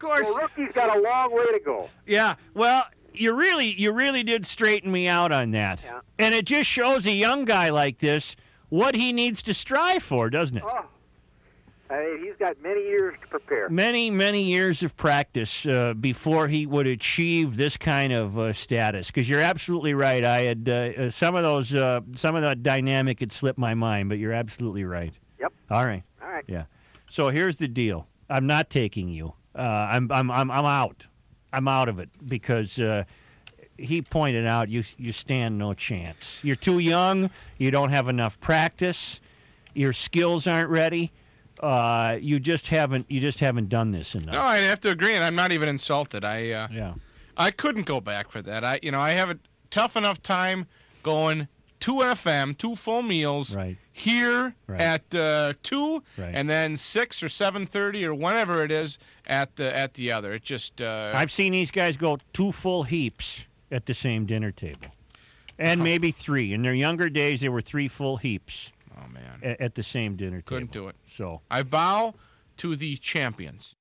course. 0.04 0.20
Well, 0.22 0.36
rookie's 0.36 0.72
got 0.74 0.96
a 0.96 1.00
long 1.00 1.34
way 1.34 1.46
to 1.46 1.60
go. 1.64 1.88
Yeah. 2.06 2.34
Well, 2.54 2.84
you 3.12 3.32
really, 3.32 3.72
you 3.80 3.92
really 3.92 4.22
did 4.22 4.46
straighten 4.46 4.90
me 4.90 5.08
out 5.08 5.32
on 5.32 5.52
that. 5.52 5.80
Yeah. 5.84 6.00
And 6.18 6.34
it 6.34 6.44
just 6.44 6.68
shows 6.68 7.06
a 7.06 7.12
young 7.12 7.44
guy 7.44 7.70
like 7.70 8.00
this 8.00 8.36
what 8.68 8.94
he 8.94 9.12
needs 9.12 9.42
to 9.44 9.54
strive 9.54 10.02
for, 10.02 10.30
doesn't 10.30 10.56
it? 10.56 10.64
Oh, 10.66 10.86
uh, 11.90 11.96
he's 12.20 12.34
got 12.38 12.60
many 12.62 12.80
years 12.80 13.14
to 13.20 13.28
prepare. 13.28 13.68
Many, 13.68 14.10
many 14.10 14.42
years 14.42 14.82
of 14.82 14.96
practice 14.96 15.66
uh, 15.66 15.94
before 15.94 16.48
he 16.48 16.66
would 16.66 16.86
achieve 16.86 17.56
this 17.56 17.76
kind 17.76 18.12
of 18.12 18.38
uh, 18.38 18.52
status. 18.52 19.08
Because 19.08 19.28
you're 19.28 19.40
absolutely 19.40 19.94
right. 19.94 20.24
I 20.24 20.40
had 20.40 20.68
uh, 20.68 20.72
uh, 20.72 21.10
some 21.10 21.36
of 21.36 21.42
those, 21.44 21.72
uh, 21.74 22.00
some 22.14 22.36
of 22.36 22.42
that 22.42 22.62
dynamic 22.62 23.20
had 23.20 23.32
slipped 23.32 23.58
my 23.58 23.74
mind, 23.74 24.08
but 24.08 24.18
you're 24.18 24.32
absolutely 24.32 24.84
right. 24.84 25.12
Yep. 25.38 25.52
All 25.70 25.84
right. 25.84 26.02
All 26.22 26.30
right. 26.30 26.44
Yeah. 26.48 26.64
So 27.10 27.28
here's 27.28 27.56
the 27.56 27.68
deal. 27.68 28.08
I'm 28.28 28.46
not 28.46 28.70
taking 28.70 29.08
you. 29.08 29.34
Uh, 29.56 29.60
I'm, 29.62 30.10
I'm, 30.10 30.30
I'm, 30.30 30.50
I'm 30.50 30.64
out. 30.64 31.06
I'm 31.52 31.68
out 31.68 31.88
of 31.88 31.98
it 31.98 32.08
because 32.26 32.78
uh, 32.78 33.04
he 33.78 34.02
pointed 34.02 34.46
out 34.46 34.68
you, 34.68 34.84
you 34.96 35.12
stand 35.12 35.58
no 35.58 35.74
chance. 35.74 36.18
You're 36.42 36.56
too 36.56 36.78
young. 36.80 37.30
You 37.58 37.70
don't 37.70 37.90
have 37.90 38.08
enough 38.08 38.40
practice. 38.40 39.20
Your 39.74 39.92
skills 39.92 40.46
aren't 40.46 40.70
ready. 40.70 41.12
Uh, 41.60 42.18
you 42.20 42.40
just 42.40 42.66
haven't. 42.66 43.06
You 43.08 43.20
just 43.20 43.38
haven't 43.38 43.68
done 43.68 43.92
this 43.92 44.14
enough. 44.14 44.34
No, 44.34 44.42
I'd 44.42 44.64
have 44.64 44.80
to 44.82 44.90
agree, 44.90 45.14
and 45.14 45.24
I'm 45.24 45.36
not 45.36 45.52
even 45.52 45.68
insulted. 45.68 46.24
I 46.24 46.50
uh, 46.50 46.68
Yeah. 46.70 46.94
I 47.36 47.50
couldn't 47.50 47.84
go 47.84 48.00
back 48.00 48.30
for 48.30 48.42
that. 48.42 48.64
I 48.64 48.80
you 48.82 48.90
know 48.90 49.00
I 49.00 49.12
have 49.12 49.30
a 49.30 49.38
tough 49.70 49.96
enough 49.96 50.20
time 50.20 50.66
going 51.02 51.48
two 51.84 51.96
FM, 52.02 52.56
two 52.56 52.74
full 52.74 53.02
meals 53.02 53.54
Right. 53.54 53.76
here 53.92 54.54
Right. 54.66 54.80
at 54.80 55.14
uh, 55.14 55.52
two, 55.62 56.02
Right. 56.16 56.34
and 56.34 56.48
then 56.48 56.78
six 56.78 57.22
or 57.22 57.28
seven 57.28 57.66
thirty 57.66 58.06
or 58.06 58.14
whenever 58.14 58.64
it 58.64 58.72
is 58.72 58.98
at 59.26 59.56
the 59.56 59.76
at 59.76 59.92
the 59.92 60.10
other. 60.10 60.32
It 60.32 60.42
just 60.44 60.80
uh, 60.80 61.12
I've 61.14 61.30
seen 61.30 61.52
these 61.52 61.70
guys 61.70 61.98
go 61.98 62.16
two 62.32 62.52
full 62.52 62.84
heaps 62.84 63.42
at 63.70 63.84
the 63.84 63.92
same 63.92 64.24
dinner 64.24 64.50
table, 64.50 64.86
and 65.58 65.82
maybe 65.82 66.10
three. 66.10 66.54
In 66.54 66.62
their 66.62 66.72
younger 66.72 67.10
days, 67.10 67.42
there 67.42 67.52
were 67.52 67.60
three 67.60 67.88
full 67.88 68.16
heaps 68.16 68.70
oh 68.96 69.06
man, 69.12 69.40
at, 69.42 69.60
at 69.60 69.74
the 69.74 69.82
same 69.82 70.16
dinner 70.16 70.38
table. 70.38 70.46
couldn't 70.46 70.72
do 70.72 70.88
it. 70.88 70.96
So 71.18 71.42
I 71.50 71.64
bow 71.64 72.14
to 72.56 72.76
the 72.76 72.96
champions. 72.96 73.74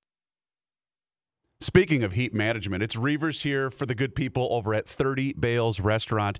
Speaking 1.62 2.04
of 2.04 2.12
heat 2.12 2.34
management, 2.34 2.84
it's 2.84 2.95
Reavers 2.97 3.43
here 3.43 3.72
for 3.72 3.86
the 3.86 3.95
good 3.95 4.14
people 4.14 4.49
over 4.51 4.74
at 4.74 4.89
30 4.89 5.32
Bales 5.39 5.80
Restaurant 5.80 6.38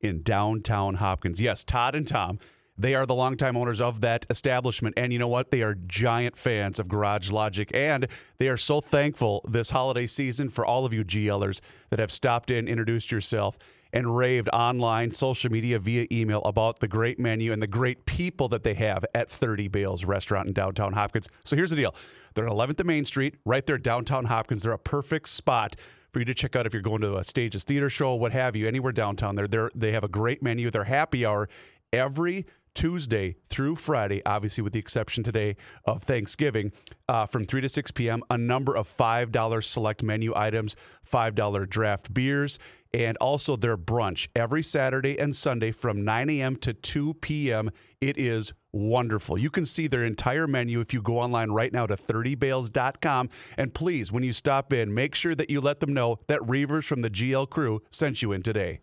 in 0.00 0.22
downtown 0.22 0.94
Hopkins. 0.94 1.40
Yes, 1.40 1.64
Todd 1.64 1.94
and 1.94 2.06
Tom, 2.06 2.38
they 2.76 2.94
are 2.94 3.06
the 3.06 3.14
longtime 3.14 3.56
owners 3.56 3.80
of 3.80 4.00
that 4.02 4.24
establishment. 4.30 4.94
And 4.96 5.12
you 5.12 5.18
know 5.18 5.28
what? 5.28 5.50
They 5.50 5.62
are 5.62 5.74
giant 5.74 6.36
fans 6.36 6.78
of 6.78 6.86
Garage 6.86 7.30
Logic. 7.30 7.68
And 7.74 8.06
they 8.38 8.48
are 8.48 8.56
so 8.56 8.80
thankful 8.80 9.44
this 9.48 9.70
holiday 9.70 10.06
season 10.06 10.48
for 10.48 10.64
all 10.64 10.86
of 10.86 10.92
you 10.92 11.04
GLers 11.04 11.60
that 11.90 11.98
have 11.98 12.12
stopped 12.12 12.50
in, 12.50 12.68
introduced 12.68 13.10
yourself, 13.10 13.58
and 13.92 14.16
raved 14.16 14.48
online, 14.52 15.10
social 15.10 15.50
media, 15.50 15.78
via 15.78 16.06
email 16.12 16.42
about 16.42 16.78
the 16.78 16.88
great 16.88 17.18
menu 17.18 17.52
and 17.52 17.62
the 17.62 17.66
great 17.66 18.06
people 18.06 18.46
that 18.48 18.62
they 18.62 18.74
have 18.74 19.04
at 19.14 19.28
30 19.28 19.66
Bales 19.68 20.04
Restaurant 20.04 20.46
in 20.46 20.52
downtown 20.52 20.92
Hopkins. 20.92 21.28
So 21.44 21.56
here's 21.56 21.70
the 21.70 21.76
deal 21.76 21.94
they're 22.34 22.46
at 22.46 22.52
11th 22.52 22.78
and 22.78 22.86
Main 22.86 23.04
Street, 23.04 23.34
right 23.44 23.66
there 23.66 23.78
downtown 23.78 24.26
Hopkins. 24.26 24.62
They're 24.62 24.72
a 24.72 24.78
perfect 24.78 25.28
spot 25.28 25.74
for 26.10 26.18
you 26.18 26.24
to 26.24 26.34
check 26.34 26.56
out 26.56 26.66
if 26.66 26.72
you're 26.72 26.82
going 26.82 27.00
to 27.02 27.16
a 27.16 27.24
stages 27.24 27.64
theater 27.64 27.90
show, 27.90 28.14
what 28.14 28.32
have 28.32 28.56
you, 28.56 28.66
anywhere 28.66 28.92
downtown. 28.92 29.34
They're 29.34 29.48
there. 29.48 29.70
They 29.74 29.92
have 29.92 30.04
a 30.04 30.08
great 30.08 30.42
menu. 30.42 30.70
They're 30.70 30.84
happy 30.84 31.24
hour 31.24 31.48
every 31.92 32.46
Tuesday 32.74 33.34
through 33.50 33.74
Friday, 33.74 34.22
obviously 34.24 34.62
with 34.62 34.72
the 34.72 34.78
exception 34.78 35.24
today 35.24 35.56
of 35.84 36.02
Thanksgiving, 36.04 36.70
uh, 37.08 37.26
from 37.26 37.44
3 37.44 37.60
to 37.62 37.68
6 37.68 37.90
p.m. 37.90 38.22
A 38.30 38.38
number 38.38 38.76
of 38.76 38.86
$5 38.88 39.64
select 39.64 40.02
menu 40.02 40.32
items, 40.36 40.76
$5 41.10 41.68
draft 41.68 42.14
beers, 42.14 42.58
and 42.92 43.16
also 43.18 43.56
their 43.56 43.76
brunch 43.76 44.28
every 44.34 44.62
Saturday 44.62 45.18
and 45.18 45.34
Sunday 45.34 45.70
from 45.70 46.04
9 46.04 46.30
a.m. 46.30 46.56
to 46.56 46.72
2 46.72 47.14
p.m. 47.14 47.70
It 48.00 48.18
is 48.18 48.52
wonderful. 48.72 49.38
You 49.38 49.50
can 49.50 49.66
see 49.66 49.86
their 49.86 50.04
entire 50.04 50.46
menu 50.46 50.80
if 50.80 50.94
you 50.94 51.02
go 51.02 51.18
online 51.18 51.50
right 51.50 51.72
now 51.72 51.86
to 51.86 51.96
30bales.com. 51.96 53.30
And 53.56 53.74
please, 53.74 54.12
when 54.12 54.22
you 54.22 54.32
stop 54.32 54.72
in, 54.72 54.94
make 54.94 55.14
sure 55.14 55.34
that 55.34 55.50
you 55.50 55.60
let 55.60 55.80
them 55.80 55.92
know 55.92 56.18
that 56.28 56.40
Reavers 56.40 56.84
from 56.84 57.02
the 57.02 57.10
GL 57.10 57.48
crew 57.50 57.82
sent 57.90 58.22
you 58.22 58.32
in 58.32 58.42
today. 58.42 58.80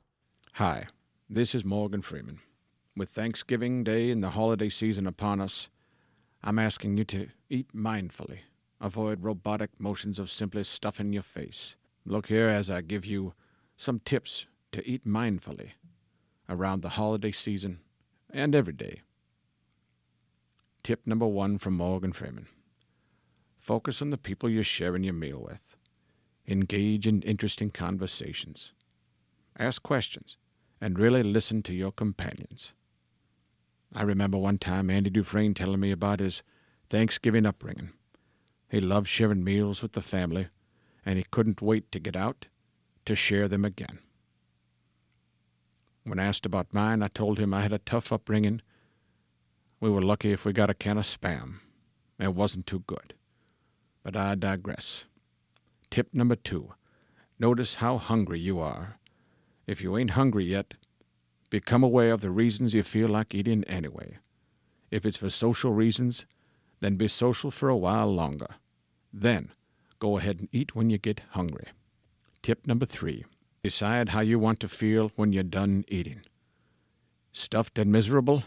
Hi, 0.54 0.88
this 1.30 1.54
is 1.56 1.66
Morgan 1.66 2.02
Freeman. 2.02 2.40
With 2.96 3.10
Thanksgiving 3.10 3.84
Day 3.84 4.10
and 4.10 4.24
the 4.24 4.32
holiday 4.32 4.70
season 4.70 5.06
upon 5.06 5.42
us, 5.42 5.68
I'm 6.42 6.60
asking 6.60 6.98
you 6.98 7.04
to 7.06 7.28
eat 7.50 7.76
mindfully. 7.76 8.40
Avoid 8.80 9.24
robotic 9.24 9.72
motions 9.80 10.20
of 10.20 10.30
simply 10.30 10.64
stuffing 10.64 11.12
your 11.12 11.24
face. 11.24 11.76
Look 12.06 12.28
here 12.28 12.48
as 12.48 12.70
I 12.70 12.82
give 12.82 13.06
you 13.06 13.34
some 13.78 14.00
tips 14.00 14.46
to 14.72 14.88
eat 14.88 15.06
mindfully 15.06 15.72
around 16.48 16.82
the 16.82 16.90
holiday 16.90 17.32
season 17.32 17.80
and 18.32 18.56
every 18.56 18.74
day. 18.74 19.02
Tip 20.84 21.02
number 21.06 21.28
one 21.28 21.58
from 21.58 21.76
Morgan 21.76 22.14
Freeman 22.14 22.48
Focus 23.60 24.02
on 24.02 24.12
the 24.12 24.18
people 24.18 24.48
you're 24.48 24.64
sharing 24.64 25.04
your 25.04 25.14
meal 25.14 25.44
with. 25.44 25.76
Engage 26.48 27.08
in 27.08 27.24
interesting 27.24 27.72
conversations. 27.72 28.74
Ask 29.58 29.82
questions 29.82 30.38
and 30.80 31.00
really 31.00 31.24
listen 31.24 31.64
to 31.64 31.74
your 31.74 31.92
companions. 31.92 32.74
I 33.96 34.04
remember 34.04 34.38
one 34.38 34.60
time 34.60 34.92
Andy 34.92 35.10
Dufresne 35.10 35.56
telling 35.56 35.80
me 35.80 35.92
about 35.92 36.20
his 36.20 36.44
Thanksgiving 36.90 37.46
upbringing. 37.46 37.94
He 38.70 38.80
loved 38.80 39.08
sharing 39.08 39.44
meals 39.44 39.82
with 39.82 39.94
the 39.94 40.02
family, 40.02 40.50
and 41.04 41.18
he 41.18 41.26
couldn't 41.32 41.62
wait 41.62 41.92
to 41.92 42.00
get 42.00 42.16
out 42.16 42.46
to 43.06 43.16
share 43.16 43.48
them 43.48 43.66
again. 43.66 44.00
When 46.04 46.20
asked 46.20 46.46
about 46.46 46.74
mine, 46.74 47.02
I 47.02 47.08
told 47.08 47.40
him 47.40 47.54
I 47.54 47.62
had 47.62 47.74
a 47.74 47.80
tough 47.80 48.12
upbringing. 48.12 48.62
We 49.80 49.90
were 49.90 50.02
lucky 50.02 50.32
if 50.32 50.46
we 50.46 50.54
got 50.54 50.70
a 50.70 50.76
can 50.76 50.98
of 50.98 51.06
spam. 51.06 51.60
It 52.20 52.36
wasn't 52.36 52.68
too 52.68 52.84
good. 52.86 53.16
But 54.04 54.16
I 54.16 54.36
digress. 54.36 55.06
Tip 55.90 56.14
number 56.14 56.36
two 56.36 56.74
notice 57.40 57.76
how 57.76 57.98
hungry 57.98 58.40
you 58.40 58.60
are. 58.60 58.98
If 59.68 59.82
you 59.82 59.98
ain't 59.98 60.12
hungry 60.12 60.46
yet, 60.46 60.76
become 61.50 61.84
aware 61.84 62.12
of 62.12 62.22
the 62.22 62.30
reasons 62.30 62.74
you 62.74 62.84
feel 62.84 63.10
like 63.10 63.34
eating 63.34 63.64
anyway. 63.66 64.20
If 64.92 65.06
it's 65.06 65.18
for 65.18 65.30
social 65.30 65.74
reasons, 65.74 66.26
then 66.82 66.96
be 66.96 67.08
social 67.08 67.52
for 67.52 67.68
a 67.68 67.76
while 67.76 68.14
longer. 68.14 68.56
Then 69.12 69.52
go 70.00 70.18
ahead 70.18 70.40
and 70.40 70.50
eat 70.52 70.76
when 70.76 70.90
you 70.90 70.98
get 70.98 71.22
hungry. 71.32 71.68
Tip 72.46 72.68
number 72.68 72.86
three 72.86 73.26
decide 73.64 74.10
how 74.10 74.22
you 74.22 74.38
want 74.38 74.60
to 74.60 74.68
feel 74.68 75.12
when 75.16 75.34
you're 75.34 75.42
done 75.42 75.84
eating. 75.88 76.22
Stuffed 77.34 77.80
and 77.80 77.92
miserable? 77.92 78.44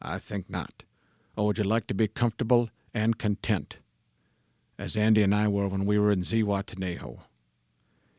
I 0.00 0.20
think 0.20 0.48
not. 0.48 0.84
Or 1.36 1.46
would 1.46 1.58
you 1.58 1.64
like 1.64 1.88
to 1.88 1.94
be 1.94 2.06
comfortable 2.06 2.70
and 2.94 3.18
content? 3.18 3.78
As 4.78 4.96
Andy 4.96 5.24
and 5.24 5.34
I 5.34 5.48
were 5.48 5.66
when 5.66 5.84
we 5.84 5.98
were 5.98 6.12
in 6.12 6.20
Zihuatanejo. 6.20 7.22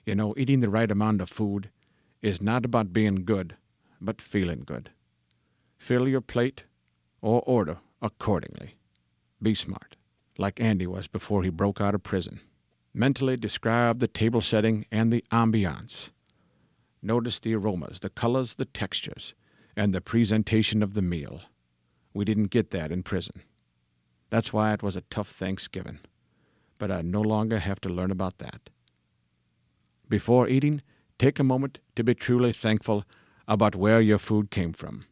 You 0.06 0.16
know, 0.16 0.34
eating 0.36 0.60
the 0.60 0.68
right 0.68 0.92
amount 0.92 1.22
of 1.22 1.30
food 1.30 1.70
is 2.22 2.42
not 2.42 2.66
about 2.66 2.92
being 2.92 3.24
good, 3.24 3.56
but 4.02 4.22
feeling 4.22 4.64
good. 4.66 4.90
Fill 5.80 6.10
your 6.10 6.20
plate 6.20 6.66
or 7.22 7.42
order 7.46 7.78
accordingly. 8.02 8.76
Be 9.42 9.56
smart, 9.56 9.96
like 10.38 10.60
Andy 10.60 10.88
was 10.88 11.08
before 11.08 11.44
he 11.44 11.50
broke 11.50 11.80
out 11.80 11.96
of 11.96 12.04
prison. 12.04 12.42
Mentally 12.94 13.38
describe 13.38 14.00
the 14.00 14.08
table 14.08 14.42
setting 14.42 14.86
and 14.92 15.12
the 15.12 15.24
ambiance. 15.32 16.10
Notice 17.02 17.40
the 17.40 17.56
aromas, 17.56 18.00
the 18.02 18.10
colors, 18.10 18.56
the 18.56 18.66
textures, 18.66 19.34
and 19.76 19.94
the 19.94 20.02
presentation 20.02 20.84
of 20.84 20.94
the 20.94 21.02
meal. 21.02 21.42
We 22.14 22.26
didn't 22.26 22.52
get 22.52 22.72
that 22.72 22.92
in 22.92 23.04
prison. 23.04 23.44
That's 24.30 24.52
why 24.54 24.74
it 24.74 24.84
was 24.84 24.96
a 24.96 25.02
tough 25.10 25.30
Thanksgiving. 25.30 26.00
But 26.78 26.92
I 26.92 27.02
no 27.02 27.22
longer 27.22 27.60
have 27.60 27.80
to 27.82 27.90
learn 27.90 28.12
about 28.12 28.38
that. 28.40 28.70
Before 30.10 30.48
eating, 30.48 30.82
take 31.18 31.40
a 31.40 31.44
moment 31.44 31.80
to 31.96 32.04
be 32.04 32.14
truly 32.14 32.52
thankful 32.52 33.06
about 33.48 33.76
where 33.76 34.02
your 34.02 34.18
food 34.18 34.52
came 34.52 34.74
from. 34.74 35.06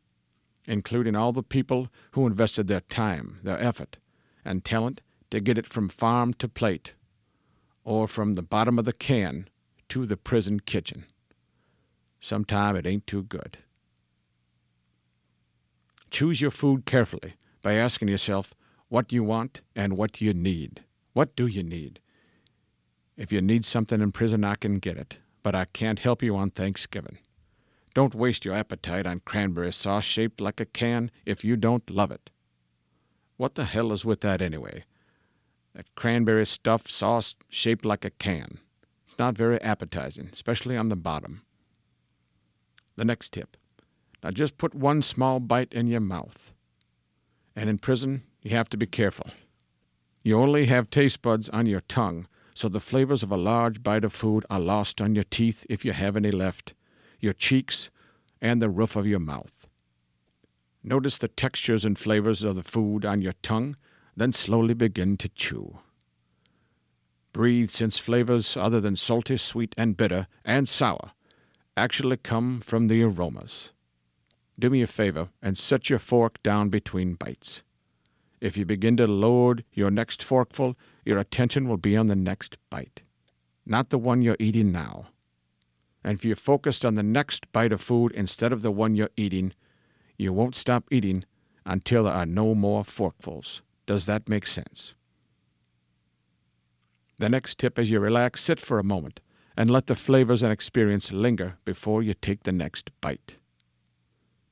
including 0.69 1.15
all 1.15 1.34
the 1.34 1.43
people 1.43 1.89
who 2.11 2.27
invested 2.27 2.67
their 2.67 2.82
time, 2.82 3.39
their 3.43 3.59
effort, 3.59 3.97
and 4.45 4.63
talent 4.63 5.01
to 5.32 5.39
get 5.39 5.57
it 5.57 5.67
from 5.67 5.89
farm 5.89 6.34
to 6.36 6.47
plate, 6.47 6.93
or 7.89 8.07
from 8.07 8.35
the 8.35 8.43
bottom 8.43 8.77
of 8.77 8.85
the 8.85 8.93
can 8.93 9.49
to 9.89 10.05
the 10.05 10.15
prison 10.15 10.59
kitchen. 10.59 11.05
Sometime 12.21 12.75
it 12.75 12.85
ain't 12.85 13.07
too 13.07 13.23
good. 13.23 13.57
Choose 16.11 16.39
your 16.39 16.51
food 16.51 16.85
carefully 16.85 17.33
by 17.63 17.73
asking 17.73 18.07
yourself 18.07 18.53
what 18.89 19.11
you 19.11 19.23
want 19.23 19.61
and 19.75 19.97
what 19.97 20.21
you 20.21 20.35
need. 20.35 20.83
What 21.13 21.35
do 21.35 21.47
you 21.47 21.63
need? 21.63 21.99
If 23.17 23.31
you 23.31 23.41
need 23.41 23.65
something 23.65 24.01
in 24.01 24.11
prison, 24.11 24.43
I 24.43 24.53
can 24.53 24.77
get 24.77 24.95
it, 24.95 25.17
but 25.41 25.55
I 25.55 25.65
can't 25.65 25.97
help 25.97 26.21
you 26.21 26.35
on 26.35 26.51
Thanksgiving. 26.51 27.17
Don't 27.95 28.13
waste 28.13 28.45
your 28.45 28.53
appetite 28.53 29.07
on 29.07 29.23
cranberry 29.25 29.73
sauce 29.73 30.05
shaped 30.05 30.39
like 30.39 30.59
a 30.59 30.65
can 30.65 31.09
if 31.25 31.43
you 31.43 31.57
don't 31.57 31.89
love 31.89 32.11
it. 32.11 32.29
What 33.37 33.55
the 33.55 33.65
hell 33.65 33.91
is 33.91 34.05
with 34.05 34.21
that 34.21 34.43
anyway? 34.43 34.83
That 35.80 35.95
cranberry 35.95 36.45
stuffed 36.45 36.89
sauce 36.89 37.36
shaped 37.47 37.86
like 37.86 38.03
a 38.03 38.09
can. 38.09 38.57
It's 39.05 39.17
not 39.17 39.38
very 39.38 39.61
appetizing, 39.61 40.30
especially 40.34 40.75
on 40.75 40.89
the 40.89 40.97
bottom. 40.97 41.43
The 42.97 43.05
next 43.05 43.32
tip. 43.32 43.55
Now 44.21 44.32
just 44.32 44.57
put 44.57 44.75
one 44.75 45.01
small 45.01 45.39
bite 45.39 45.71
in 45.71 45.88
your 45.88 46.01
mouth. 46.01 46.53
And 47.55 47.69
in 47.69 47.77
prison, 47.77 48.23
you 48.41 48.51
have 48.51 48.67
to 48.71 48.77
be 48.77 48.88
careful. 48.88 49.27
You 50.21 50.38
only 50.38 50.65
have 50.65 50.89
taste 50.89 51.21
buds 51.21 51.47
on 51.47 51.65
your 51.65 51.80
tongue, 51.80 52.27
so 52.53 52.67
the 52.67 52.82
flavors 52.82 53.23
of 53.23 53.32
a 53.32 53.38
large 53.38 53.82
bite 53.82 54.03
of 54.03 54.11
food 54.11 54.45
are 54.49 54.59
lost 54.59 54.99
on 54.99 55.15
your 55.15 55.23
teeth 55.23 55.65
if 55.69 55.86
you 55.86 55.93
have 55.93 56.17
any 56.17 56.32
left, 56.32 56.73
your 57.21 57.32
cheeks, 57.32 57.89
and 58.41 58.61
the 58.61 58.69
roof 58.69 58.97
of 58.97 59.07
your 59.07 59.19
mouth. 59.19 59.69
Notice 60.84 61.17
the 61.17 61.30
textures 61.30 61.86
and 61.86 61.97
flavors 61.97 62.43
of 62.43 62.57
the 62.57 62.63
food 62.63 63.05
on 63.05 63.21
your 63.21 63.36
tongue, 63.41 63.77
then 64.20 64.32
slowly 64.32 64.74
begin 64.74 65.17
to 65.17 65.30
chew. 65.30 65.80
Breathe 67.32 67.70
since 67.70 67.97
flavors 67.97 68.57
other 68.57 68.82
than 68.82 68.95
salty, 68.95 69.38
sweet, 69.38 69.74
and 69.78 69.95
bitter, 69.95 70.28
and 70.43 70.67
sour 70.67 71.11
actually 71.78 72.17
come 72.17 72.59
from 72.59 72.88
the 72.88 73.01
aromas. 73.03 73.72
Do 74.57 74.70
me 74.70 74.82
a 74.82 74.88
favor 74.88 75.30
and 75.41 75.57
set 75.57 75.89
your 75.89 75.99
fork 75.99 76.43
down 76.43 76.70
between 76.70 77.13
bites. 77.13 77.63
If 78.41 78.57
you 78.57 78.65
begin 78.65 78.97
to 78.97 79.07
load 79.07 79.63
your 79.74 79.89
next 79.89 80.22
forkful, 80.22 80.76
your 81.05 81.17
attention 81.17 81.67
will 81.67 81.78
be 81.78 81.95
on 81.95 82.07
the 82.07 82.15
next 82.15 82.57
bite, 82.70 83.01
not 83.65 83.89
the 83.89 83.97
one 83.97 84.22
you're 84.22 84.36
eating 84.39 84.72
now. 84.72 85.07
And 86.03 86.17
if 86.17 86.26
you're 86.26 86.36
focused 86.36 86.86
on 86.86 86.95
the 86.95 87.03
next 87.03 87.51
bite 87.51 87.72
of 87.72 87.82
food 87.82 88.11
instead 88.13 88.51
of 88.51 88.61
the 88.61 88.72
one 88.72 88.95
you're 88.95 89.09
eating, 89.15 89.53
you 90.17 90.34
won't 90.34 90.55
stop 90.55 90.86
eating 90.91 91.26
until 91.65 92.03
there 92.03 92.13
are 92.13 92.26
no 92.26 92.55
more 92.55 92.84
forkfuls. 92.84 93.61
Does 93.89 94.05
that 94.05 94.29
make 94.29 94.45
sense? 94.45 94.93
The 97.17 97.27
next 97.27 97.57
tip 97.57 97.79
as 97.79 97.89
you 97.89 97.99
relax, 97.99 98.39
sit 98.39 98.61
for 98.61 98.77
a 98.77 98.83
moment 98.83 99.19
and 99.57 99.71
let 99.71 99.87
the 99.87 99.95
flavors 99.95 100.43
and 100.43 100.53
experience 100.53 101.11
linger 101.11 101.57
before 101.65 102.03
you 102.03 102.13
take 102.13 102.43
the 102.43 102.51
next 102.51 102.91
bite. 103.01 103.37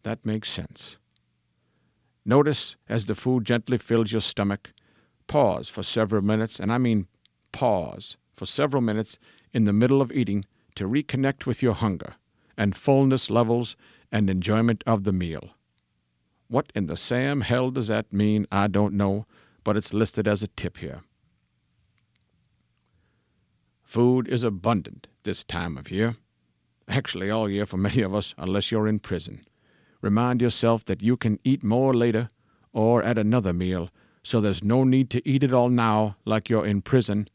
That 0.01 0.25
makes 0.25 0.49
sense. 0.49 0.97
Notice 2.25 2.77
as 2.89 3.05
the 3.05 3.13
food 3.13 3.45
gently 3.45 3.77
fills 3.77 4.11
your 4.11 4.21
stomach, 4.21 4.71
pause 5.27 5.69
for 5.69 5.83
several 5.83 6.23
minutes, 6.23 6.59
and 6.59 6.73
I 6.73 6.79
mean 6.79 7.05
pause 7.51 8.17
for 8.33 8.47
several 8.47 8.81
minutes 8.81 9.19
in 9.53 9.65
the 9.65 9.71
middle 9.71 10.01
of 10.01 10.11
eating 10.11 10.45
to 10.73 10.89
reconnect 10.89 11.45
with 11.45 11.61
your 11.61 11.75
hunger 11.75 12.15
and 12.57 12.75
fullness 12.75 13.29
levels 13.29 13.75
and 14.11 14.31
enjoyment 14.31 14.83
of 14.87 15.03
the 15.03 15.13
meal. 15.13 15.51
What 16.47 16.71
in 16.73 16.85
the 16.85 16.97
Sam 16.97 17.41
hell 17.41 17.71
does 17.71 17.87
that 17.87 18.13
mean? 18.13 18.47
I 18.51 18.67
don't 18.67 18.93
know, 18.93 19.25
but 19.63 19.75
it's 19.75 19.93
listed 19.93 20.27
as 20.27 20.41
a 20.41 20.47
tip 20.47 20.77
here. 20.77 21.01
Food 23.83 24.27
is 24.27 24.43
abundant 24.43 25.07
this 25.23 25.43
time 25.43 25.77
of 25.77 25.91
year. 25.91 26.15
Actually, 26.87 27.29
all 27.29 27.49
year 27.49 27.65
for 27.65 27.77
many 27.77 28.01
of 28.01 28.13
us, 28.15 28.33
unless 28.37 28.71
you're 28.71 28.87
in 28.87 28.99
prison. 28.99 29.45
Remind 30.01 30.41
yourself 30.41 30.85
that 30.85 31.03
you 31.03 31.17
can 31.17 31.39
eat 31.43 31.63
more 31.63 31.93
later 31.93 32.29
or 32.71 33.03
at 33.03 33.17
another 33.17 33.51
meal, 33.51 33.89
so 34.23 34.39
there's 34.39 34.63
no 34.63 34.83
need 34.83 35.09
to 35.09 35.27
eat 35.27 35.43
it 35.43 35.53
all 35.53 35.69
now 35.69 36.15
like 36.25 36.49
you're 36.49 36.65
in 36.65 36.81
prison 36.81 37.27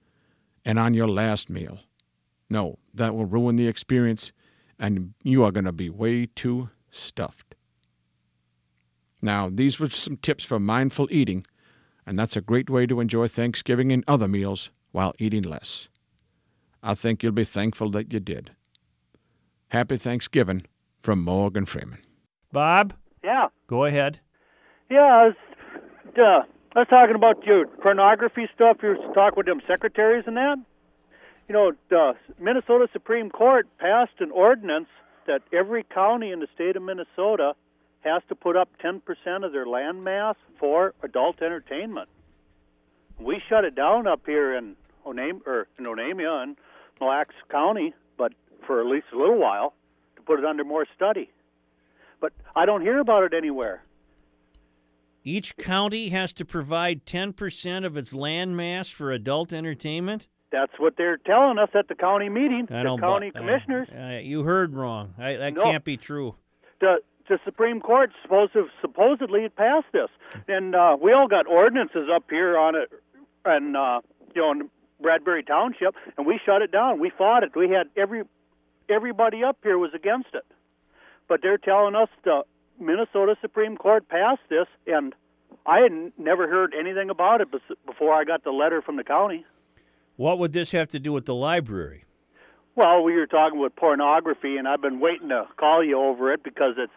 and 0.64 0.78
on 0.78 0.94
your 0.94 1.08
last 1.08 1.50
meal. 1.50 1.80
No, 2.48 2.78
that 2.94 3.14
will 3.14 3.24
ruin 3.24 3.56
the 3.56 3.66
experience, 3.66 4.32
and 4.78 5.14
you 5.22 5.42
are 5.42 5.52
going 5.52 5.64
to 5.64 5.72
be 5.72 5.90
way 5.90 6.26
too 6.26 6.70
stuffed. 6.90 7.51
Now, 9.22 9.48
these 9.48 9.78
were 9.78 9.88
some 9.88 10.16
tips 10.16 10.44
for 10.44 10.58
mindful 10.58 11.06
eating, 11.10 11.46
and 12.04 12.18
that's 12.18 12.36
a 12.36 12.40
great 12.40 12.68
way 12.68 12.86
to 12.86 12.98
enjoy 13.00 13.28
Thanksgiving 13.28 13.92
and 13.92 14.02
other 14.08 14.26
meals 14.26 14.70
while 14.90 15.14
eating 15.18 15.42
less. 15.42 15.88
I 16.82 16.94
think 16.94 17.22
you'll 17.22 17.30
be 17.32 17.44
thankful 17.44 17.90
that 17.92 18.12
you 18.12 18.18
did. 18.18 18.50
Happy 19.68 19.96
Thanksgiving 19.96 20.64
from 21.00 21.22
Morgan 21.22 21.64
Freeman. 21.66 21.98
Bob, 22.50 22.94
Yeah. 23.22 23.48
go 23.68 23.84
ahead. 23.84 24.18
Yeah, 24.90 25.00
I 25.06 25.26
was, 25.28 25.34
uh, 26.18 26.42
I 26.74 26.78
was 26.80 26.88
talking 26.88 27.14
about 27.14 27.46
your 27.46 27.66
pornography 27.66 28.48
stuff. 28.54 28.78
You 28.82 28.90
were 28.90 29.14
talking 29.14 29.36
with 29.36 29.46
them 29.46 29.62
secretaries 29.66 30.24
and 30.26 30.36
that. 30.36 30.58
You 31.48 31.52
know, 31.54 31.72
the 31.88 32.16
Minnesota 32.40 32.88
Supreme 32.92 33.30
Court 33.30 33.68
passed 33.78 34.20
an 34.20 34.30
ordinance 34.32 34.88
that 35.26 35.42
every 35.52 35.84
county 35.84 36.32
in 36.32 36.40
the 36.40 36.48
state 36.54 36.76
of 36.76 36.82
Minnesota 36.82 37.54
has 38.02 38.22
to 38.28 38.34
put 38.34 38.56
up 38.56 38.68
10% 38.84 39.00
of 39.44 39.52
their 39.52 39.66
land 39.66 40.02
mass 40.04 40.36
for 40.58 40.94
adult 41.02 41.40
entertainment. 41.42 42.08
We 43.20 43.40
shut 43.48 43.64
it 43.64 43.74
down 43.74 44.06
up 44.06 44.22
here 44.26 44.54
in 44.56 44.74
Onam 45.06 45.46
or 45.46 45.68
in 45.78 45.84
Onamia 45.84 46.42
and 46.42 46.56
Mille 47.00 47.08
Lacs 47.10 47.34
County, 47.50 47.94
but 48.16 48.32
for 48.66 48.80
at 48.80 48.86
least 48.86 49.06
a 49.12 49.16
little 49.16 49.38
while 49.38 49.74
to 50.16 50.22
put 50.22 50.38
it 50.38 50.44
under 50.44 50.64
more 50.64 50.86
study. 50.96 51.30
But 52.20 52.32
I 52.56 52.66
don't 52.66 52.82
hear 52.82 52.98
about 52.98 53.24
it 53.24 53.34
anywhere. 53.34 53.82
Each 55.24 55.56
county 55.56 56.08
has 56.08 56.32
to 56.34 56.44
provide 56.44 57.06
10% 57.06 57.84
of 57.86 57.96
its 57.96 58.12
land 58.12 58.56
mass 58.56 58.88
for 58.88 59.12
adult 59.12 59.52
entertainment? 59.52 60.26
That's 60.50 60.72
what 60.78 60.96
they're 60.98 61.16
telling 61.16 61.58
us 61.58 61.70
at 61.74 61.86
the 61.88 61.94
county 61.94 62.28
meeting. 62.28 62.66
I 62.70 62.78
the 62.78 62.82
don't 62.82 63.00
bu- 63.00 63.06
county 63.06 63.32
uh, 63.34 63.38
commissioners. 63.38 63.88
uh, 63.88 64.18
you 64.22 64.42
heard 64.42 64.74
wrong. 64.74 65.14
I, 65.18 65.34
that 65.36 65.54
No. 65.54 65.62
can't 65.62 65.84
be 65.84 65.96
true. 65.96 66.34
the 66.80 66.96
the 67.28 67.38
Supreme 67.44 67.80
Court 67.80 68.10
supposed 68.22 68.52
to 68.52 68.68
supposedly 68.80 69.42
had 69.42 69.56
passed 69.56 69.86
this, 69.92 70.08
and 70.48 70.74
uh, 70.74 70.96
we 71.00 71.12
all 71.12 71.28
got 71.28 71.46
ordinances 71.46 72.08
up 72.14 72.24
here 72.28 72.56
on 72.58 72.74
it, 72.74 72.90
and 73.44 73.76
uh, 73.76 74.00
you 74.34 74.42
know, 74.42 74.52
in 74.52 74.70
Bradbury 75.00 75.42
Township, 75.42 75.94
and 76.16 76.26
we 76.26 76.40
shut 76.44 76.62
it 76.62 76.72
down. 76.72 77.00
We 77.00 77.10
fought 77.10 77.42
it. 77.42 77.56
We 77.56 77.70
had 77.70 77.88
every 77.96 78.24
everybody 78.88 79.44
up 79.44 79.58
here 79.62 79.78
was 79.78 79.92
against 79.94 80.34
it, 80.34 80.44
but 81.28 81.40
they're 81.42 81.58
telling 81.58 81.94
us 81.94 82.08
the 82.24 82.42
Minnesota 82.80 83.36
Supreme 83.40 83.76
Court 83.76 84.08
passed 84.08 84.42
this, 84.48 84.66
and 84.86 85.14
I 85.66 85.80
had 85.80 86.12
never 86.18 86.48
heard 86.48 86.74
anything 86.78 87.10
about 87.10 87.40
it 87.40 87.48
before 87.86 88.14
I 88.14 88.24
got 88.24 88.44
the 88.44 88.50
letter 88.50 88.82
from 88.82 88.96
the 88.96 89.04
county. 89.04 89.44
What 90.16 90.38
would 90.38 90.52
this 90.52 90.72
have 90.72 90.88
to 90.88 90.98
do 90.98 91.12
with 91.12 91.26
the 91.26 91.34
library? 91.34 92.04
Well, 92.74 93.02
we 93.02 93.14
were 93.14 93.26
talking 93.26 93.58
about 93.58 93.76
pornography, 93.76 94.56
and 94.56 94.66
I've 94.66 94.80
been 94.80 94.98
waiting 94.98 95.28
to 95.28 95.46
call 95.58 95.84
you 95.84 95.98
over 95.98 96.32
it 96.32 96.42
because 96.42 96.74
it's 96.78 96.92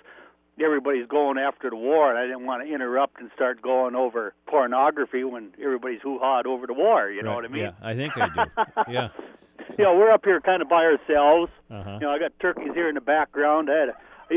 everybody's 0.63 1.07
going 1.07 1.37
after 1.37 1.69
the 1.69 1.75
war, 1.75 2.09
and 2.09 2.17
I 2.17 2.23
didn't 2.23 2.45
want 2.45 2.65
to 2.65 2.73
interrupt 2.73 3.19
and 3.19 3.29
start 3.35 3.61
going 3.61 3.95
over 3.95 4.33
pornography 4.47 5.23
when 5.23 5.51
everybody's 5.61 6.01
hoo 6.01 6.17
hawed 6.19 6.47
over 6.47 6.67
the 6.67 6.73
war. 6.73 7.09
You 7.09 7.23
know 7.23 7.35
what 7.35 7.45
I 7.45 7.47
mean? 7.49 7.63
Yeah, 7.63 7.71
I 7.81 7.95
think 7.95 8.13
I 8.17 8.27
do. 8.27 8.41
yeah. 8.91 9.09
You 9.77 9.83
know, 9.83 9.95
we're 9.95 10.09
up 10.09 10.23
here 10.23 10.39
kind 10.41 10.61
of 10.61 10.69
by 10.69 10.83
ourselves. 10.85 11.51
Uh-huh. 11.69 11.97
You 11.99 12.07
know, 12.07 12.11
I 12.11 12.19
got 12.19 12.37
turkeys 12.39 12.71
here 12.73 12.87
in 12.87 12.95
the 12.95 13.01
background. 13.01 13.69
I 13.69 13.79
had, 13.79 13.89
a, 13.89 13.93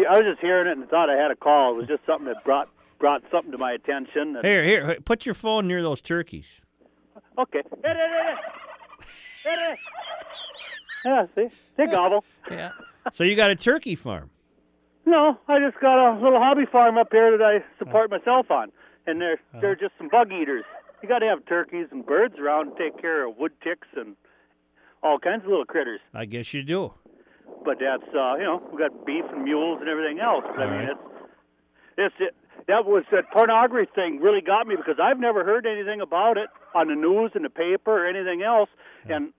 I 0.08 0.12
was 0.18 0.22
just 0.24 0.40
hearing 0.40 0.66
it 0.66 0.76
and 0.76 0.88
thought 0.88 1.10
I 1.10 1.14
had 1.16 1.30
a 1.30 1.36
call. 1.36 1.72
It 1.74 1.76
was 1.76 1.86
just 1.88 2.04
something 2.06 2.26
that 2.26 2.44
brought 2.44 2.68
brought 2.98 3.22
something 3.30 3.52
to 3.52 3.58
my 3.58 3.72
attention. 3.72 4.36
And, 4.36 4.44
Here, 4.44 4.64
here, 4.64 4.98
put 5.04 5.24
your 5.24 5.34
phone 5.34 5.68
near 5.68 5.82
those 5.82 6.00
turkeys. 6.00 6.60
Okay. 7.38 7.62
Hey, 7.84 7.94
hey, 7.94 7.94
hey, 7.94 8.34
hey. 9.44 9.50
Hey, 9.50 9.56
hey. 9.56 9.76
Yeah, 11.04 11.26
see, 11.36 11.48
they 11.76 11.86
gobble. 11.86 12.24
Yeah. 12.50 12.70
So 13.12 13.22
you 13.22 13.36
got 13.36 13.50
a 13.52 13.56
turkey 13.56 13.94
farm. 13.94 14.30
No, 15.08 15.38
I 15.48 15.58
just 15.58 15.80
got 15.80 15.96
a 15.96 16.20
little 16.20 16.38
hobby 16.38 16.66
farm 16.70 16.98
up 16.98 17.08
here 17.10 17.38
that 17.38 17.42
I 17.42 17.64
support 17.78 18.10
myself 18.10 18.50
on, 18.50 18.70
and 19.06 19.18
they're 19.18 19.40
they're 19.58 19.74
just 19.74 19.92
some 19.96 20.08
bug 20.08 20.30
eaters. 20.30 20.64
You 21.02 21.08
got 21.08 21.20
to 21.20 21.26
have 21.26 21.46
turkeys 21.46 21.86
and 21.90 22.04
birds 22.04 22.34
around 22.38 22.76
to 22.76 22.78
take 22.78 23.00
care 23.00 23.26
of 23.26 23.38
wood 23.38 23.52
ticks 23.64 23.88
and 23.96 24.16
all 25.02 25.18
kinds 25.18 25.44
of 25.44 25.48
little 25.48 25.64
critters. 25.64 26.00
I 26.12 26.26
guess 26.26 26.52
you 26.52 26.62
do. 26.62 26.92
But 27.64 27.78
that's 27.80 28.04
uh, 28.14 28.36
you 28.36 28.44
know 28.44 28.62
we 28.70 28.76
got 28.78 29.06
beef 29.06 29.24
and 29.32 29.44
mules 29.44 29.78
and 29.80 29.88
everything 29.88 30.20
else. 30.20 30.44
But 30.44 30.60
I 30.60 30.66
mean 30.66 30.88
right. 30.88 30.90
it's 30.90 31.00
it's 31.96 32.14
it. 32.20 32.36
That 32.66 32.84
was 32.84 33.04
that 33.10 33.30
pornography 33.32 33.90
thing 33.94 34.20
really 34.20 34.42
got 34.42 34.66
me 34.66 34.76
because 34.76 35.00
I've 35.02 35.18
never 35.18 35.42
heard 35.42 35.64
anything 35.64 36.02
about 36.02 36.36
it 36.36 36.50
on 36.74 36.88
the 36.88 36.94
news 36.94 37.30
and 37.34 37.46
the 37.46 37.50
paper 37.50 38.04
or 38.04 38.06
anything 38.06 38.42
else, 38.42 38.68
and 39.08 39.32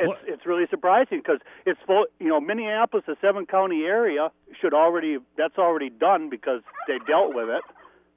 It's 0.00 0.08
What- 0.08 0.18
it's 0.26 0.46
really 0.46 0.66
surprising 0.68 1.18
because 1.18 1.40
it's 1.66 1.80
full. 1.86 2.06
You 2.18 2.28
know, 2.28 2.40
Minneapolis, 2.40 3.06
a 3.08 3.16
seven 3.20 3.46
county 3.46 3.84
area, 3.84 4.30
should 4.60 4.74
already 4.74 5.18
that's 5.36 5.58
already 5.58 5.90
done 5.90 6.28
because 6.30 6.62
they 6.88 6.98
dealt 7.06 7.34
with 7.34 7.48
it, 7.48 7.62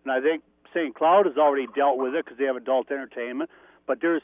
and 0.04 0.12
I 0.12 0.22
think 0.22 0.44
St. 0.74 0.96
Cloud 0.96 1.26
has 1.26 1.38
already 1.38 1.68
dealt 1.76 1.98
with 1.98 2.16
it 2.16 2.26
because 2.26 2.38
they 2.38 2.46
have 2.46 2.56
adult 2.56 2.90
entertainment. 2.92 3.50
But 3.86 4.00
there's 4.02 4.24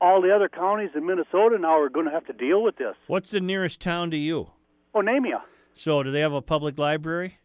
all 0.00 0.20
the 0.20 0.34
other 0.34 0.48
counties 0.48 0.90
in 0.94 1.06
Minnesota 1.06 1.56
now 1.58 1.78
are 1.80 1.88
going 1.88 2.06
to 2.06 2.12
have 2.12 2.26
to 2.26 2.32
deal 2.32 2.62
with 2.62 2.76
this. 2.76 2.94
What's 3.06 3.30
the 3.30 3.40
nearest 3.40 3.80
town 3.80 4.10
to 4.10 4.16
you? 4.16 4.50
Onamia, 4.94 5.42
So, 5.74 6.02
do 6.02 6.10
they 6.10 6.20
have 6.20 6.32
a 6.32 6.42
public 6.42 6.78
library? 6.78 7.38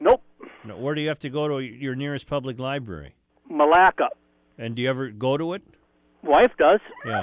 nope, 0.00 0.22
No, 0.64 0.76
where 0.76 0.94
do 0.94 1.00
you 1.00 1.08
have 1.08 1.18
to 1.20 1.28
go 1.30 1.48
to 1.48 1.58
your 1.60 1.94
nearest 1.94 2.28
public 2.28 2.58
library? 2.58 3.14
Milaca, 3.50 4.08
And 4.58 4.74
do 4.76 4.82
you 4.82 4.88
ever 4.90 5.10
go 5.10 5.36
to 5.36 5.54
it? 5.54 5.62
wife 6.22 6.52
does. 6.58 6.80
Yeah. 7.04 7.22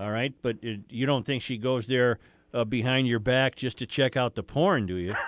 All 0.00 0.10
right, 0.10 0.32
but 0.40 0.56
it, 0.62 0.80
you 0.88 1.04
don't 1.04 1.26
think 1.26 1.42
she 1.42 1.58
goes 1.58 1.86
there 1.86 2.18
uh, 2.54 2.64
behind 2.64 3.06
your 3.06 3.18
back 3.18 3.54
just 3.54 3.76
to 3.78 3.86
check 3.86 4.16
out 4.16 4.34
the 4.34 4.42
porn, 4.42 4.86
do 4.86 4.96
you? 4.96 5.14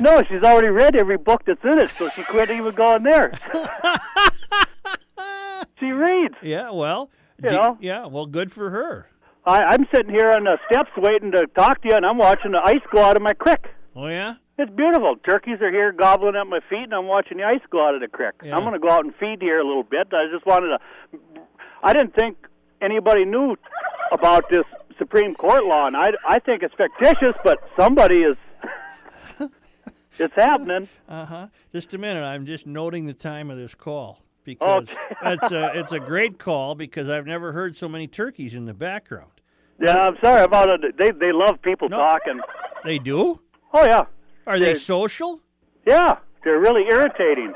No, 0.00 0.22
she's 0.22 0.42
already 0.42 0.68
read 0.68 0.96
every 0.96 1.18
book 1.18 1.42
that's 1.46 1.62
in 1.62 1.78
it, 1.78 1.90
so 1.98 2.08
she 2.16 2.22
quit 2.22 2.50
even 2.50 2.74
going 2.74 3.02
there. 3.02 3.32
she 5.78 5.92
reads. 5.92 6.34
yeah. 6.42 6.70
Well. 6.70 7.10
You 7.42 7.50
do- 7.50 7.54
know? 7.54 7.78
yeah. 7.82 8.06
Well, 8.06 8.24
good 8.24 8.50
for 8.50 8.70
her. 8.70 9.10
I, 9.44 9.62
I'm 9.62 9.86
sitting 9.94 10.10
here 10.10 10.32
on 10.32 10.44
the 10.44 10.56
steps 10.70 10.90
waiting 10.96 11.32
to 11.32 11.46
talk 11.48 11.82
to 11.82 11.88
you, 11.88 11.94
and 11.96 12.06
I'm 12.06 12.16
watching 12.16 12.52
the 12.52 12.62
ice 12.64 12.80
go 12.90 13.02
out 13.02 13.16
of 13.16 13.22
my 13.22 13.34
creek. 13.34 13.66
Oh 13.94 14.06
yeah. 14.06 14.36
It's 14.58 14.72
beautiful. 14.72 15.16
Turkeys 15.16 15.60
are 15.60 15.70
here 15.70 15.92
gobbling 15.92 16.34
at 16.34 16.46
my 16.46 16.60
feet, 16.70 16.84
and 16.84 16.94
I'm 16.94 17.06
watching 17.06 17.36
the 17.36 17.44
ice 17.44 17.60
go 17.70 17.86
out 17.86 17.94
of 17.94 18.00
the 18.00 18.08
creek. 18.08 18.32
Yeah. 18.42 18.56
I'm 18.56 18.62
going 18.62 18.72
to 18.74 18.78
go 18.78 18.90
out 18.90 19.04
and 19.04 19.14
feed 19.16 19.42
here 19.42 19.60
a 19.60 19.66
little 19.66 19.82
bit. 19.82 20.08
I 20.12 20.28
just 20.32 20.46
wanted 20.46 20.78
to. 20.78 21.20
I 21.82 21.92
didn't 21.92 22.14
think 22.14 22.38
anybody 22.80 23.24
knew 23.24 23.56
about 24.12 24.48
this 24.50 24.64
Supreme 24.98 25.34
Court 25.34 25.64
law, 25.64 25.86
and 25.86 25.96
I, 25.96 26.12
I 26.28 26.38
think 26.38 26.62
it's 26.62 26.74
fictitious, 26.74 27.34
but 27.44 27.58
somebody 27.76 28.22
is. 28.22 28.36
it's 30.18 30.34
happening. 30.34 30.88
Uh 31.08 31.24
huh. 31.24 31.46
Just 31.72 31.94
a 31.94 31.98
minute. 31.98 32.22
I'm 32.22 32.46
just 32.46 32.66
noting 32.66 33.06
the 33.06 33.14
time 33.14 33.50
of 33.50 33.56
this 33.56 33.74
call 33.74 34.22
because 34.44 34.88
Okay. 34.88 34.96
it's 35.42 35.52
a 35.52 35.78
it's 35.78 35.92
a 35.92 36.00
great 36.00 36.38
call 36.38 36.74
because 36.74 37.08
I've 37.08 37.26
never 37.26 37.52
heard 37.52 37.76
so 37.76 37.88
many 37.88 38.06
turkeys 38.06 38.54
in 38.54 38.66
the 38.66 38.74
background. 38.74 39.30
Yeah, 39.80 39.96
I'm 39.96 40.16
sorry 40.22 40.42
about 40.44 40.68
it. 40.68 40.96
They 40.98 41.10
they 41.12 41.32
love 41.32 41.60
people 41.62 41.88
No. 41.88 41.96
talking. 41.98 42.40
They 42.84 42.98
do? 42.98 43.40
Oh 43.72 43.84
yeah, 43.84 44.04
Are 44.46 44.58
they 44.58 44.72
They- 44.72 44.78
social? 44.78 45.40
yeah. 45.86 46.16
They're 46.42 46.58
really 46.58 46.84
irritating. 46.90 47.52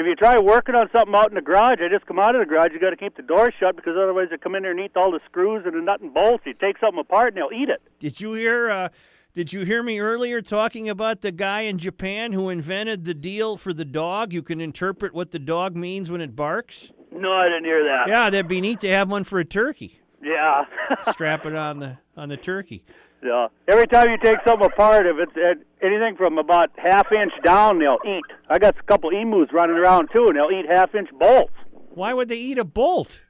If 0.00 0.06
you 0.06 0.14
try 0.14 0.38
working 0.38 0.74
on 0.74 0.88
something 0.96 1.14
out 1.14 1.28
in 1.28 1.34
the 1.34 1.42
garage, 1.42 1.78
I 1.84 1.92
just 1.92 2.06
come 2.06 2.18
out 2.18 2.34
of 2.34 2.40
the 2.40 2.46
garage. 2.46 2.68
You 2.72 2.80
got 2.80 2.88
to 2.88 2.96
keep 2.96 3.18
the 3.18 3.22
door 3.22 3.52
shut 3.60 3.76
because 3.76 3.96
otherwise 4.02 4.28
they 4.30 4.38
come 4.38 4.54
in 4.54 4.62
there 4.62 4.70
and 4.70 4.80
eat 4.80 4.92
all 4.96 5.12
the 5.12 5.20
screws 5.26 5.64
and 5.66 5.74
the 5.74 5.82
nut 5.82 6.00
and 6.00 6.14
bolts. 6.14 6.44
You 6.46 6.54
take 6.54 6.78
something 6.78 7.00
apart 7.00 7.34
and 7.34 7.36
they'll 7.36 7.54
eat 7.54 7.68
it. 7.68 7.82
Did 7.98 8.18
you 8.18 8.32
hear? 8.32 8.70
Uh, 8.70 8.88
did 9.34 9.52
you 9.52 9.66
hear 9.66 9.82
me 9.82 10.00
earlier 10.00 10.40
talking 10.40 10.88
about 10.88 11.20
the 11.20 11.30
guy 11.30 11.62
in 11.62 11.76
Japan 11.76 12.32
who 12.32 12.48
invented 12.48 13.04
the 13.04 13.12
deal 13.12 13.58
for 13.58 13.74
the 13.74 13.84
dog? 13.84 14.32
You 14.32 14.42
can 14.42 14.58
interpret 14.58 15.12
what 15.12 15.32
the 15.32 15.38
dog 15.38 15.76
means 15.76 16.10
when 16.10 16.22
it 16.22 16.34
barks. 16.34 16.92
No, 17.12 17.32
I 17.34 17.48
didn't 17.48 17.64
hear 17.64 17.84
that. 17.84 18.08
Yeah, 18.08 18.30
that'd 18.30 18.48
be 18.48 18.62
neat 18.62 18.80
to 18.80 18.88
have 18.88 19.10
one 19.10 19.24
for 19.24 19.38
a 19.38 19.44
turkey. 19.44 20.00
Yeah. 20.22 20.64
Strap 21.12 21.44
it 21.44 21.54
on 21.54 21.78
the 21.78 21.98
on 22.16 22.30
the 22.30 22.38
turkey. 22.38 22.84
Yeah. 23.22 23.48
Every 23.68 23.86
time 23.86 24.10
you 24.10 24.18
take 24.18 24.38
something 24.46 24.66
apart, 24.66 25.06
if 25.06 25.16
it's 25.18 25.36
uh, 25.36 25.86
anything 25.86 26.16
from 26.16 26.38
about 26.38 26.70
half 26.76 27.10
inch 27.12 27.32
down, 27.42 27.78
they'll 27.78 27.98
eat. 28.06 28.24
I 28.48 28.58
got 28.58 28.76
a 28.78 28.82
couple 28.84 29.10
emus 29.10 29.48
running 29.52 29.76
around 29.76 30.08
too, 30.14 30.26
and 30.28 30.36
they'll 30.36 30.50
eat 30.50 30.66
half 30.68 30.94
inch 30.94 31.10
bolts. 31.18 31.52
Why 31.90 32.14
would 32.14 32.28
they 32.28 32.36
eat 32.36 32.58
a 32.58 32.64
bolt? 32.64 33.20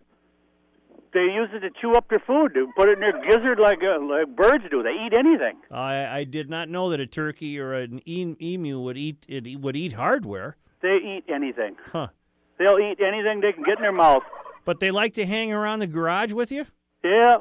They 1.13 1.21
use 1.21 1.49
it 1.53 1.61
to 1.61 1.71
chew 1.81 1.95
up 1.95 2.09
their 2.09 2.21
food, 2.21 2.55
to 2.55 2.69
put 2.77 2.89
it 2.89 2.93
in 2.93 3.01
their 3.01 3.21
gizzard 3.29 3.59
like 3.59 3.81
uh, 3.83 4.01
like 4.01 4.37
birds 4.37 4.65
do. 4.71 4.83
They 4.83 4.91
eat 4.91 5.13
anything. 5.19 5.57
I 5.71 6.19
I 6.19 6.25
did 6.25 6.49
not 6.49 6.69
know 6.69 6.91
that 6.91 7.01
a 7.01 7.07
turkey 7.07 7.59
or 7.59 7.75
an 7.75 8.01
emu 8.09 8.81
would 8.81 8.97
eat 8.97 9.25
it 9.29 9.61
would 9.61 9.77
eat 9.77 9.95
hardware. 9.95 10.57
They 10.83 10.97
eat 10.97 11.25
anything. 11.29 11.77
Huh. 11.93 12.09
They'll 12.59 12.79
eat 12.79 13.01
anything 13.01 13.41
they 13.41 13.53
can 13.53 13.65
get 13.65 13.79
in 13.79 13.83
their 13.83 13.93
mouth. 13.93 14.23
But 14.65 14.81
they 14.81 14.91
like 14.91 15.15
to 15.15 15.27
hang 15.27 15.53
around 15.53 15.81
the 15.81 15.87
garage 15.87 16.33
with 16.33 16.53
you. 16.53 16.67
Yeah. 17.03 17.39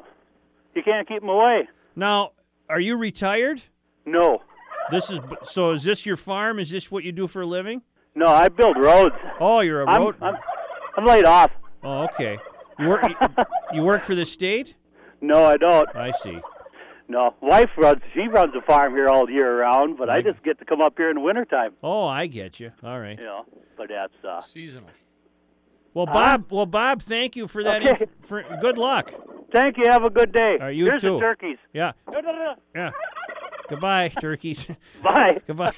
You 0.74 0.84
can't 0.84 1.08
keep 1.08 1.20
them 1.22 1.30
away. 1.30 1.68
Now, 1.96 2.32
are 2.70 2.80
you 2.80 2.98
retired? 2.98 3.64
No. 4.06 4.42
This 4.92 5.10
is 5.10 5.20
so. 5.44 5.72
Is 5.72 5.84
this 5.84 6.06
your 6.06 6.16
farm? 6.16 6.58
Is 6.60 6.70
this 6.72 6.90
what 6.92 7.04
you 7.04 7.12
do 7.12 7.28
for 7.28 7.42
a 7.42 7.46
living? 7.46 7.82
No, 8.16 8.26
I 8.28 8.48
build 8.50 8.78
roads. 8.78 9.16
Oh, 9.40 9.60
you're 9.60 9.84
a 9.84 9.90
I'm, 9.90 10.02
road. 10.02 10.16
I'm, 10.22 10.36
I'm 10.98 11.06
laid 11.06 11.26
off. 11.26 11.52
Oh, 11.84 12.04
okay. 12.06 12.38
You 12.80 12.88
work. 12.88 13.04
you 13.74 13.84
work 13.84 14.04
for 14.04 14.16
the 14.16 14.26
state. 14.26 14.76
No, 15.22 15.44
I 15.46 15.58
don't. 15.58 15.88
I 15.96 16.12
see. 16.24 16.40
No, 17.08 17.34
wife 17.42 17.70
runs. 17.78 18.02
She 18.14 18.28
runs 18.28 18.54
a 18.56 18.62
farm 18.62 18.94
here 18.94 19.10
all 19.10 19.30
year 19.30 19.60
round, 19.62 19.98
but 19.98 20.10
I 20.10 20.18
Like- 20.18 20.26
just 20.26 20.44
get 20.44 20.60
to 20.60 20.66
come 20.66 20.82
up 20.82 20.94
here 20.98 21.10
in 21.10 21.16
the 21.16 21.22
wintertime. 21.22 21.74
Oh, 21.84 22.06
I 22.08 22.28
get 22.28 22.60
you. 22.60 22.72
All 22.84 23.00
right. 23.00 23.18
You 23.18 23.26
know, 23.26 23.46
but 23.78 23.90
that's 23.90 24.14
uh. 24.28 24.42
Seasonal. 24.42 24.90
Well, 25.94 26.06
Bob. 26.06 26.46
Well, 26.52 26.66
Bob. 26.68 27.02
Thank 27.02 27.36
you 27.36 27.48
for 27.48 27.64
that. 27.64 27.82
Okay. 27.82 28.02
inf- 28.04 28.10
for, 28.22 28.44
good 28.62 28.78
luck. 28.78 29.12
Thank 29.52 29.78
you. 29.78 29.86
Have 29.90 30.04
a 30.04 30.10
good 30.10 30.32
day. 30.32 30.54
All 30.60 30.68
right, 30.68 30.76
you 30.76 30.86
Here's 30.86 31.02
too. 31.02 31.14
the 31.14 31.20
turkeys. 31.20 31.58
Yeah. 31.74 31.92
Yeah. 32.76 32.92
Goodbye, 33.70 34.10
turkeys. 34.20 34.68
Bye. 35.04 35.40
Goodbye. 35.48 35.74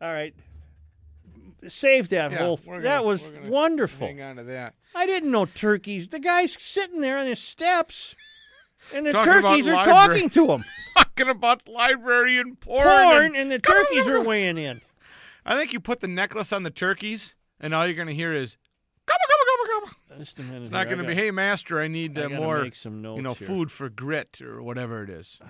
All 0.00 0.12
right. 0.12 0.34
Save 1.68 2.08
that 2.08 2.32
Yeah, 2.32 2.38
whole. 2.38 2.60
we're 2.66 2.80
that 2.80 2.96
gonna- 2.96 3.02
was 3.06 3.30
wonderful. 3.44 4.06
Hang 4.08 4.20
on 4.20 4.36
to 4.36 4.44
that. 4.44 4.74
I 4.94 5.06
didn't 5.06 5.30
know 5.30 5.46
turkeys. 5.46 6.08
The 6.08 6.18
guy's 6.18 6.60
sitting 6.60 7.00
there 7.00 7.16
on 7.18 7.26
his 7.26 7.38
steps, 7.38 8.16
and 8.92 9.06
the 9.06 9.12
Talking 9.12 9.32
turkeys 9.32 9.68
are 9.68 9.74
library. 9.74 9.96
talking 10.22 10.30
to 10.30 10.46
him. 10.52 10.64
Talking 10.96 11.28
about 11.28 11.68
library 11.68 12.38
and 12.38 12.58
porn. 12.58 12.82
Porn, 12.86 13.24
and- 13.26 13.36
and 13.36 13.50
the 13.52 13.58
turkeys 13.60 14.08
are 14.08 14.20
weighing 14.20 14.58
in. 14.58 14.80
I 15.46 15.56
think 15.56 15.72
you 15.72 15.78
put 15.80 16.00
the 16.00 16.08
necklace 16.08 16.52
on 16.52 16.62
the 16.64 16.70
turkeys, 16.70 17.34
and 17.60 17.72
all 17.74 17.86
you're 17.86 17.96
going 17.96 18.08
to 18.08 18.14
hear 18.14 18.32
is 18.32 18.56
gobble 19.06 19.18
gobble 19.28 19.28
gobble 19.28 19.38
gobble. 19.38 19.41
Just 20.18 20.38
a 20.38 20.42
minute. 20.42 20.62
It's 20.62 20.70
not 20.70 20.86
going 20.86 20.98
to 20.98 21.04
be, 21.04 21.14
hey 21.14 21.30
master, 21.30 21.80
I 21.80 21.88
need 21.88 22.18
I 22.18 22.24
uh, 22.24 22.28
more, 22.28 22.62
make 22.62 22.74
some 22.74 23.04
you 23.04 23.22
know, 23.22 23.34
here. 23.34 23.46
food 23.46 23.70
for 23.70 23.88
grit 23.88 24.40
or 24.42 24.62
whatever 24.62 25.02
it 25.02 25.10
is. 25.10 25.38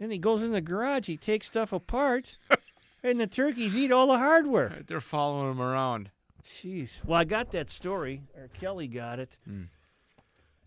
Then 0.00 0.12
he 0.12 0.18
goes 0.18 0.44
in 0.44 0.52
the 0.52 0.60
garage. 0.60 1.08
He 1.08 1.16
takes 1.16 1.48
stuff 1.48 1.72
apart, 1.72 2.36
and 3.02 3.18
the 3.18 3.26
turkeys 3.26 3.76
eat 3.76 3.90
all 3.90 4.06
the 4.06 4.18
hardware. 4.18 4.68
Right, 4.68 4.86
They're 4.86 5.00
following 5.00 5.50
him 5.50 5.60
around. 5.60 6.10
Jeez. 6.44 7.04
Well, 7.04 7.18
I 7.18 7.24
got 7.24 7.50
that 7.50 7.68
story, 7.68 8.22
or 8.36 8.46
Kelly 8.46 8.86
got 8.86 9.18
it. 9.18 9.36
Hmm. 9.44 9.62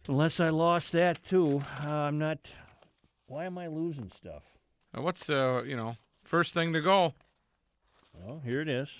Unless 0.09 0.41
I 0.41 0.49
lost 0.49 0.91
that 0.91 1.23
too. 1.23 1.61
Uh, 1.81 1.89
I'm 1.89 2.17
not. 2.19 2.39
Why 3.27 3.45
am 3.45 3.57
I 3.57 3.67
losing 3.67 4.11
stuff? 4.13 4.43
What's 4.93 5.29
uh, 5.29 5.63
you 5.65 5.77
know, 5.77 5.95
first 6.25 6.53
thing 6.53 6.73
to 6.73 6.81
go? 6.81 7.13
Well, 8.25 8.41
here 8.45 8.61
it 8.61 8.69
is. 8.69 8.91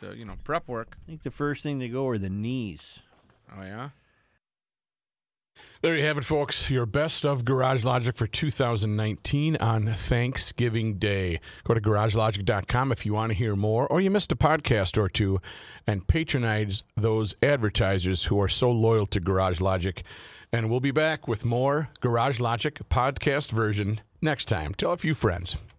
So 0.00 0.12
you 0.12 0.24
know, 0.24 0.34
prep 0.44 0.68
work. 0.68 0.96
I 1.02 1.06
think 1.06 1.22
the 1.22 1.30
first 1.30 1.62
thing 1.62 1.80
to 1.80 1.88
go 1.88 2.08
are 2.08 2.18
the 2.18 2.30
knees. 2.30 3.00
Oh 3.56 3.62
yeah. 3.62 3.90
There 5.82 5.94
you 5.94 6.04
have 6.04 6.16
it, 6.16 6.24
folks. 6.24 6.70
Your 6.70 6.86
best 6.86 7.26
of 7.26 7.44
Garage 7.44 7.84
Logic 7.84 8.16
for 8.16 8.26
2019 8.26 9.56
on 9.58 9.92
Thanksgiving 9.92 10.94
Day. 10.94 11.40
Go 11.62 11.74
to 11.74 11.80
garagelogic.com 11.80 12.90
if 12.90 13.04
you 13.04 13.12
want 13.12 13.30
to 13.30 13.38
hear 13.38 13.54
more, 13.54 13.86
or 13.86 14.00
you 14.00 14.10
missed 14.10 14.32
a 14.32 14.36
podcast 14.36 14.96
or 14.96 15.08
two, 15.08 15.40
and 15.86 16.08
patronize 16.08 16.84
those 16.96 17.36
advertisers 17.42 18.24
who 18.24 18.40
are 18.40 18.48
so 18.48 18.70
loyal 18.70 19.06
to 19.06 19.20
Garage 19.20 19.60
Logic. 19.60 20.02
And 20.52 20.70
we'll 20.70 20.80
be 20.80 20.90
back 20.90 21.28
with 21.28 21.44
more 21.44 21.90
Garage 22.00 22.40
Logic 22.40 22.80
podcast 22.88 23.52
version 23.52 24.00
next 24.22 24.46
time. 24.46 24.72
Tell 24.74 24.92
a 24.92 24.96
few 24.96 25.14
friends. 25.14 25.58